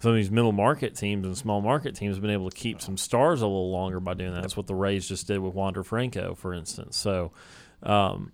[0.00, 2.80] some of these middle market teams and small market teams have been able to keep
[2.80, 4.42] some stars a little longer by doing that.
[4.42, 6.96] That's what the Rays just did with Wander Franco, for instance.
[6.96, 7.32] So
[7.84, 8.32] um,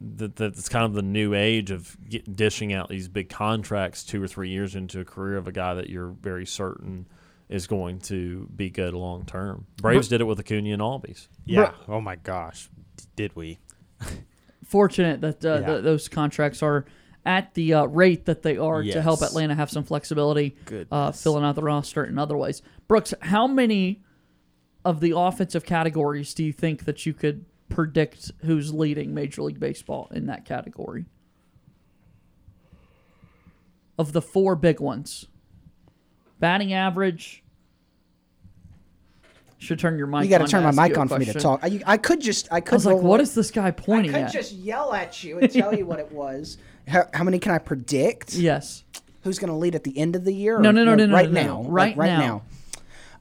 [0.00, 4.22] that that's kind of the new age of get, dishing out these big contracts two
[4.22, 7.06] or three years into a career of a guy that you're very certain
[7.48, 9.66] is going to be good long term.
[9.80, 11.28] Braves did it with Acuna and Albies.
[11.44, 11.72] Yeah.
[11.88, 12.68] Oh my gosh,
[13.16, 13.58] did we?
[14.64, 15.66] Fortunate that uh, Yeah.
[15.66, 16.84] th- those contracts are
[17.24, 20.56] at the uh, rate that they are to help Atlanta have some flexibility,
[20.90, 22.62] uh, filling out the roster in other ways.
[22.88, 24.02] Brooks, how many
[24.84, 29.58] of the offensive categories do you think that you could predict who's leading Major League
[29.60, 31.06] Baseball in that category?
[33.98, 35.26] Of the four big ones,
[36.38, 37.42] batting average.
[39.58, 40.24] Should turn your mic.
[40.24, 41.60] You got to turn my mic on for me to talk.
[41.62, 42.72] I, I could just, I could.
[42.72, 45.22] I was like, roll "What it- is this guy I could at?" just yell at
[45.22, 46.56] you and tell you what it was.
[46.88, 48.34] How, how many can I predict?
[48.36, 48.84] Yes.
[49.22, 50.58] Who's going to lead at the end of the year?
[50.58, 51.60] No, or- no, no, no, no, right no, now, no.
[51.68, 52.42] Like, Right right now.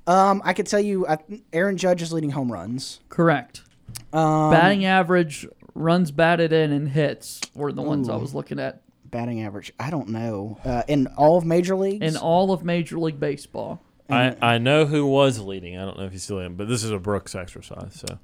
[0.07, 0.13] now.
[0.31, 1.17] Um, I could tell you, uh,
[1.51, 3.01] Aaron Judge is leading home runs.
[3.09, 3.63] Correct.
[4.11, 8.81] Um, Batting average, runs batted in, and hits were the ones I was looking at
[9.05, 9.71] batting average.
[9.79, 10.59] I don't know.
[10.65, 12.05] Uh, in all of major leagues.
[12.05, 13.81] in all of Major League Baseball.
[14.09, 15.77] I, I know who was leading.
[15.77, 18.03] I don't know if he's still leading, but this is a Brooks exercise.
[18.07, 18.17] So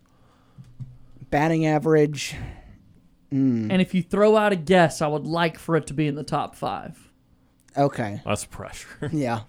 [1.30, 2.36] batting average.
[3.32, 6.08] Mm, And if you throw out a guess, I would like for it to be
[6.08, 6.98] in the top five.
[7.78, 8.22] okay.
[8.26, 9.10] that's pressure.
[9.12, 9.42] Yeah.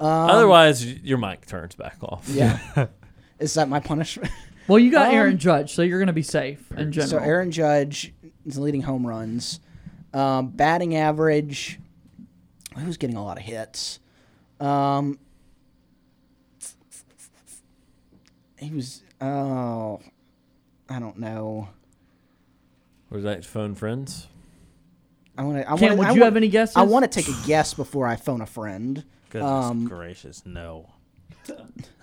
[0.00, 2.28] Um, Otherwise, your mic turns back off.
[2.28, 2.58] Yeah.
[3.38, 4.32] is that my punishment?
[4.68, 7.10] Well, you got Um, Aaron Judge, so you're going to be safe in general.
[7.10, 8.12] So Aaron Judge
[8.46, 9.60] is leading home runs.
[10.12, 11.78] Um, batting average.
[12.78, 13.98] Who's getting a lot of hits?
[14.60, 15.18] Um,
[18.58, 19.02] he was.
[19.20, 20.00] Oh,
[20.88, 21.68] I don't know.
[23.10, 24.28] Was that phone friends?
[25.36, 25.68] I want to.
[25.68, 26.76] I wanna, would I you wa- have any guesses?
[26.76, 29.04] I want to take a guess before I phone a friend.
[29.30, 30.90] Goodness Um, gracious, no.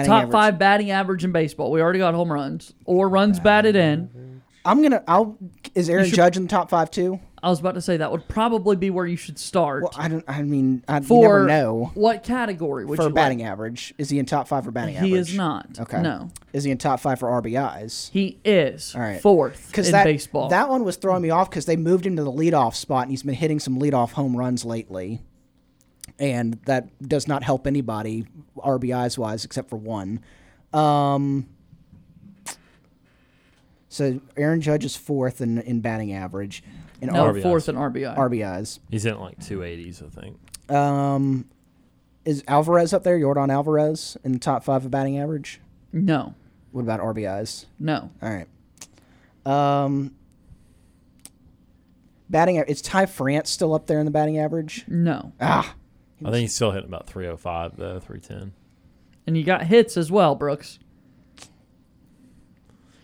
[0.00, 0.32] the top average.
[0.32, 1.70] five batting average in baseball.
[1.70, 4.42] We already got home runs or runs batted in.
[4.64, 5.02] I'm gonna.
[5.08, 5.36] I'll.
[5.74, 7.18] Is Aaron should- Judge in the top five too?
[7.44, 9.82] I was about to say that would probably be where you should start.
[9.82, 10.24] Well, I don't.
[10.28, 11.90] I mean, I never know.
[11.94, 13.48] what category would for batting like?
[13.48, 15.10] average, is he in top five for batting He average?
[15.10, 15.66] He is not.
[15.80, 16.00] Okay.
[16.00, 16.30] No.
[16.52, 18.10] Is he in top five for RBIs?
[18.12, 19.20] He is All right.
[19.20, 20.50] fourth in that, baseball.
[20.50, 23.10] That one was throwing me off because they moved him to the leadoff spot, and
[23.10, 25.20] he's been hitting some leadoff home runs lately,
[26.22, 28.24] and that does not help anybody
[28.56, 30.20] RBIs wise except for one.
[30.72, 31.48] Um,
[33.88, 36.62] so Aaron Judge is fourth in, in batting average,
[37.02, 37.42] and no, RBIs.
[37.42, 38.16] fourth in RBI.
[38.16, 38.78] RBIs.
[38.88, 40.38] He's in like two eighties, I think.
[40.70, 41.46] Um,
[42.24, 43.18] is Alvarez up there?
[43.18, 45.60] Yordan Alvarez in the top five of batting average?
[45.92, 46.34] no,
[46.70, 47.66] What about RBIs?
[47.80, 48.10] no.
[48.22, 48.46] All right.
[49.44, 50.14] Um,
[52.30, 52.58] batting.
[52.58, 54.84] a- Is Ty France still up there in the batting average?
[54.86, 55.32] No.
[55.40, 55.74] Ah,
[56.24, 58.52] I think he's still hitting about three oh five though, three ten.
[59.26, 60.78] And you got hits as well, Brooks.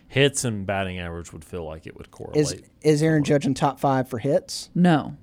[0.08, 2.40] Hits and batting average would feel like it would correlate.
[2.40, 4.70] is is Aaron Judge in top five for hits?
[4.74, 5.16] No.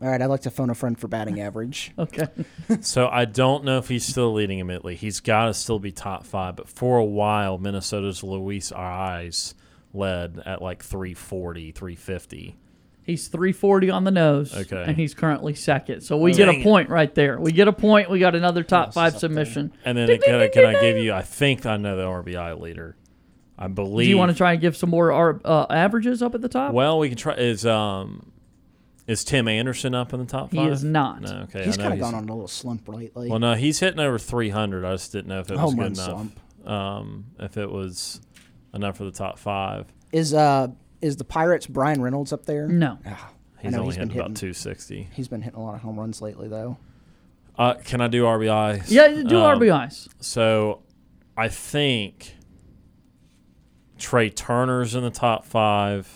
[0.00, 1.92] All right, I'd like to phone a friend for batting average.
[1.98, 2.28] Okay.
[2.82, 4.94] So I don't know if he's still leading immediately.
[4.94, 6.56] He's got to still be top five.
[6.56, 9.54] But for a while, Minnesota's Luis Arraez
[9.94, 12.56] led at like 340, 350.
[13.06, 14.52] He's 340 on the nose.
[14.54, 14.84] Okay.
[14.84, 16.00] And he's currently second.
[16.00, 16.64] So we Oh, get dang a it.
[16.64, 17.38] point right there.
[17.40, 18.10] We get a point.
[18.10, 19.72] We got another top five submission.
[19.84, 21.12] And then it, can, I, can I give you?
[21.12, 22.96] I think I know the RBI leader.
[23.56, 24.06] I believe.
[24.06, 26.48] Do you want to try and give some more R- uh, averages up at the
[26.48, 26.74] top?
[26.74, 27.34] Well, we can try.
[27.34, 28.32] Is um,
[29.06, 30.58] is Tim Anderson up in the top five?
[30.58, 30.72] He five?
[30.72, 31.22] is not.
[31.22, 31.30] No.
[31.44, 31.64] Okay.
[31.64, 33.30] he's kind of gone on a little slump lately.
[33.30, 34.84] Well, no, he's hitting over 300.
[34.84, 36.04] I just didn't know if it was Home good run enough.
[36.04, 36.40] slump.
[36.68, 38.20] Um, if it was
[38.74, 39.86] enough for the top five.
[40.12, 40.68] Is uh
[41.00, 42.66] is the Pirates Bryan Reynolds up there?
[42.68, 42.98] No.
[43.06, 45.08] Ah, He's only he's been hitting about 260.
[45.12, 46.76] He's been hitting a lot of home runs lately, though.
[47.58, 48.84] Uh, can I do RBIs?
[48.90, 50.08] Yeah, do Um, RBIs.
[50.20, 50.82] So,
[51.36, 52.36] I think
[53.98, 56.08] Trea Turner's in the top five.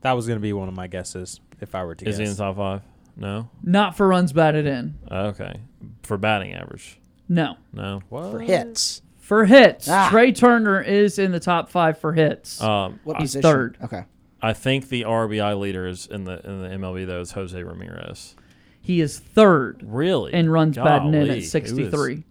[0.00, 2.24] That was going to be one of my guesses if I were to Is he
[2.24, 2.82] in the top five?
[3.16, 3.48] No.
[3.62, 4.96] Not for runs batted in.
[5.10, 5.60] Okay.
[6.02, 6.98] For batting average.
[7.28, 7.56] No.
[7.72, 8.02] No.
[8.08, 8.32] What?
[8.32, 9.02] For hits.
[9.24, 10.08] For hits, Ah.
[10.10, 12.60] Trea Turner is in the top five for hits.
[12.60, 13.42] Um, What He's position?
[13.42, 13.78] third.
[13.82, 14.04] Okay.
[14.42, 18.36] I think the RBI leader is in the in the MLB though is Jose Ramirez.
[18.82, 20.34] he is third Really?
[20.34, 22.24] And runs batted in Golly, at who is- 63.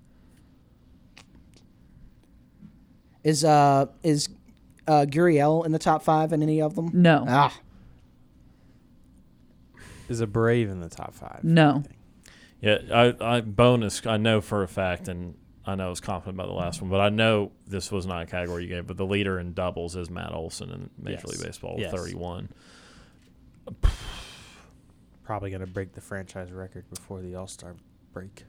[3.24, 4.30] Is uh is
[4.88, 6.91] uh Guriel in the top five in any of them?
[6.94, 7.26] No.
[7.28, 7.57] Ah,
[10.10, 11.40] Is a Brave in the top five?
[11.44, 11.84] No.
[12.61, 14.06] Yeah, I, I bonus.
[14.06, 15.34] I know for a fact, and
[15.65, 18.22] I know I was confident about the last one, but I know this was not
[18.22, 18.85] a category you gave.
[18.85, 21.26] But the leader in doubles is Matt Olson in Major Yes.
[21.38, 21.91] League Baseball, Yes.
[21.94, 22.49] with 31.
[25.23, 27.76] Probably going to break the franchise record before the All Star
[28.11, 28.44] break.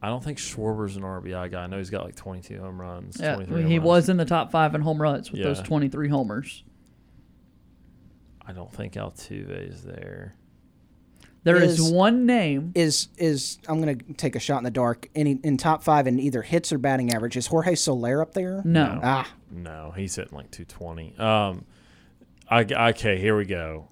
[0.00, 1.64] I don't think Schwarber's an RBI guy.
[1.64, 3.18] I know he's got like 22 home runs.
[3.20, 3.86] Yeah, 23 home he runs.
[3.86, 6.62] was in the top five in home runs with those 23 homers.
[8.46, 10.36] I don't think Altuve is there.
[11.44, 12.72] There is, Is- one name.
[12.74, 15.08] Is is I'm gonna take a shot in the dark.
[15.14, 17.36] Any in top five in either hits or batting average.
[17.36, 18.60] Is Jorge Soler up there?
[18.64, 19.00] No.
[19.02, 21.16] Ah, No, he's hitting like 220.
[21.18, 21.64] Um,
[22.50, 23.88] I, okay, here we go.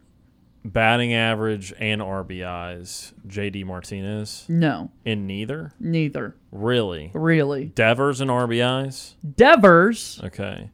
[0.64, 3.12] Batting average and RBIs.
[3.28, 4.44] JD Martinez.
[4.48, 4.90] No.
[5.04, 5.72] In neither.
[5.78, 6.34] Neither.
[6.50, 7.12] Really.
[7.14, 7.66] Really.
[7.66, 9.14] Devers and RBIs.
[9.36, 10.20] Devers.
[10.24, 10.70] Okay.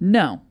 [0.00, 0.42] No.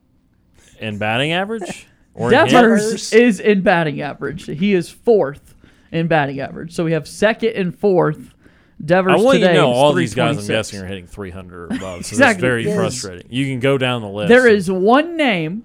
[0.80, 1.86] And batting average.
[2.14, 4.46] Or Devers is in batting average.
[4.46, 5.54] He is fourth
[5.90, 6.72] in batting average.
[6.72, 8.30] So we have second and fourth.
[8.84, 10.36] Devers I want you today to know all these guys.
[10.38, 11.78] I'm guessing are hitting 300 or above.
[11.80, 12.40] So that's Exactly.
[12.42, 12.76] very Yes.
[12.76, 13.26] frustrating.
[13.30, 14.28] You can go down the list.
[14.28, 15.64] There is one name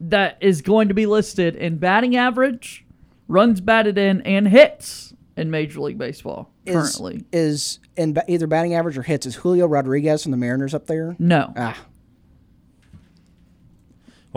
[0.00, 2.84] that is going to be listed in batting average,
[3.26, 7.24] runs batted in, and hits in Major League Baseball is, currently.
[7.32, 9.26] is in ba- either batting average or hits.
[9.26, 11.16] Is Julio Rodriguez from the Mariners up there?
[11.18, 11.52] No.
[11.56, 11.76] Ah,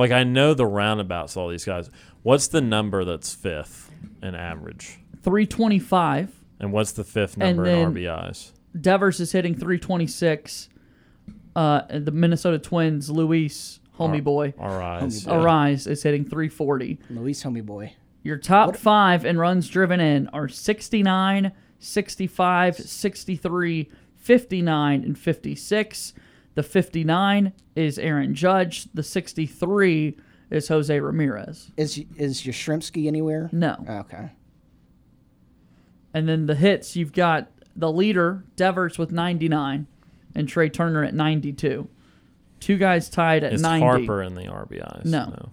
[0.02, 1.38] Like I know the roundabouts.
[1.38, 1.88] All these guys.
[2.24, 3.92] What's the number that's fifth
[4.24, 4.98] in average?
[5.22, 6.34] 325.
[6.60, 8.50] And what's the fifth And number in RBIs?
[8.80, 10.70] Devers is hitting 326.
[11.56, 15.34] Uh, the Minnesota Twins, Luis, homie Ar- boy, Arraez, yeah.
[15.34, 16.98] Arraez is hitting 340.
[17.12, 17.94] Luis, homie boy.
[18.24, 26.14] Your top five in runs driven in are 69, 65, 63, 59, and 56.
[26.56, 28.88] The 59 is Aaron Judge.
[28.94, 30.18] The 63
[30.50, 31.72] is Jose Ramirez.
[31.78, 33.50] Is is Yastrzemski anywhere?
[33.52, 33.84] No.
[33.88, 34.32] Oh, okay.
[36.14, 39.88] And then the hits, you've got the leader, Devers, with 99,
[40.36, 41.88] and Trea Turner at 92.
[42.60, 43.86] Two guys tied at Is 90.
[43.86, 45.06] Harper in the RBIs?
[45.06, 45.50] No.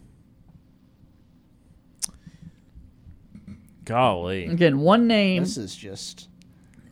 [3.85, 4.47] Golly.
[4.47, 6.29] Again, one name This is just.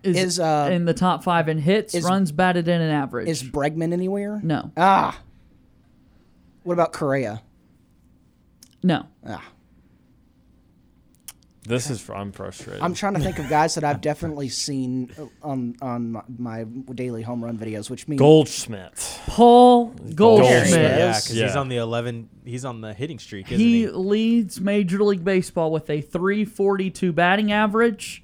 [0.06, 3.28] Is, is, uh, in the top five in hits, is- runs batted in, and average.
[3.28, 4.40] Is Bregman anywhere?
[4.42, 4.70] No.
[4.76, 5.20] Ah.
[6.62, 7.42] What about Correa?
[8.82, 9.06] No.
[9.26, 9.42] Ah.
[11.68, 12.08] This is.
[12.08, 12.80] I'm frustrated.
[12.80, 15.10] I'm trying to think of guys that I've definitely seen
[15.42, 16.64] on on my, my
[16.94, 19.20] daily home run videos, which means Goldschmidt.
[19.26, 20.70] Paul Goldschmidt.
[20.70, 22.28] Yeah, because he's on the 11.
[22.44, 23.88] He's on the hitting streak, isn't He he?
[23.88, 28.22] leads Major League Baseball with a 342 batting average.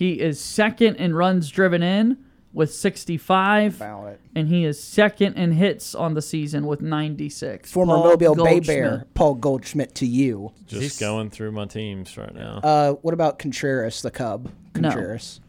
[0.00, 2.16] He is second in runs driven in
[2.54, 3.76] with 65.
[3.76, 4.20] About it.
[4.34, 7.70] And he is second in hits on the season with 96.
[7.70, 10.52] former Paul Mobile Bay Bear Paul Goldschmidt to you.
[10.66, 12.60] Just going through my teams right now.
[12.62, 14.50] Uh, what about Contreras, the Cub?
[14.74, 14.88] No.
[14.88, 15.42] Contreras.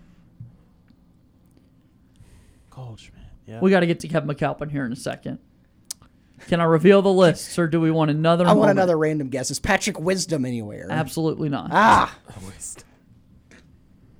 [2.71, 3.23] Goldschmidt.
[3.45, 3.61] Yeah.
[3.61, 5.39] We got to get to Kevin McAlpin here in a second.
[6.49, 8.43] Can I reveal the lists, or do we want another?
[8.43, 8.51] One?
[8.51, 9.49] I want another random guess.
[9.49, 10.87] Is Patrick Wisdom anywhere?
[10.89, 11.69] Absolutely not.
[11.71, 12.13] Ah.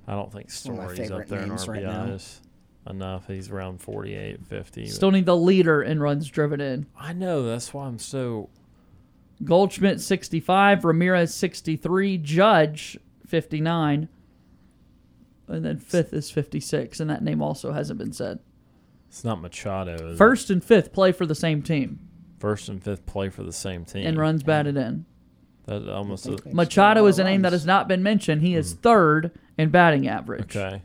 [0.06, 2.06] I don't think One of Story's up favorite there in names right now.
[2.06, 2.40] RBIs
[2.88, 3.26] enough.
[3.28, 4.86] He's around 48, 50.
[4.88, 6.86] Still need the leader in runs driven in.
[6.98, 7.44] I know.
[7.44, 8.48] That's why I'm so.
[9.44, 12.96] Goldschmidt 65, Ramirez 63, Judge
[13.26, 14.08] 59,
[15.48, 18.38] and then fifth is 56, and that name also hasn't been said.
[19.08, 19.94] It's not Machado.
[19.94, 20.16] Is it?
[20.18, 21.98] First and fifth play for the same team,
[22.38, 24.06] First and fifth play for the same team.
[24.06, 25.06] and runs batted in.
[25.66, 26.26] That almost.
[26.26, 28.42] A, Machado is a name that has not been mentioned.
[28.42, 28.82] He is mm-hmm.
[28.82, 30.56] third in batting average.
[30.56, 30.82] okay.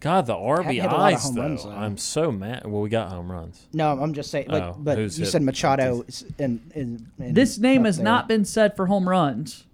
[0.00, 1.42] God, the Hadn't hit a lot of RBIs home though.
[1.42, 1.70] runs, though.
[1.70, 2.66] I'm so mad.
[2.66, 3.68] Well, we got home runs.
[3.72, 4.48] No, I'm just saying.
[4.48, 7.86] Like, Oh, but you who's hit said Machado is in, in, in This name up
[7.86, 8.04] has there.
[8.04, 9.64] not been said for home runs,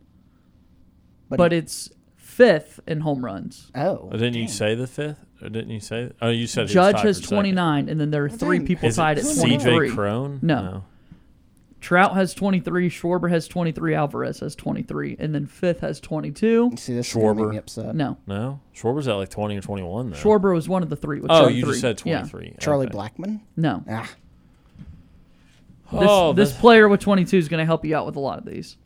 [1.30, 3.70] But but, he- it's fifth in home runs.
[3.74, 5.24] Oh, Oh, didn't you say the fifth?
[5.40, 6.10] Or didn't you say?
[6.20, 7.36] Oh, you said he was Judge tied has for second.
[7.36, 9.90] 29, and then there are oh, three people Is tied it at CJ 23.
[9.92, 10.40] Cron?
[10.42, 10.84] No.
[11.80, 16.72] Trout has 23, Schwarber has 23, Alvarez has 23, and then fifth has 22.
[16.76, 17.50] See, this is Schwarber.
[17.50, 17.94] me upset.
[17.94, 18.16] No.
[18.26, 20.16] No, Schwarber's at like 20 or 21 though.
[20.16, 21.20] Schwarber was one of the three.
[21.20, 21.80] With Oh, Charlie you just three.
[21.80, 22.18] said Yeah.
[22.26, 22.54] 23.
[22.58, 22.96] Charlie Okay.
[22.96, 23.40] Blackmon.
[23.56, 23.84] No.
[23.88, 24.10] Ah,
[25.92, 28.20] This, Oh, this that- player with 22 is going to help you out with a
[28.20, 28.76] lot of these.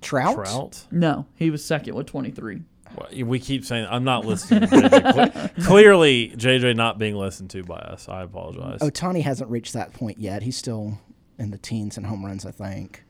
[0.00, 0.34] Trout.
[0.36, 0.86] Trout.
[0.92, 2.62] No, he was second with 23.
[2.96, 4.62] Well, We keep saying I'm not listening.
[4.62, 5.64] to JJ.
[5.64, 8.08] Clearly, JJ not being listened to by us.
[8.08, 8.80] I apologize.
[8.80, 10.42] Ohtani hasn't reached that point yet.
[10.42, 10.98] He's still
[11.38, 13.02] in the teens and home runs, I think.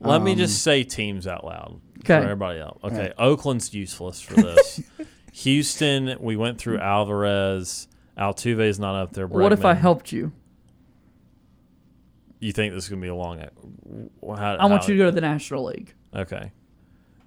[0.00, 2.18] Let me Um, just say teams out loud Okay.
[2.18, 2.78] for everybody else.
[2.84, 3.12] Okay, Alright.
[3.18, 4.80] Oakland's useless for this.
[5.32, 7.86] Houston, we went through Alvarez.
[8.16, 9.26] Altuve's not up there.
[9.26, 10.32] What if I helped you?
[12.40, 13.38] You think this is gonna be a long?
[13.40, 15.92] How, I want you to go to the National League.
[16.14, 16.52] Okay.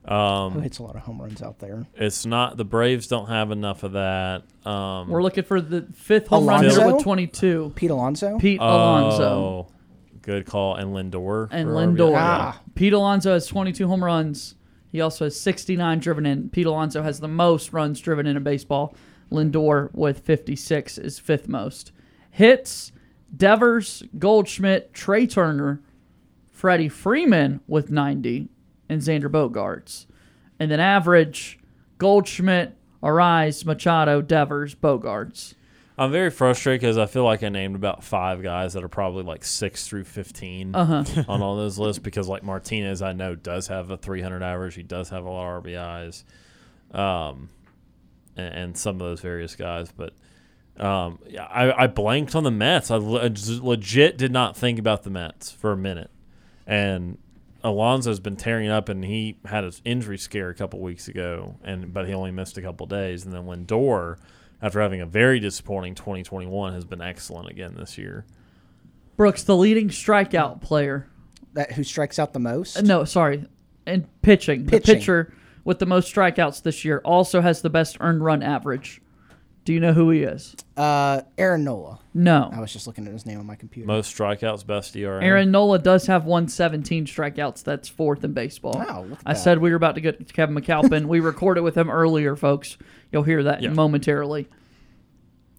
[0.07, 1.85] Who Um, hits a lot of home runs out there?
[1.95, 4.43] it's not the Braves don't have enough of that.
[4.65, 6.95] Um, We're looking for the fifth home run hitter Alonso?
[6.95, 7.73] with 22.
[7.75, 8.37] Pete Alonso.
[8.39, 9.23] Pete Alonso.
[9.23, 9.67] oh,
[10.23, 10.75] good call.
[10.75, 12.13] And Lindor and for Lindor.
[12.13, 12.17] RBI.
[12.17, 12.61] Ah.
[12.73, 14.55] Pete Alonso has 22 home runs.
[14.91, 16.49] He also has 69 driven in.
[16.49, 18.95] Pete Alonso has the most runs driven in in baseball.
[19.31, 21.91] Lindor with 56 is fifth most.
[22.31, 22.91] Hits,
[23.37, 25.81] Devers, Goldschmidt, Trea Turner,
[26.49, 28.49] Freddie Freeman with 90,
[28.91, 30.05] and Xander Bogaerts.
[30.59, 31.57] And then average,
[31.97, 35.53] Goldschmidt, Arraez, Machado, Devers, Bogaerts.
[35.97, 39.23] I'm very frustrated because I feel like I named about five guys that are probably
[39.23, 41.23] like six through 15 Uh-huh.
[41.27, 44.75] on all those lists because like Martinez, I know does have a 300 average.
[44.75, 46.23] He does have a lot of RBIs,
[46.93, 47.49] um,
[48.35, 49.91] and, and some of those various guys.
[49.95, 50.13] But
[50.83, 52.89] um, yeah, I, I blanked on the Mets.
[52.89, 53.29] I le-
[53.61, 56.09] legit did not think about the Mets for a minute,
[56.65, 57.17] and
[57.63, 61.93] Alonso's been tearing up, and he had an injury scare a couple weeks ago, and
[61.93, 63.25] but he only missed a couple days.
[63.25, 64.17] And then Lindor,
[64.61, 68.25] after having a very disappointing 2021, has been excellent again this year.
[69.17, 71.07] Brooks, the leading strikeout player.
[71.53, 72.77] That who strikes out the most?
[72.77, 73.45] Uh, No, sorry.
[73.85, 74.65] And pitching.
[74.65, 74.95] The Pitching.
[74.95, 75.33] pitcher
[75.65, 79.01] with the most strikeouts this year also has the best earned run average.
[79.63, 80.55] Do you know who he is?
[80.75, 81.99] Uh, Aaron Nola.
[82.15, 82.49] No.
[82.51, 83.85] I was just looking at his name on my computer.
[83.85, 85.23] Most strikeouts, best ERA.
[85.23, 87.63] Aaron Nola does have 117 strikeouts.
[87.63, 88.73] That's fourth in baseball.
[88.73, 89.39] Wow, look at I that.
[89.39, 91.05] said we were about to get to Kevin McAlpin.
[91.05, 92.77] we recorded with him earlier, folks.
[93.11, 93.69] You'll hear that Yeah.
[93.69, 94.47] momentarily.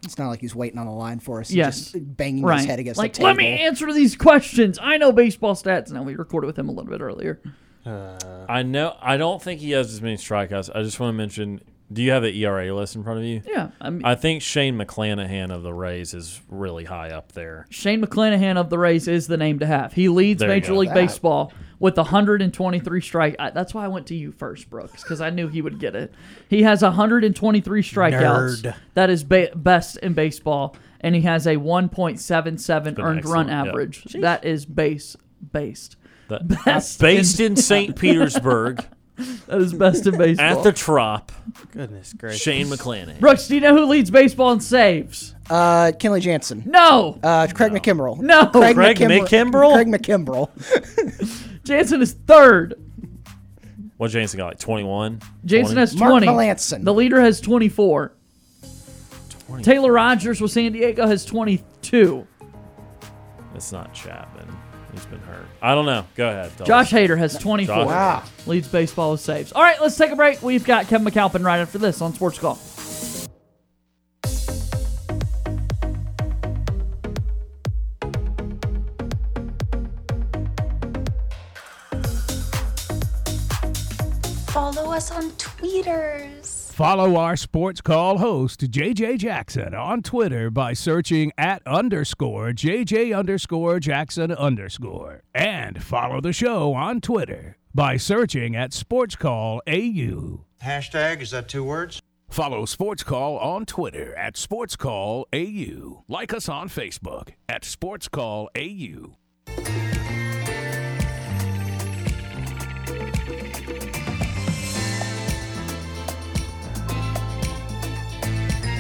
[0.04, 1.48] It's not like he's waiting on the line for us.
[1.48, 1.92] He's Yes.
[1.92, 2.56] just banging right.
[2.58, 3.28] his head against like, the table.
[3.28, 4.80] let me answer these questions.
[4.82, 5.92] I know baseball stats.
[5.92, 7.40] Now we recorded with him a little bit earlier.
[7.86, 8.96] I know.
[9.00, 10.70] I don't think he has as many strikeouts.
[10.74, 11.60] I just want to mention.
[11.92, 13.42] Do you have the ERA list in front of you?
[13.46, 17.66] Yeah, I mean, I think Shane McClanahan of the Rays is really high up there.
[17.70, 19.92] Shane McClanahan of the Rays is the name to have.
[19.92, 20.74] He leads There Major.
[20.74, 23.36] League That- Baseball with 123 strike.
[23.38, 25.96] I, that's why I went to you first, Brooks, because I knew he would get
[25.96, 26.14] it.
[26.48, 28.62] He has 123 strikeouts.
[28.62, 28.74] Nerd.
[28.94, 33.60] That is ba- best in baseball, and he has a 1.77 earned run excellent, yeah.
[33.60, 34.04] average.
[34.14, 35.16] That is base
[35.52, 35.96] based.
[36.28, 37.94] That, Best based in St.
[37.98, 38.86] Petersburg
[39.46, 40.46] That is best in baseball.
[40.58, 41.30] at the Trop.
[41.72, 42.40] Goodness gracious.
[42.40, 43.20] Shane McClanahan.
[43.20, 45.34] Brooks, do you know who leads baseball in saves?
[45.50, 46.62] Uh, Kenley Jansen.
[46.66, 48.18] No, Uh, Craig McKimbrell.
[48.18, 48.46] No.
[48.46, 49.74] Craig, Craig McKimbrell?
[49.74, 50.48] Craig McKimbrell.
[51.64, 52.74] Jansen is third.
[53.98, 54.46] What Jansen got?
[54.46, 55.20] Like 21?
[55.44, 55.80] Jason 20?
[55.80, 56.26] has Mark 20.
[56.26, 56.84] Melancon.
[56.84, 58.12] The leader has 24.
[59.62, 62.26] Taylor Rogers with San Diego has 22.
[63.54, 64.48] It's not Chapman.
[64.92, 65.46] He's been hurt.
[65.62, 66.04] I don't know.
[66.14, 66.52] Go ahead.
[66.56, 66.98] tell Josh us.
[66.98, 67.74] Hader has 24.
[67.74, 68.22] Josh- Wow.
[68.46, 69.52] Leads baseball with saves.
[69.52, 70.42] All right, let's take a break.
[70.42, 72.58] We've got Kevin McAlpin right after this on Sports Call.
[84.52, 86.61] Follow us on tweeters.
[86.72, 93.78] Follow our sports call host, JJ Jackson, on Twitter by searching at underscore JJ underscore
[93.78, 95.22] Jackson underscore.
[95.34, 100.46] And follow the show on Twitter by searching at Sports Call AU.
[100.64, 102.00] Hashtag, is that two words?
[102.30, 106.04] Follow Sports Call on Twitter at Sports Call AU.
[106.08, 109.18] Like us on Facebook at Sports Call AU.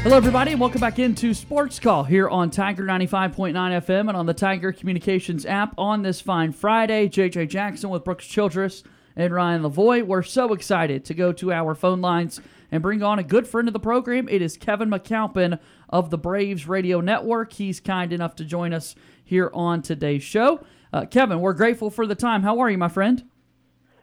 [0.02, 4.26] Hello, everybody, and welcome back into Sports Call here on Tiger 95.9 FM and on
[4.26, 7.08] the Tiger Communications app on this fine Friday.
[7.08, 8.82] JJ Jackson with Brooks Childress
[9.14, 10.04] and Ryan Lavoie.
[10.04, 12.40] We're so excited to go to our phone lines
[12.72, 14.28] and bring on a good friend of the program.
[14.28, 17.52] It is Kevin McAlpin of the Braves Radio Network.
[17.52, 20.64] He's kind enough to join us here on today's show.
[20.92, 22.42] Uh, Kevin, we're grateful for the time.
[22.42, 23.22] How are you, my friend?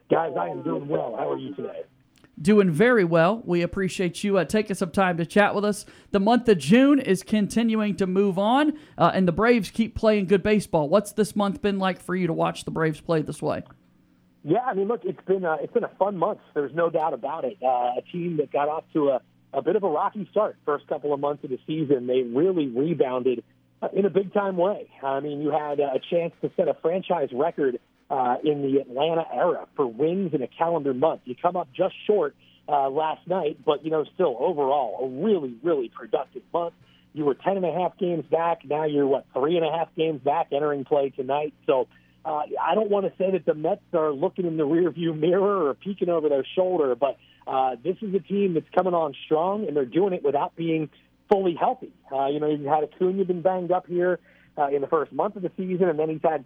[0.10, 1.18] Guys, I am doing well.
[1.20, 1.84] How are you today?
[2.42, 3.42] Doing very well.
[3.44, 5.86] We appreciate you uh, taking some time to chat with us.
[6.12, 10.28] The month of June is continuing to move on, uh, and the Braves keep playing
[10.28, 10.88] good baseball.
[10.88, 13.64] What's this month been like for you to watch the Braves play this way?
[14.46, 16.40] Yeah, I mean, look, it's been a, it's been a fun month.
[16.54, 17.58] There's no doubt about it.
[17.62, 19.22] Uh, a team that got off to a,
[19.54, 22.08] a bit of a rocky start first couple of months of the season.
[22.08, 23.44] They really rebounded
[23.82, 24.90] uh, in a big time way.
[25.04, 27.80] I mean, you had a chance to set a franchise record
[28.10, 31.22] uh, in the Atlanta era for wins in a calendar month.
[31.26, 32.36] You come up just short
[32.68, 36.74] uh, last night, but you know, still overall a really, really productive month.
[37.14, 38.62] You were ten and a half games back.
[38.66, 41.54] Now you're what three and a half games back entering play tonight.
[41.66, 41.88] So
[42.26, 45.68] uh, I don't want to say that the Mets are looking in the rearview mirror
[45.68, 47.18] or peeking over their shoulder, but
[47.48, 50.90] uh, this is a team that's coming on strong, and they're doing it without being
[51.32, 51.92] fully healthy.
[52.12, 54.20] Uh, you know, you had Acuna been banged up here
[54.58, 56.44] uh, in the first month of the season, and then he's had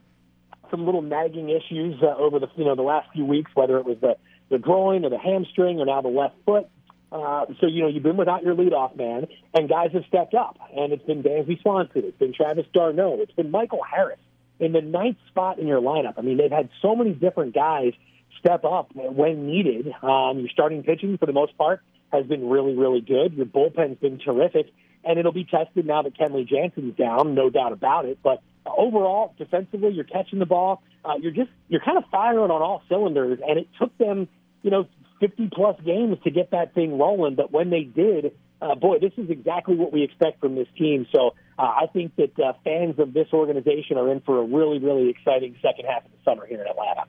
[0.74, 3.86] some little nagging issues uh, over the you know the last few weeks, whether it
[3.86, 4.18] was the
[4.50, 6.68] the groin or the hamstring or now the left foot.
[7.12, 10.58] Uh, so you know you've been without your leadoff man, and guys have stepped up,
[10.76, 14.18] and it's been Dansby Swanson, it's been Travis d'Arnaud, it's been Michael Harris
[14.60, 16.16] in the ninth spot in your lineup.
[16.18, 17.94] I mean, they've had so many different guys
[18.40, 19.88] step up when needed.
[20.02, 21.82] Um, your starting pitching, for the most part,
[22.12, 23.34] has been really, really good.
[23.34, 24.72] Your bullpen's been terrific,
[25.04, 28.18] and it'll be tested now that Kenley Jansen's down, no doubt about it.
[28.24, 30.84] But overall, defensively, you're catching the ball.
[31.04, 34.28] Uh, you're just you're kind of firing on all cylinders, and it took them,
[34.62, 34.88] you know,
[35.20, 37.36] 50 plus games to get that thing rolling.
[37.36, 41.06] But when they did, uh, boy, this is exactly what we expect from this team.
[41.12, 44.80] So uh, I think that uh, fans of this organization are in for a really,
[44.80, 47.04] really exciting second half of the summer here in Atlanta.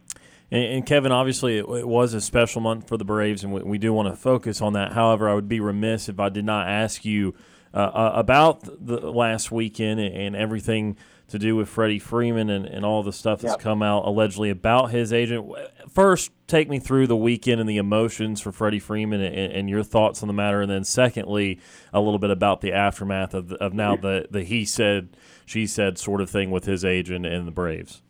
[0.51, 3.63] And, and Kevin, obviously, it, it, was a special month for the Braves, and we,
[3.63, 4.93] we, do want to focus on that.
[4.93, 7.35] However, I would be remiss if I did not ask you
[7.73, 10.97] uh, uh about the last weekend and, and everything
[11.29, 13.61] to do with Freddie Freeman and, and all the stuff that's yep.
[13.61, 15.51] come out allegedly about his agent.
[15.91, 19.83] First, take me through the weekend and the emotions for Freddie Freeman and, and, your
[19.83, 20.61] thoughts on the matter.
[20.61, 21.61] And then, secondly,
[21.93, 25.99] a little bit about the aftermath of, of now the, the he said, she said
[25.99, 28.03] sort of thing with his agent and the Braves.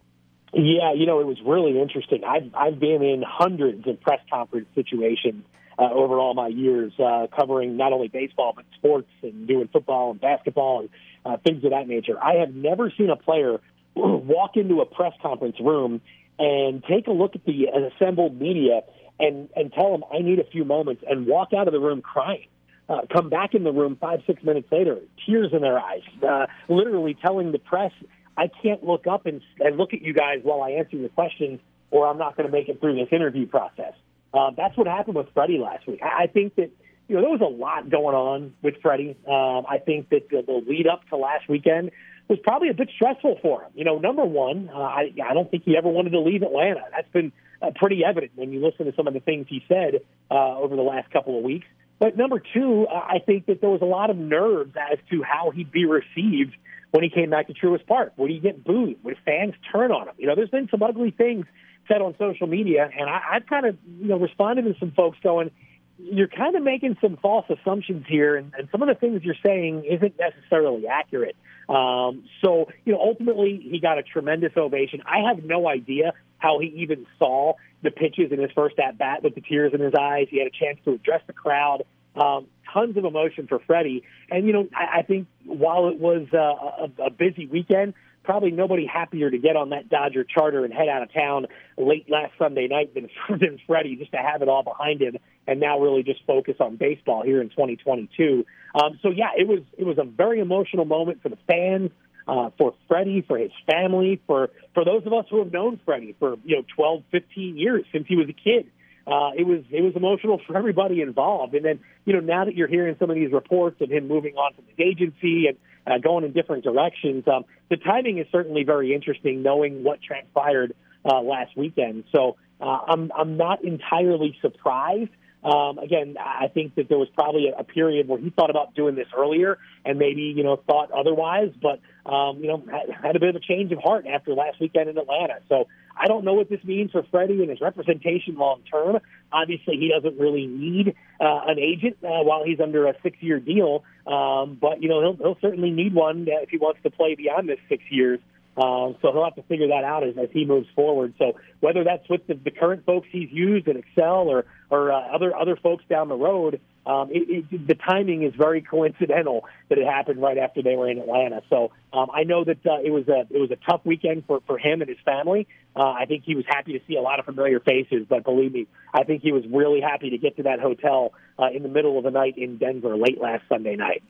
[0.53, 2.23] Yeah, you know, it was really interesting.
[2.24, 5.45] I've, I've been in hundreds of press conference situations
[5.78, 10.12] uh, over all my years, uh, covering not only baseball, but sports and doing football
[10.12, 10.91] and basketball and
[11.25, 12.23] uh, things of that nature.
[12.23, 13.61] I have never seen a player
[13.95, 16.01] walk into a press conference room
[16.39, 18.83] and take a look at the assembled media
[19.19, 22.03] and, and tell them, I need a few moments, and walk out of the room
[22.03, 22.47] crying.
[22.89, 26.47] Uh, come back in the room five, six minutes later, tears in their eyes, uh,
[26.69, 27.93] literally telling the press,
[28.37, 31.61] I can't look up and, and look at you guys while I answer your questions,
[31.91, 33.95] or I'm not going to make it through this interview process.
[34.35, 36.01] Uh, that's what happened with Freddie last week.
[36.03, 36.71] I, I think that
[37.09, 39.16] you know, there was a lot going on with Freddie.
[39.26, 41.90] Um, I think that the, the lead up to last weekend
[42.28, 43.70] was probably a bit stressful for him.
[43.74, 46.81] You know, number one, uh, I, I don't think he ever wanted to leave Atlanta.
[46.90, 50.01] That's been uh, pretty evident when you listen to some of the things he said
[50.31, 51.66] uh, over the last couple of weeks.
[51.98, 55.22] But number two, uh, I think that there was a lot of nerves as to
[55.22, 56.56] how he'd be received
[56.90, 58.14] when he came back to Truist Park.
[58.16, 59.02] Would he get booed?
[59.05, 60.14] Would fans turn on him?
[60.18, 61.47] You know, there's been some ugly things
[61.89, 65.18] said on social media, and I, I've kind of you know responded to some folks
[65.22, 65.51] going,
[65.99, 69.35] you're kind of making some false assumptions here, and, and some of the things you're
[69.45, 71.37] saying isn't necessarily accurate.
[71.69, 75.03] Um, so, you know, ultimately, he got a tremendous ovation.
[75.07, 79.23] I have no idea how he even saw the pitches in his first at bat
[79.23, 80.27] with the tears in his eyes.
[80.31, 81.85] He had a chance to address the crowd.
[82.16, 84.05] Um, tons of emotion for Freddie.
[84.31, 87.95] And, you know, I, I think while it was uh, a, a busy weekend,
[88.25, 91.47] probably nobody happier to get on that Dodger charter and head out of town
[91.77, 95.61] late last Sunday night than, than Freddie, just to have it all behind him and
[95.61, 98.45] now really just focus on baseball here in 2022.
[98.75, 101.91] Um, so yeah, it was it was a very emotional moment for the fans,
[102.27, 106.17] uh, for Freddie, for his family, for for those of us who have known Freddie
[106.19, 108.67] for you know 12, 15 years since he was a kid.
[109.07, 111.55] Uh, it was it was emotional for everybody involved.
[111.55, 114.35] And then you know now that you're hearing some of these reports of him moving
[114.37, 117.24] on from his agency and uh, going in different directions.
[117.27, 120.74] Um, the timing is certainly very interesting, knowing what transpired
[121.05, 122.05] uh, last weekend.
[122.15, 125.11] So uh, I'm I'm not entirely surprised.
[125.44, 128.74] Um, again, I think that there was probably a, a period where he thought about
[128.74, 131.81] doing this earlier and maybe you know thought otherwise, but
[132.11, 134.89] um, you know had, had a bit of a change of heart after last weekend
[134.89, 135.40] in Atlanta.
[135.51, 138.98] So I don't know what this means for Freddie and his representation long term.
[139.32, 143.85] Obviously, he doesn't really need uh, an agent uh, while he's under a six-year deal,
[144.07, 147.49] um, but you know he'll, he'll certainly need one if he wants to play beyond
[147.49, 148.20] this six years.
[148.57, 151.15] Um, so he'll have to figure that out as, as he moves forward.
[151.19, 155.15] So whether that's with the, the current folks he's used at Excel or or uh,
[155.15, 159.78] other other folks down the road, um, it, it, the timing is very coincidental that
[159.78, 161.43] it happened right after they were in Atlanta.
[161.48, 164.40] So um, I know that uh, it was a it was a tough weekend for
[164.47, 165.47] for him and his family.
[165.74, 168.52] Uh, I think he was happy to see a lot of familiar faces, but believe
[168.52, 171.69] me, I think he was really happy to get to that hotel uh, in the
[171.69, 174.02] middle of the night in Denver late last Sunday night.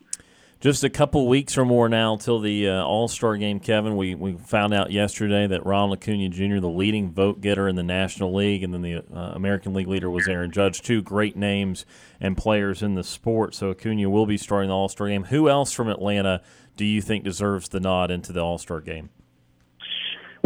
[0.64, 3.98] Just a couple weeks or more now until the uh, All Star game, Kevin.
[3.98, 7.82] We, we found out yesterday that Ronald Acuna Jr., the leading vote getter in the
[7.82, 10.80] National League, and then the uh, American League leader was Aaron Judge.
[10.80, 11.84] Two great names
[12.18, 13.54] and players in the sport.
[13.54, 15.24] So Acuna will be starting the All Star game.
[15.24, 16.40] Who else from Atlanta
[16.78, 19.10] do you think deserves the nod into the All Star game?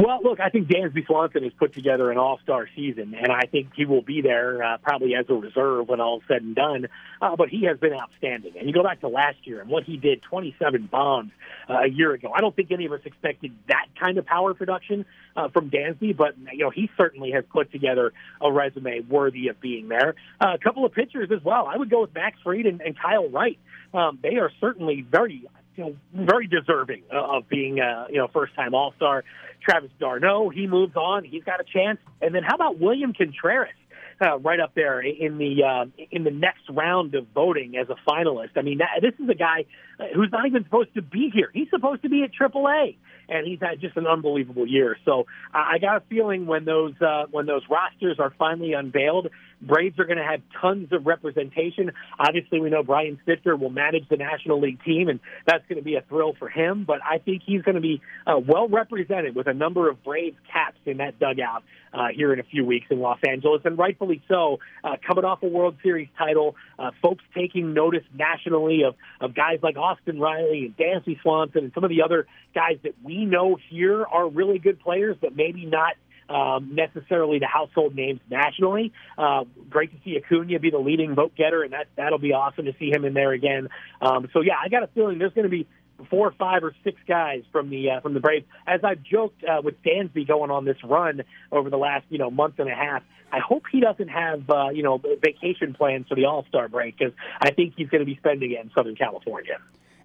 [0.00, 3.70] Well, look, I think Dansby Swanson has put together an all-star season, and I think
[3.74, 6.86] he will be there uh, probably as a reserve when all said and done.
[7.20, 8.52] Uh, but he has been outstanding.
[8.56, 11.32] And you go back to last year and what he did, 27 bombs
[11.68, 12.30] uh, a year ago.
[12.32, 15.04] I don't think any of us expected that kind of power production
[15.36, 19.60] uh, from Dansby, but you know he certainly has put together a resume worthy of
[19.60, 20.14] being there.
[20.40, 21.66] Uh, a couple of pitchers as well.
[21.66, 23.58] I would go with Max Fried and, and Kyle Wright.
[23.92, 25.48] Um, they are certainly very
[25.78, 29.24] you know, very deserving of being a you know first time All Star.
[29.60, 31.98] Travis d'Arnaud, he moves on, he's got a chance.
[32.22, 33.72] And then how about William Contreras?
[34.20, 37.94] Uh, right up there in the uh, in the next round of voting as a
[38.10, 38.50] finalist.
[38.56, 39.64] I mean, this is a guy
[40.12, 41.50] who's not even supposed to be here.
[41.54, 42.96] He's supposed to be at AAA,
[43.28, 44.96] and he's had just an unbelievable year.
[45.04, 49.28] So I got a feeling when those uh, when those rosters are finally unveiled,
[49.60, 51.92] Braves are going to have tons of representation.
[52.18, 55.84] Obviously, we know Brian Snitker will manage the National League team, and that's going to
[55.84, 56.84] be a thrill for him.
[56.84, 60.36] But I think he's going to be uh, well represented with a number of Braves
[60.52, 64.22] caps in that dugout uh, here in a few weeks in Los Angeles, and rightfully
[64.28, 64.58] so.
[64.84, 69.58] Uh, coming off a World Series title, uh, folks taking notice nationally of, of guys
[69.62, 73.58] like Austin Riley and Dansby Swanson and some of the other guys that we know
[73.70, 75.94] here are really good players, but maybe not
[76.28, 78.92] um, necessarily the household names nationally.
[79.16, 82.66] Uh, great to see Acuna be the leading vote getter, and that that'll be awesome
[82.66, 83.68] to see him in there again.
[84.00, 85.66] Um, so yeah, I got a feeling there's going to be
[86.10, 88.46] four, or five, or six guys from the uh, from the Braves.
[88.66, 92.30] As I've joked uh, with Dansby going on this run over the last you know
[92.30, 93.02] month and a half,
[93.32, 96.98] I hope he doesn't have uh, you know vacation plans for the All Star break
[96.98, 99.58] because I think he's going to be spending it in Southern California.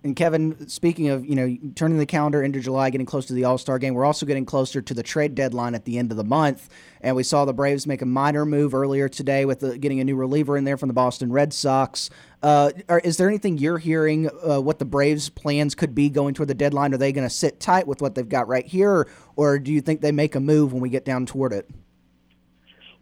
[0.04, 3.46] And Kevin, speaking of you know turning the calendar into July, getting close to the
[3.46, 6.18] All Star game, we're also getting closer to the trade deadline at the end of
[6.18, 6.70] the month.
[7.00, 10.04] And we saw the Braves make a minor move earlier today with the, getting a
[10.04, 12.10] new reliever in there from the Boston Red Sox.
[12.42, 16.34] Uh, are, is there anything you're hearing uh, what the Braves' plans could be going
[16.34, 16.94] toward the deadline?
[16.94, 19.08] Are they going to sit tight with what they've got right here, or,
[19.38, 21.70] or do you think they make a move when we get down toward it?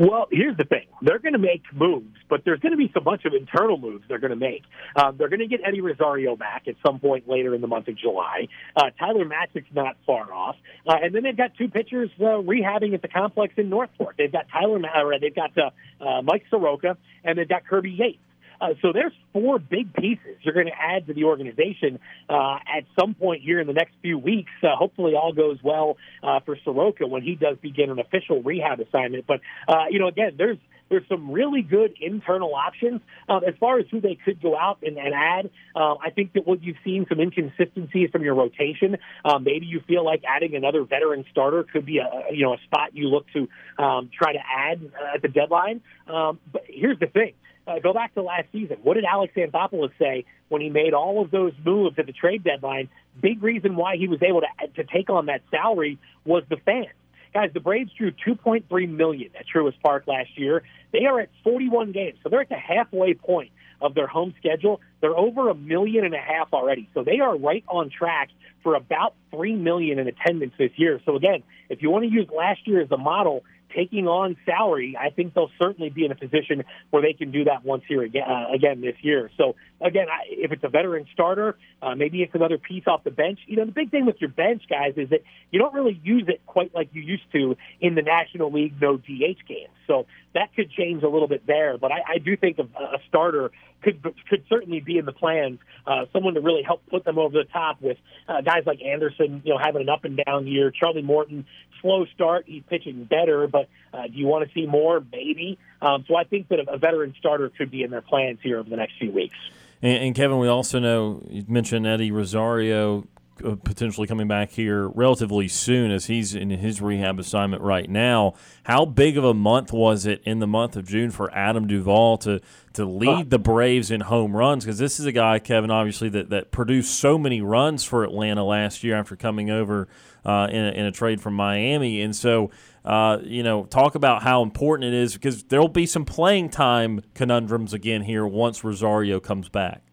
[0.01, 0.87] Well, here's the thing.
[1.03, 4.03] They're going to make moves, but there's going to be some bunch of internal moves
[4.09, 4.63] they're going to make.
[4.95, 7.87] Um, they're going to get Eddie Rosario back at some point later in the month
[7.87, 8.47] of July.
[8.75, 10.55] Uh, Tyler Matzek's not far off.
[10.87, 14.15] Uh, and then they've got two pitchers uh, rehabbing at the complex in North Port.
[14.17, 15.69] They've got Tyler, or they've got uh,
[16.03, 18.17] uh, Mike Soroka, and they've got Kirby Yates.
[18.61, 22.83] Uh, so there's four big pieces you're going to add to the organization uh, at
[22.99, 24.51] some point here in the next few weeks.
[24.61, 28.79] Uh, hopefully, all goes well uh, for Soroka when he does begin an official rehab
[28.79, 29.25] assignment.
[29.25, 30.57] But uh, you know, again, there's
[30.91, 34.79] there's some really good internal options uh, as far as who they could go out
[34.83, 35.49] and, and add.
[35.73, 38.97] Uh, I think that what you've seen some inconsistencies from your rotation.
[39.23, 42.57] Uh, maybe you feel like adding another veteran starter could be a you know a
[42.65, 43.47] spot you look to
[43.81, 45.81] um, try to add uh, at the deadline.
[46.07, 47.33] Um, but here's the thing.
[47.67, 48.77] Uh, go back to last season.
[48.81, 52.43] What did Alex Anthopoulos say when he made all of those moves at the trade
[52.43, 52.89] deadline?
[53.21, 56.87] Big reason why he was able to to take on that salary was the fans.
[57.33, 60.63] Guys, the Braves drew 2.3 million at Truist Park last year.
[60.91, 64.81] They are at 41 games, so they're at the halfway point of their home schedule.
[64.99, 68.29] They're over a million and a half already, so they are right on track
[68.63, 70.99] for about three million in attendance this year.
[71.05, 73.43] So again, if you want to use last year as a model,
[73.75, 77.45] taking on salary, I think they'll certainly be in a position where they can do
[77.45, 79.29] that once here again, uh, again this year.
[79.37, 83.11] So again, I, if it's a veteran starter, uh, maybe it's another piece off the
[83.11, 83.39] bench.
[83.47, 85.21] You know, the big thing with your bench guys is that
[85.51, 88.97] you don't really use it quite like you used to in the National League no
[88.97, 89.73] DH games.
[89.87, 91.77] So that could change a little bit there.
[91.77, 95.59] But I, I do think a, a starter could could certainly be in the plans.
[95.85, 99.41] Uh, someone to really help put them over the top with uh, guys like Anderson,
[99.43, 100.71] you know, having an up and down year.
[100.71, 101.45] Charlie Morton,
[101.81, 105.03] slow start, he's pitching better, but uh, do you want to see more?
[105.11, 105.57] Maybe.
[105.81, 108.69] Um, so I think that a, veteran starter could be in their plans here over
[108.69, 109.35] the next few weeks.
[109.81, 113.05] And, and Kevin, we also know you mentioned Eddie Rosario
[113.41, 118.33] potentially coming back here relatively soon as he's in his rehab assignment right now.
[118.63, 122.17] How big of a month was it in the month of June for Adam Duvall
[122.19, 122.41] to
[122.73, 124.63] to lead the Braves in home runs?
[124.63, 128.45] Because this is a guy, Kevin, obviously that, that produced so many runs for Atlanta
[128.45, 129.89] last year after coming over
[130.23, 132.51] uh, in, a, in a trade from Miami, and so.
[132.83, 136.99] Uh, you know, talk about how important it is because there'll be some playing time
[137.13, 139.83] conundrums again here once Rosario comes back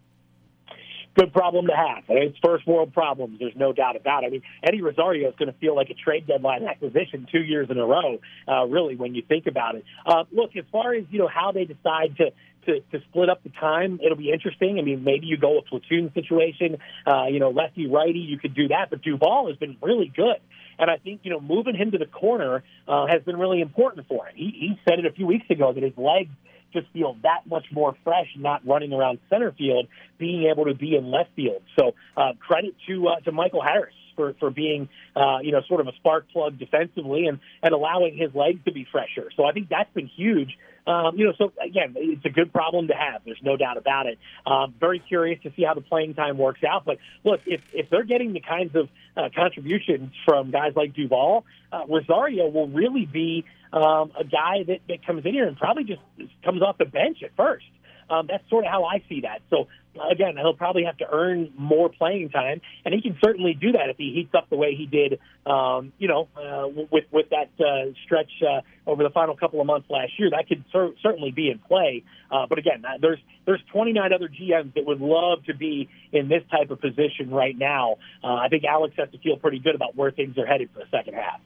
[1.18, 2.04] good problem to have.
[2.08, 3.38] It's first world problems.
[3.40, 4.28] There's no doubt about it.
[4.28, 7.68] I mean, Eddie Rosario is going to feel like a trade deadline acquisition two years
[7.70, 8.18] in a row.
[8.46, 9.84] Uh, really, when you think about it.
[10.06, 12.30] Uh, look, as far as you know, how they decide to.
[12.66, 14.78] To, to split up the time, it'll be interesting.
[14.78, 16.76] I mean, maybe you go a platoon situation,
[17.06, 18.90] uh, you know, lefty righty, you could do that.
[18.90, 20.36] But Duvall has been really good.
[20.78, 24.06] And I think, you know, moving him to the corner uh, has been really important
[24.06, 24.34] for him.
[24.36, 26.34] He, he said it a few weeks ago that his legs
[26.72, 29.86] just feel that much more fresh, not running around center field,
[30.18, 31.62] being able to be in left field.
[31.78, 35.80] So uh, credit to uh, to Michael Harris for for being uh, you know sort
[35.80, 39.30] of a spark plug defensively and and allowing his legs to be fresher.
[39.36, 40.58] So I think that's been huge.
[40.86, 43.20] Um, you know, so again, it's a good problem to have.
[43.24, 44.18] There's no doubt about it.
[44.46, 46.84] Um, very curious to see how the playing time works out.
[46.84, 51.44] But look, if if they're getting the kinds of uh, contributions from guys like Duvall,
[51.72, 55.84] uh, Rosario will really be um, a guy that, that comes in here and probably
[55.84, 56.00] just
[56.44, 57.66] comes off the bench at first.
[58.10, 59.42] Um, that's sort of how I see that.
[59.50, 59.68] So
[60.10, 63.90] again, he'll probably have to earn more playing time, and he can certainly do that
[63.90, 67.50] if he heats up the way he did, um, you know, uh, with with that
[67.60, 70.30] uh, stretch uh, over the final couple of months last year.
[70.30, 72.04] That could cer- certainly be in play.
[72.30, 76.28] Uh, but again, uh, there's there's 29 other GMs that would love to be in
[76.28, 77.96] this type of position right now.
[78.22, 80.80] Uh, I think Alex has to feel pretty good about where things are headed for
[80.80, 81.40] the second half.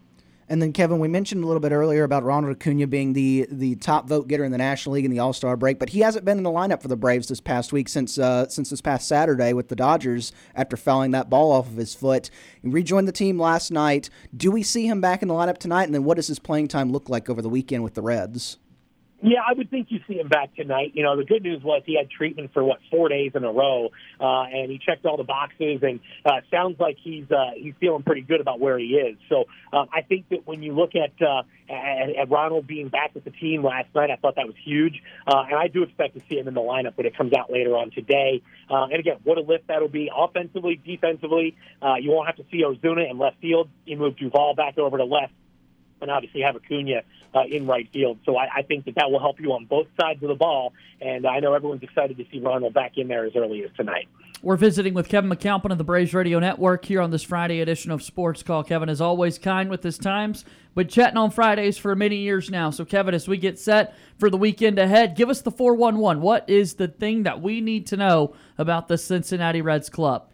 [0.53, 3.75] And then Kevin, we mentioned a little bit earlier about Ronald Acuna being the the
[3.77, 6.27] top vote getter in the National League in the All Star break, but he hasn't
[6.27, 9.09] been in the lineup for the Braves this past week since uh, since this past
[9.09, 12.29] Saturday with the Dodgers after fouling that ball off of his foot.
[12.61, 14.11] He rejoined the team last night.
[14.37, 15.85] Do we see him back in the lineup tonight?
[15.85, 18.59] And then what does his playing time look like over the weekend with the Reds?
[19.25, 20.93] Yeah, I would think you see him back tonight.
[20.95, 23.53] You know, the good news was he had treatment for what four days in a
[23.53, 23.91] row,
[24.21, 28.03] uh, and he checked all the boxes, and uh, sounds like he's uh, he's feeling
[28.03, 29.17] pretty good about where he is.
[29.29, 33.15] So uh, I think that when you look at, uh, at at Ronald being back
[33.15, 36.15] with the team last night, I thought that was huge, uh, and I do expect
[36.15, 38.43] to see him in the lineup when it comes out later on today.
[38.69, 41.57] Uh, and again, what a lift that'll be offensively, defensively.
[41.81, 43.69] Uh, you won't have to see Ozuna in left field.
[43.87, 45.33] You move Duvall back over to left
[46.03, 47.03] and obviously have Acuna
[47.35, 48.19] uh, in right field.
[48.25, 50.73] So I, I think that that will help you on both sides of the ball.
[51.01, 54.09] And I know everyone's excited to see Ronald back in there as early as tonight.
[54.43, 57.93] We're visiting with Kevin McAlpin of the Braves Radio Network here on this Friday edition
[57.93, 58.65] of Sports Call.
[58.65, 62.71] Kevin is always kind with his times, but chatting on Fridays for many years now.
[62.71, 66.21] So, Kevin, as we get set for the weekend ahead, give us the 411.
[66.21, 70.32] What is the thing that we need to know about the Cincinnati Reds club?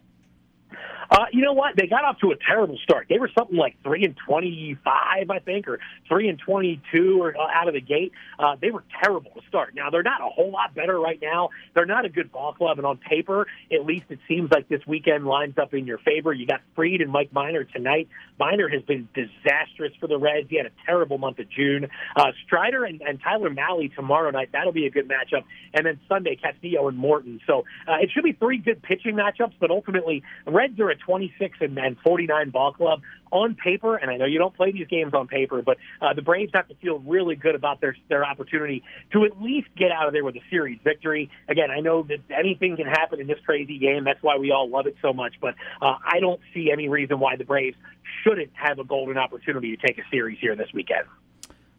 [1.11, 1.75] Uh, you know what?
[1.77, 3.07] They got off to a terrible start.
[3.09, 7.47] They were something like three and twenty-five, I think, or three and twenty-two, or uh,
[7.53, 8.13] out of the gate.
[8.39, 9.75] Uh, they were terrible to start.
[9.75, 11.49] Now they're not a whole lot better right now.
[11.75, 14.87] They're not a good ball club, and on paper, at least it seems like this
[14.87, 16.33] weekend lines up in your favor.
[16.33, 18.09] You got Fried and Mike Minor tonight.
[18.39, 20.49] Minor has been disastrous for the Reds.
[20.51, 21.89] He had a terrible month of June.
[22.15, 24.51] Uh, Strider and, and Tyler Mahle tomorrow night.
[24.53, 25.45] That'll be a good matchup.
[25.75, 27.41] And then Sunday, Castillo and Morton.
[27.47, 29.55] So uh, it should be three good pitching matchups.
[29.59, 33.01] But ultimately, Reds are a 26 and, and 49 ball club
[33.31, 33.97] on paper.
[33.97, 36.69] And I know you don't play these games on paper, but uh, the Braves have
[36.69, 40.25] to feel really good about their their opportunity to at least get out of there
[40.25, 41.31] with a series victory.
[41.49, 44.05] Again, I know that anything can happen in this crazy game.
[44.05, 45.35] That's why we all love it so much.
[45.41, 47.77] But uh, I don't see any reason why the Braves
[48.25, 51.07] shouldn't have a golden opportunity to take a series here this weekend.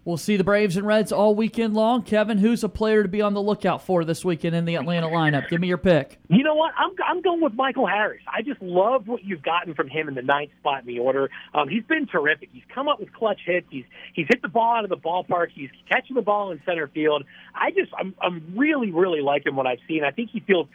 [0.05, 2.03] We'll see the Braves and Reds all weekend long.
[2.03, 5.07] Kevin, who's a player to be on the lookout for this weekend in the Atlanta
[5.07, 5.49] lineup?
[5.49, 6.17] Give me your pick.
[6.29, 6.73] You know what?
[6.77, 8.21] I'm I'm going with Michael Harris.
[8.27, 11.29] I just love what you've gotten from him in the ninth spot in the order.
[11.53, 12.49] Um, he's been terrific.
[12.53, 13.67] He's come up with clutch hits.
[13.69, 15.49] He's he's hit the ball out of the ballpark.
[15.53, 17.25] He's catching the ball in center field.
[17.53, 20.03] I just I'm I'm really really liking what I've seen.
[20.05, 20.67] I think he feels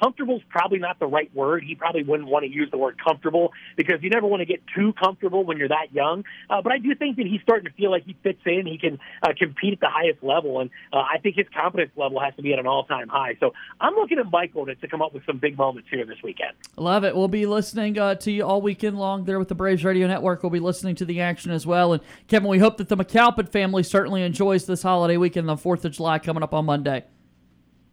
[0.00, 1.64] comfortable is probably not the right word.
[1.64, 4.62] He probably wouldn't want to use the word comfortable because you never want to get
[4.74, 6.24] too comfortable when you're that young.
[6.48, 8.66] Uh, but I do think that he's starting to feel like he fits in.
[8.66, 12.20] He can uh, compete at the highest level, and uh, I think his confidence level
[12.20, 13.36] has to be at an all-time high.
[13.40, 16.18] So I'm looking at Michael to, to come up with some big moments here this
[16.22, 16.52] weekend.
[16.76, 17.14] Love it.
[17.14, 20.42] We'll be listening uh, to you all weekend long there with the Braves Radio Network.
[20.42, 21.92] We'll be listening to the action as well.
[21.92, 25.84] And Kevin, we hope that the McAlpin family certainly enjoys this holiday weekend, the 4th
[25.84, 27.04] of July coming up on Monday.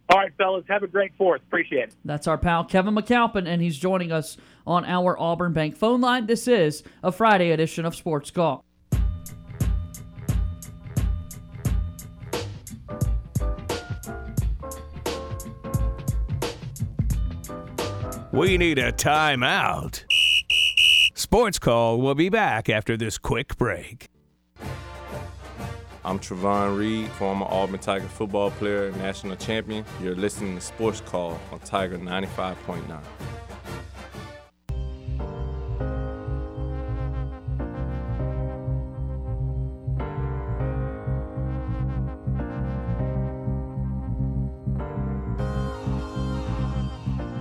[0.09, 1.41] All right, fellas, have a great fourth.
[1.41, 1.95] Appreciate it.
[2.05, 6.27] That's our pal Kevin McAlpin, and he's joining us on our Auburn Bank phone line.
[6.27, 8.63] This is a Friday edition of Sports Call.
[18.31, 20.03] We need a timeout.
[21.13, 24.09] Sports Call will be back after this quick break.
[26.05, 29.85] I'm Trevon Reed, former Auburn Tiger football player, national champion.
[30.01, 33.01] You're listening to Sports Call on Tiger 95.9.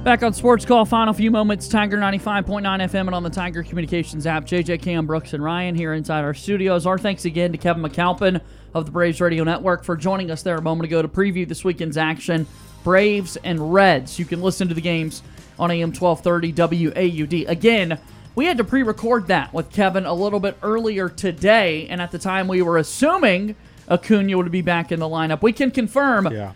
[0.04, 1.68] Back on Sports Call, final few moments.
[1.68, 4.44] Tiger 95.9 FM and on the Tiger Communications app.
[4.44, 6.86] JJ Cam Brooks and Ryan here inside our studios.
[6.86, 8.40] Our thanks again to Kevin McAlpin
[8.74, 11.62] of the Braves Radio Network for joining us there a moment ago to preview this
[11.62, 12.48] weekend's action.
[12.82, 14.18] Braves and Reds.
[14.18, 15.22] You can listen to the games
[15.56, 17.48] on AM 1230 WAUD.
[17.48, 17.96] Again,
[18.34, 22.10] we had to pre record that with Kevin a little bit earlier today, and at
[22.10, 23.54] the time we were assuming
[23.88, 25.42] Acuna would be back in the lineup.
[25.42, 26.26] We can confirm.
[26.32, 26.54] Yeah.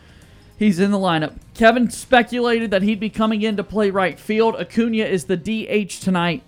[0.58, 1.34] He's in the lineup.
[1.54, 4.56] Kevin speculated that he'd be coming in to play right field.
[4.56, 6.42] Acuna is the DH tonight.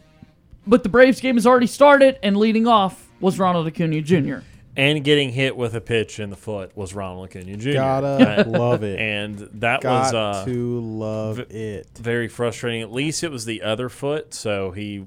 [0.66, 4.38] But the Braves game has already started, and leading off was Ronald Acuna Jr.
[4.76, 7.72] And getting hit with a pitch in the foot was Ronald Acuna Jr.
[7.72, 9.00] Gotta love it.
[9.00, 11.88] And that Got was uh, to love v- it.
[11.98, 12.82] very frustrating.
[12.82, 15.04] At least it was the other foot, so he,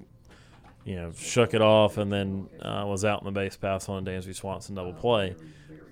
[0.83, 4.05] you know, shook it off and then uh, was out in the base pass on
[4.05, 5.35] a Dansby Swanson double play.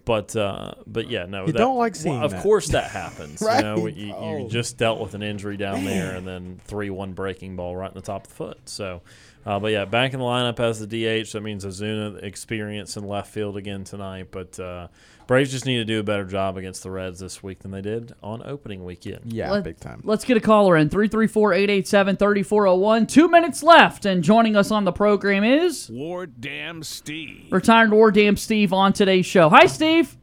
[0.09, 2.41] But uh, but yeah, no, You that- don't like well, seeing of that.
[2.41, 3.39] course that happens.
[3.45, 3.57] Right.
[3.57, 4.49] You know, you, you Oh.
[4.49, 7.93] just dealt with an injury down there, and then three one breaking ball right in
[7.95, 8.57] the top of the foot.
[8.65, 9.03] So,
[9.45, 11.31] uh, but yeah, back in the lineup as the DH.
[11.33, 14.29] That means Ozuna experience in left field again tonight.
[14.31, 14.87] But uh,
[15.29, 17.83] Braves just need to do a better job against the Reds this week than they
[17.83, 19.31] did on opening weekend.
[19.31, 20.01] Yeah, Let- big time.
[20.03, 23.05] Let's get a caller in 334 887 3401.
[23.05, 24.05] Two minutes left.
[24.07, 27.51] And joining us on the program is Ward Dam Steve.
[27.51, 29.49] retired War Dam Steve on today's show.
[29.49, 30.17] Hi, Steve.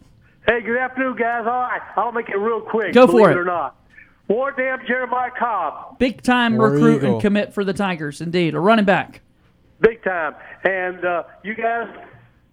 [0.44, 1.42] Hey, good afternoon, guys.
[1.46, 2.92] All right, I'll make it real quick.
[2.92, 3.38] Go for it it.
[3.38, 3.76] or not.
[4.26, 7.12] War Dam Jeremiah Cobb, Big time War recruit Eagle.
[7.12, 8.56] and commit for the Tigers, indeed.
[8.56, 9.20] A running back.
[9.80, 10.34] big time.
[10.64, 11.86] And uh, you guys,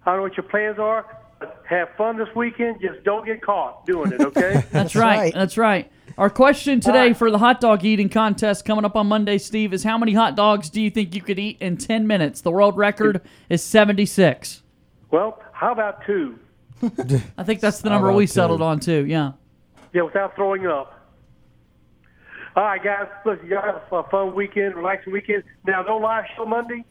[0.06, 1.04] I don't know what your plans are.
[1.44, 2.80] But Have fun this weekend.
[2.80, 4.64] Just don't get caught doing it, okay?
[4.70, 5.32] That's, right.
[5.32, 5.90] That's right.
[6.16, 9.82] Our question today for the hot dog eating contest coming up on Monday, Steve, is
[9.82, 12.40] how many hot dogs do you think you could eat in 10 minutes?
[12.40, 14.62] The world record is 76.
[15.10, 16.38] well, how about two?
[17.38, 18.32] I think that's the number about we two?
[18.32, 19.06] settled on, too.
[19.06, 19.32] Yeah.
[19.92, 21.00] Yeah, without throwing up.
[22.56, 23.06] All right, guys.
[23.24, 25.42] Listen, y'all have a fun weekend, relaxing weekend.
[25.66, 26.84] Now, no live show Monday.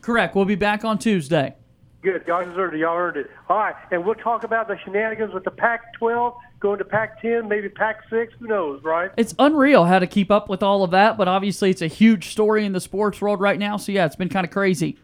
[0.00, 0.34] Correct.
[0.34, 1.54] We'll be back on Tuesday.
[2.02, 2.24] Good.
[2.26, 2.78] Y'all deserved it.
[2.78, 3.30] Y'all earned it.
[3.48, 3.74] All right.
[3.90, 7.68] And we'll talk about the shenanigans with the Pac 12 going to Pac 10, maybe
[7.68, 8.34] Pac 6.
[8.38, 9.10] Who knows, right?
[9.16, 12.28] It's unreal how to keep up with all of that, but obviously it's a huge
[12.28, 13.76] story in the sports world right now.
[13.76, 14.98] So, yeah, it's been kind of crazy.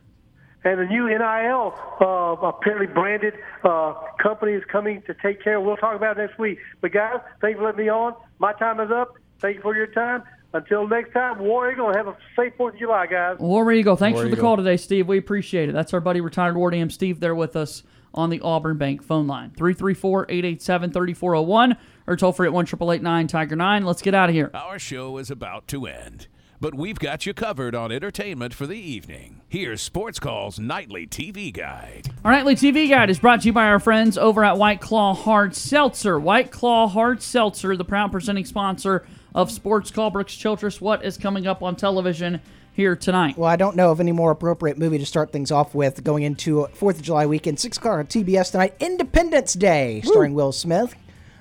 [0.64, 5.60] And the new NIL, uh, apparently branded uh, company is coming to take care.
[5.60, 6.58] We'll talk about it next week.
[6.80, 8.14] But, guys, thanks for letting me on.
[8.38, 9.14] My time is up.
[9.40, 10.24] Thank you for your time.
[10.52, 13.38] Until next time, War Eagle, have a safe 4th of July, guys.
[13.38, 15.06] War Eagle, thanks War for the call today, Steve.
[15.06, 15.72] We appreciate it.
[15.72, 17.82] That's our buddy, retired War Dam Steve, there with us
[18.14, 19.50] on the Auburn Bank phone line.
[19.50, 23.84] 334 887 3401 or toll free at 1 Tiger 9.
[23.84, 24.50] Let's get out of here.
[24.54, 26.28] Our show is about to end,
[26.60, 29.42] but we've got you covered on entertainment for the evening.
[29.48, 32.08] Here's Sports Call's nightly TV guide.
[32.24, 35.14] Our nightly TV guide is brought to you by our friends over at White Claw
[35.14, 36.18] Hard Seltzer.
[36.18, 39.06] White Claw Hard Seltzer, the proud presenting sponsor
[39.36, 40.10] of Sports Call.
[40.10, 42.40] Brooks Childress, what is coming up on television
[42.72, 43.36] here tonight?
[43.36, 46.22] Well, I don't know of any more appropriate movie to start things off with going
[46.24, 47.60] into Fourth of July weekend.
[47.60, 48.74] Six o'clock on TBS tonight.
[48.80, 50.96] Independence Day, starring Will Smith.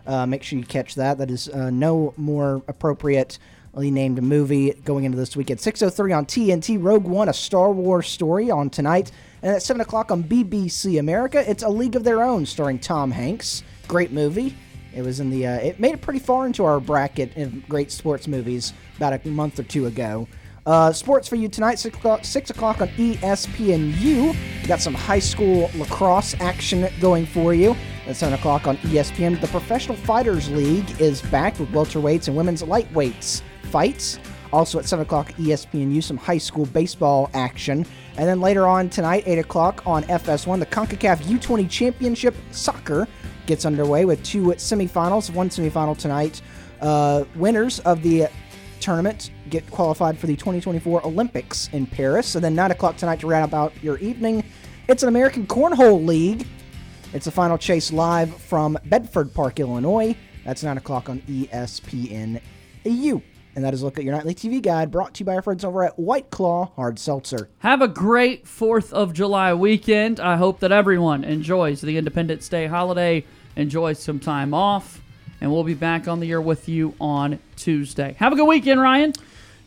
[0.06, 1.18] Uh, make sure you catch that.
[1.18, 3.40] That is uh, no more appropriately
[3.74, 5.62] named movie going into this weekend.
[5.62, 6.78] Six oh three on TNT.
[6.82, 9.10] Rogue One, a Star Wars story on tonight,
[9.42, 13.12] and at seven o'clock on BBC America, it's A League of Their Own, starring Tom
[13.12, 13.64] Hanks.
[13.88, 14.56] Great movie.
[14.96, 15.46] It was in the.
[15.46, 19.28] Uh, it made it pretty far into our bracket of great sports movies about a
[19.28, 20.28] month or two ago.
[20.66, 24.36] Uh, sports for you tonight, 6 o'clock, 6 o'clock on ESPNU.
[24.68, 27.76] Got some high school lacrosse action going for you.
[28.08, 32.64] At 7 o'clock on ESPN, the Professional Fighters League is back with welterweights and women's
[32.64, 34.18] lightweights fights.
[34.52, 37.86] Also at 7 o'clock, ESPNU, some high school baseball action.
[38.18, 43.08] And then later on tonight, 8 o'clock on FS1, the CONCACAF U20 Championship Soccer
[43.46, 46.42] gets underway with two semifinals, one semifinal tonight.
[46.82, 48.28] Uh, winners of the
[48.80, 52.36] tournament get qualified for the 2024 Olympics in Paris.
[52.36, 54.44] And then 9 o'clock tonight to round out your evening,
[54.88, 56.48] it's an American Cornhole League.
[57.14, 60.16] It's a final chase live from Bedford Park, Illinois.
[60.44, 62.42] That's 9 o'clock on ESPN
[62.84, 63.22] EU.
[63.56, 65.42] And that is a look at your nightly TV guide brought to you by our
[65.42, 67.50] friends over at White Claw Hard Seltzer.
[67.60, 70.20] Have a great 4th of July weekend.
[70.20, 73.26] I hope that everyone enjoys the Independence Day holiday,
[73.56, 75.02] enjoys some time off,
[75.42, 78.16] and we'll be back on the air with you on Tuesday.
[78.20, 79.14] Have a good weekend, Ryan.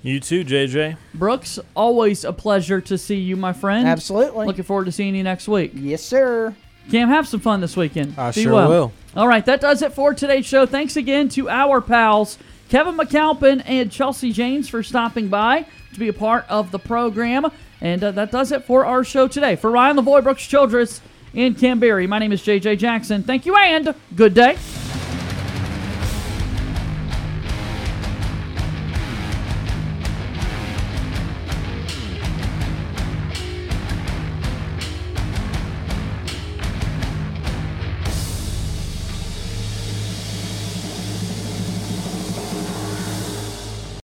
[0.02, 0.97] You too, JJ.
[1.15, 3.86] Brooks, always a pleasure to see you, my friend.
[3.89, 4.47] Absolutely.
[4.47, 5.73] Looking forward to seeing you next week.
[5.74, 6.55] Yes, sir.
[6.90, 8.15] Cam, have some fun this weekend.
[8.16, 8.69] I Be sure well.
[8.69, 8.93] will.
[9.16, 10.65] All right, that does it for today's show.
[10.66, 12.39] Thanks again to our pals,
[12.69, 17.51] Kevin McAlpin and Chelsea Janes, for stopping by to be a part of the program.
[17.81, 19.56] And uh, that does it for our show today.
[19.56, 21.01] For Ryan Lavoy, Brooks Childress,
[21.34, 23.22] and Cam Berry, my name is JJ Jackson.
[23.22, 24.56] Thank you and good day.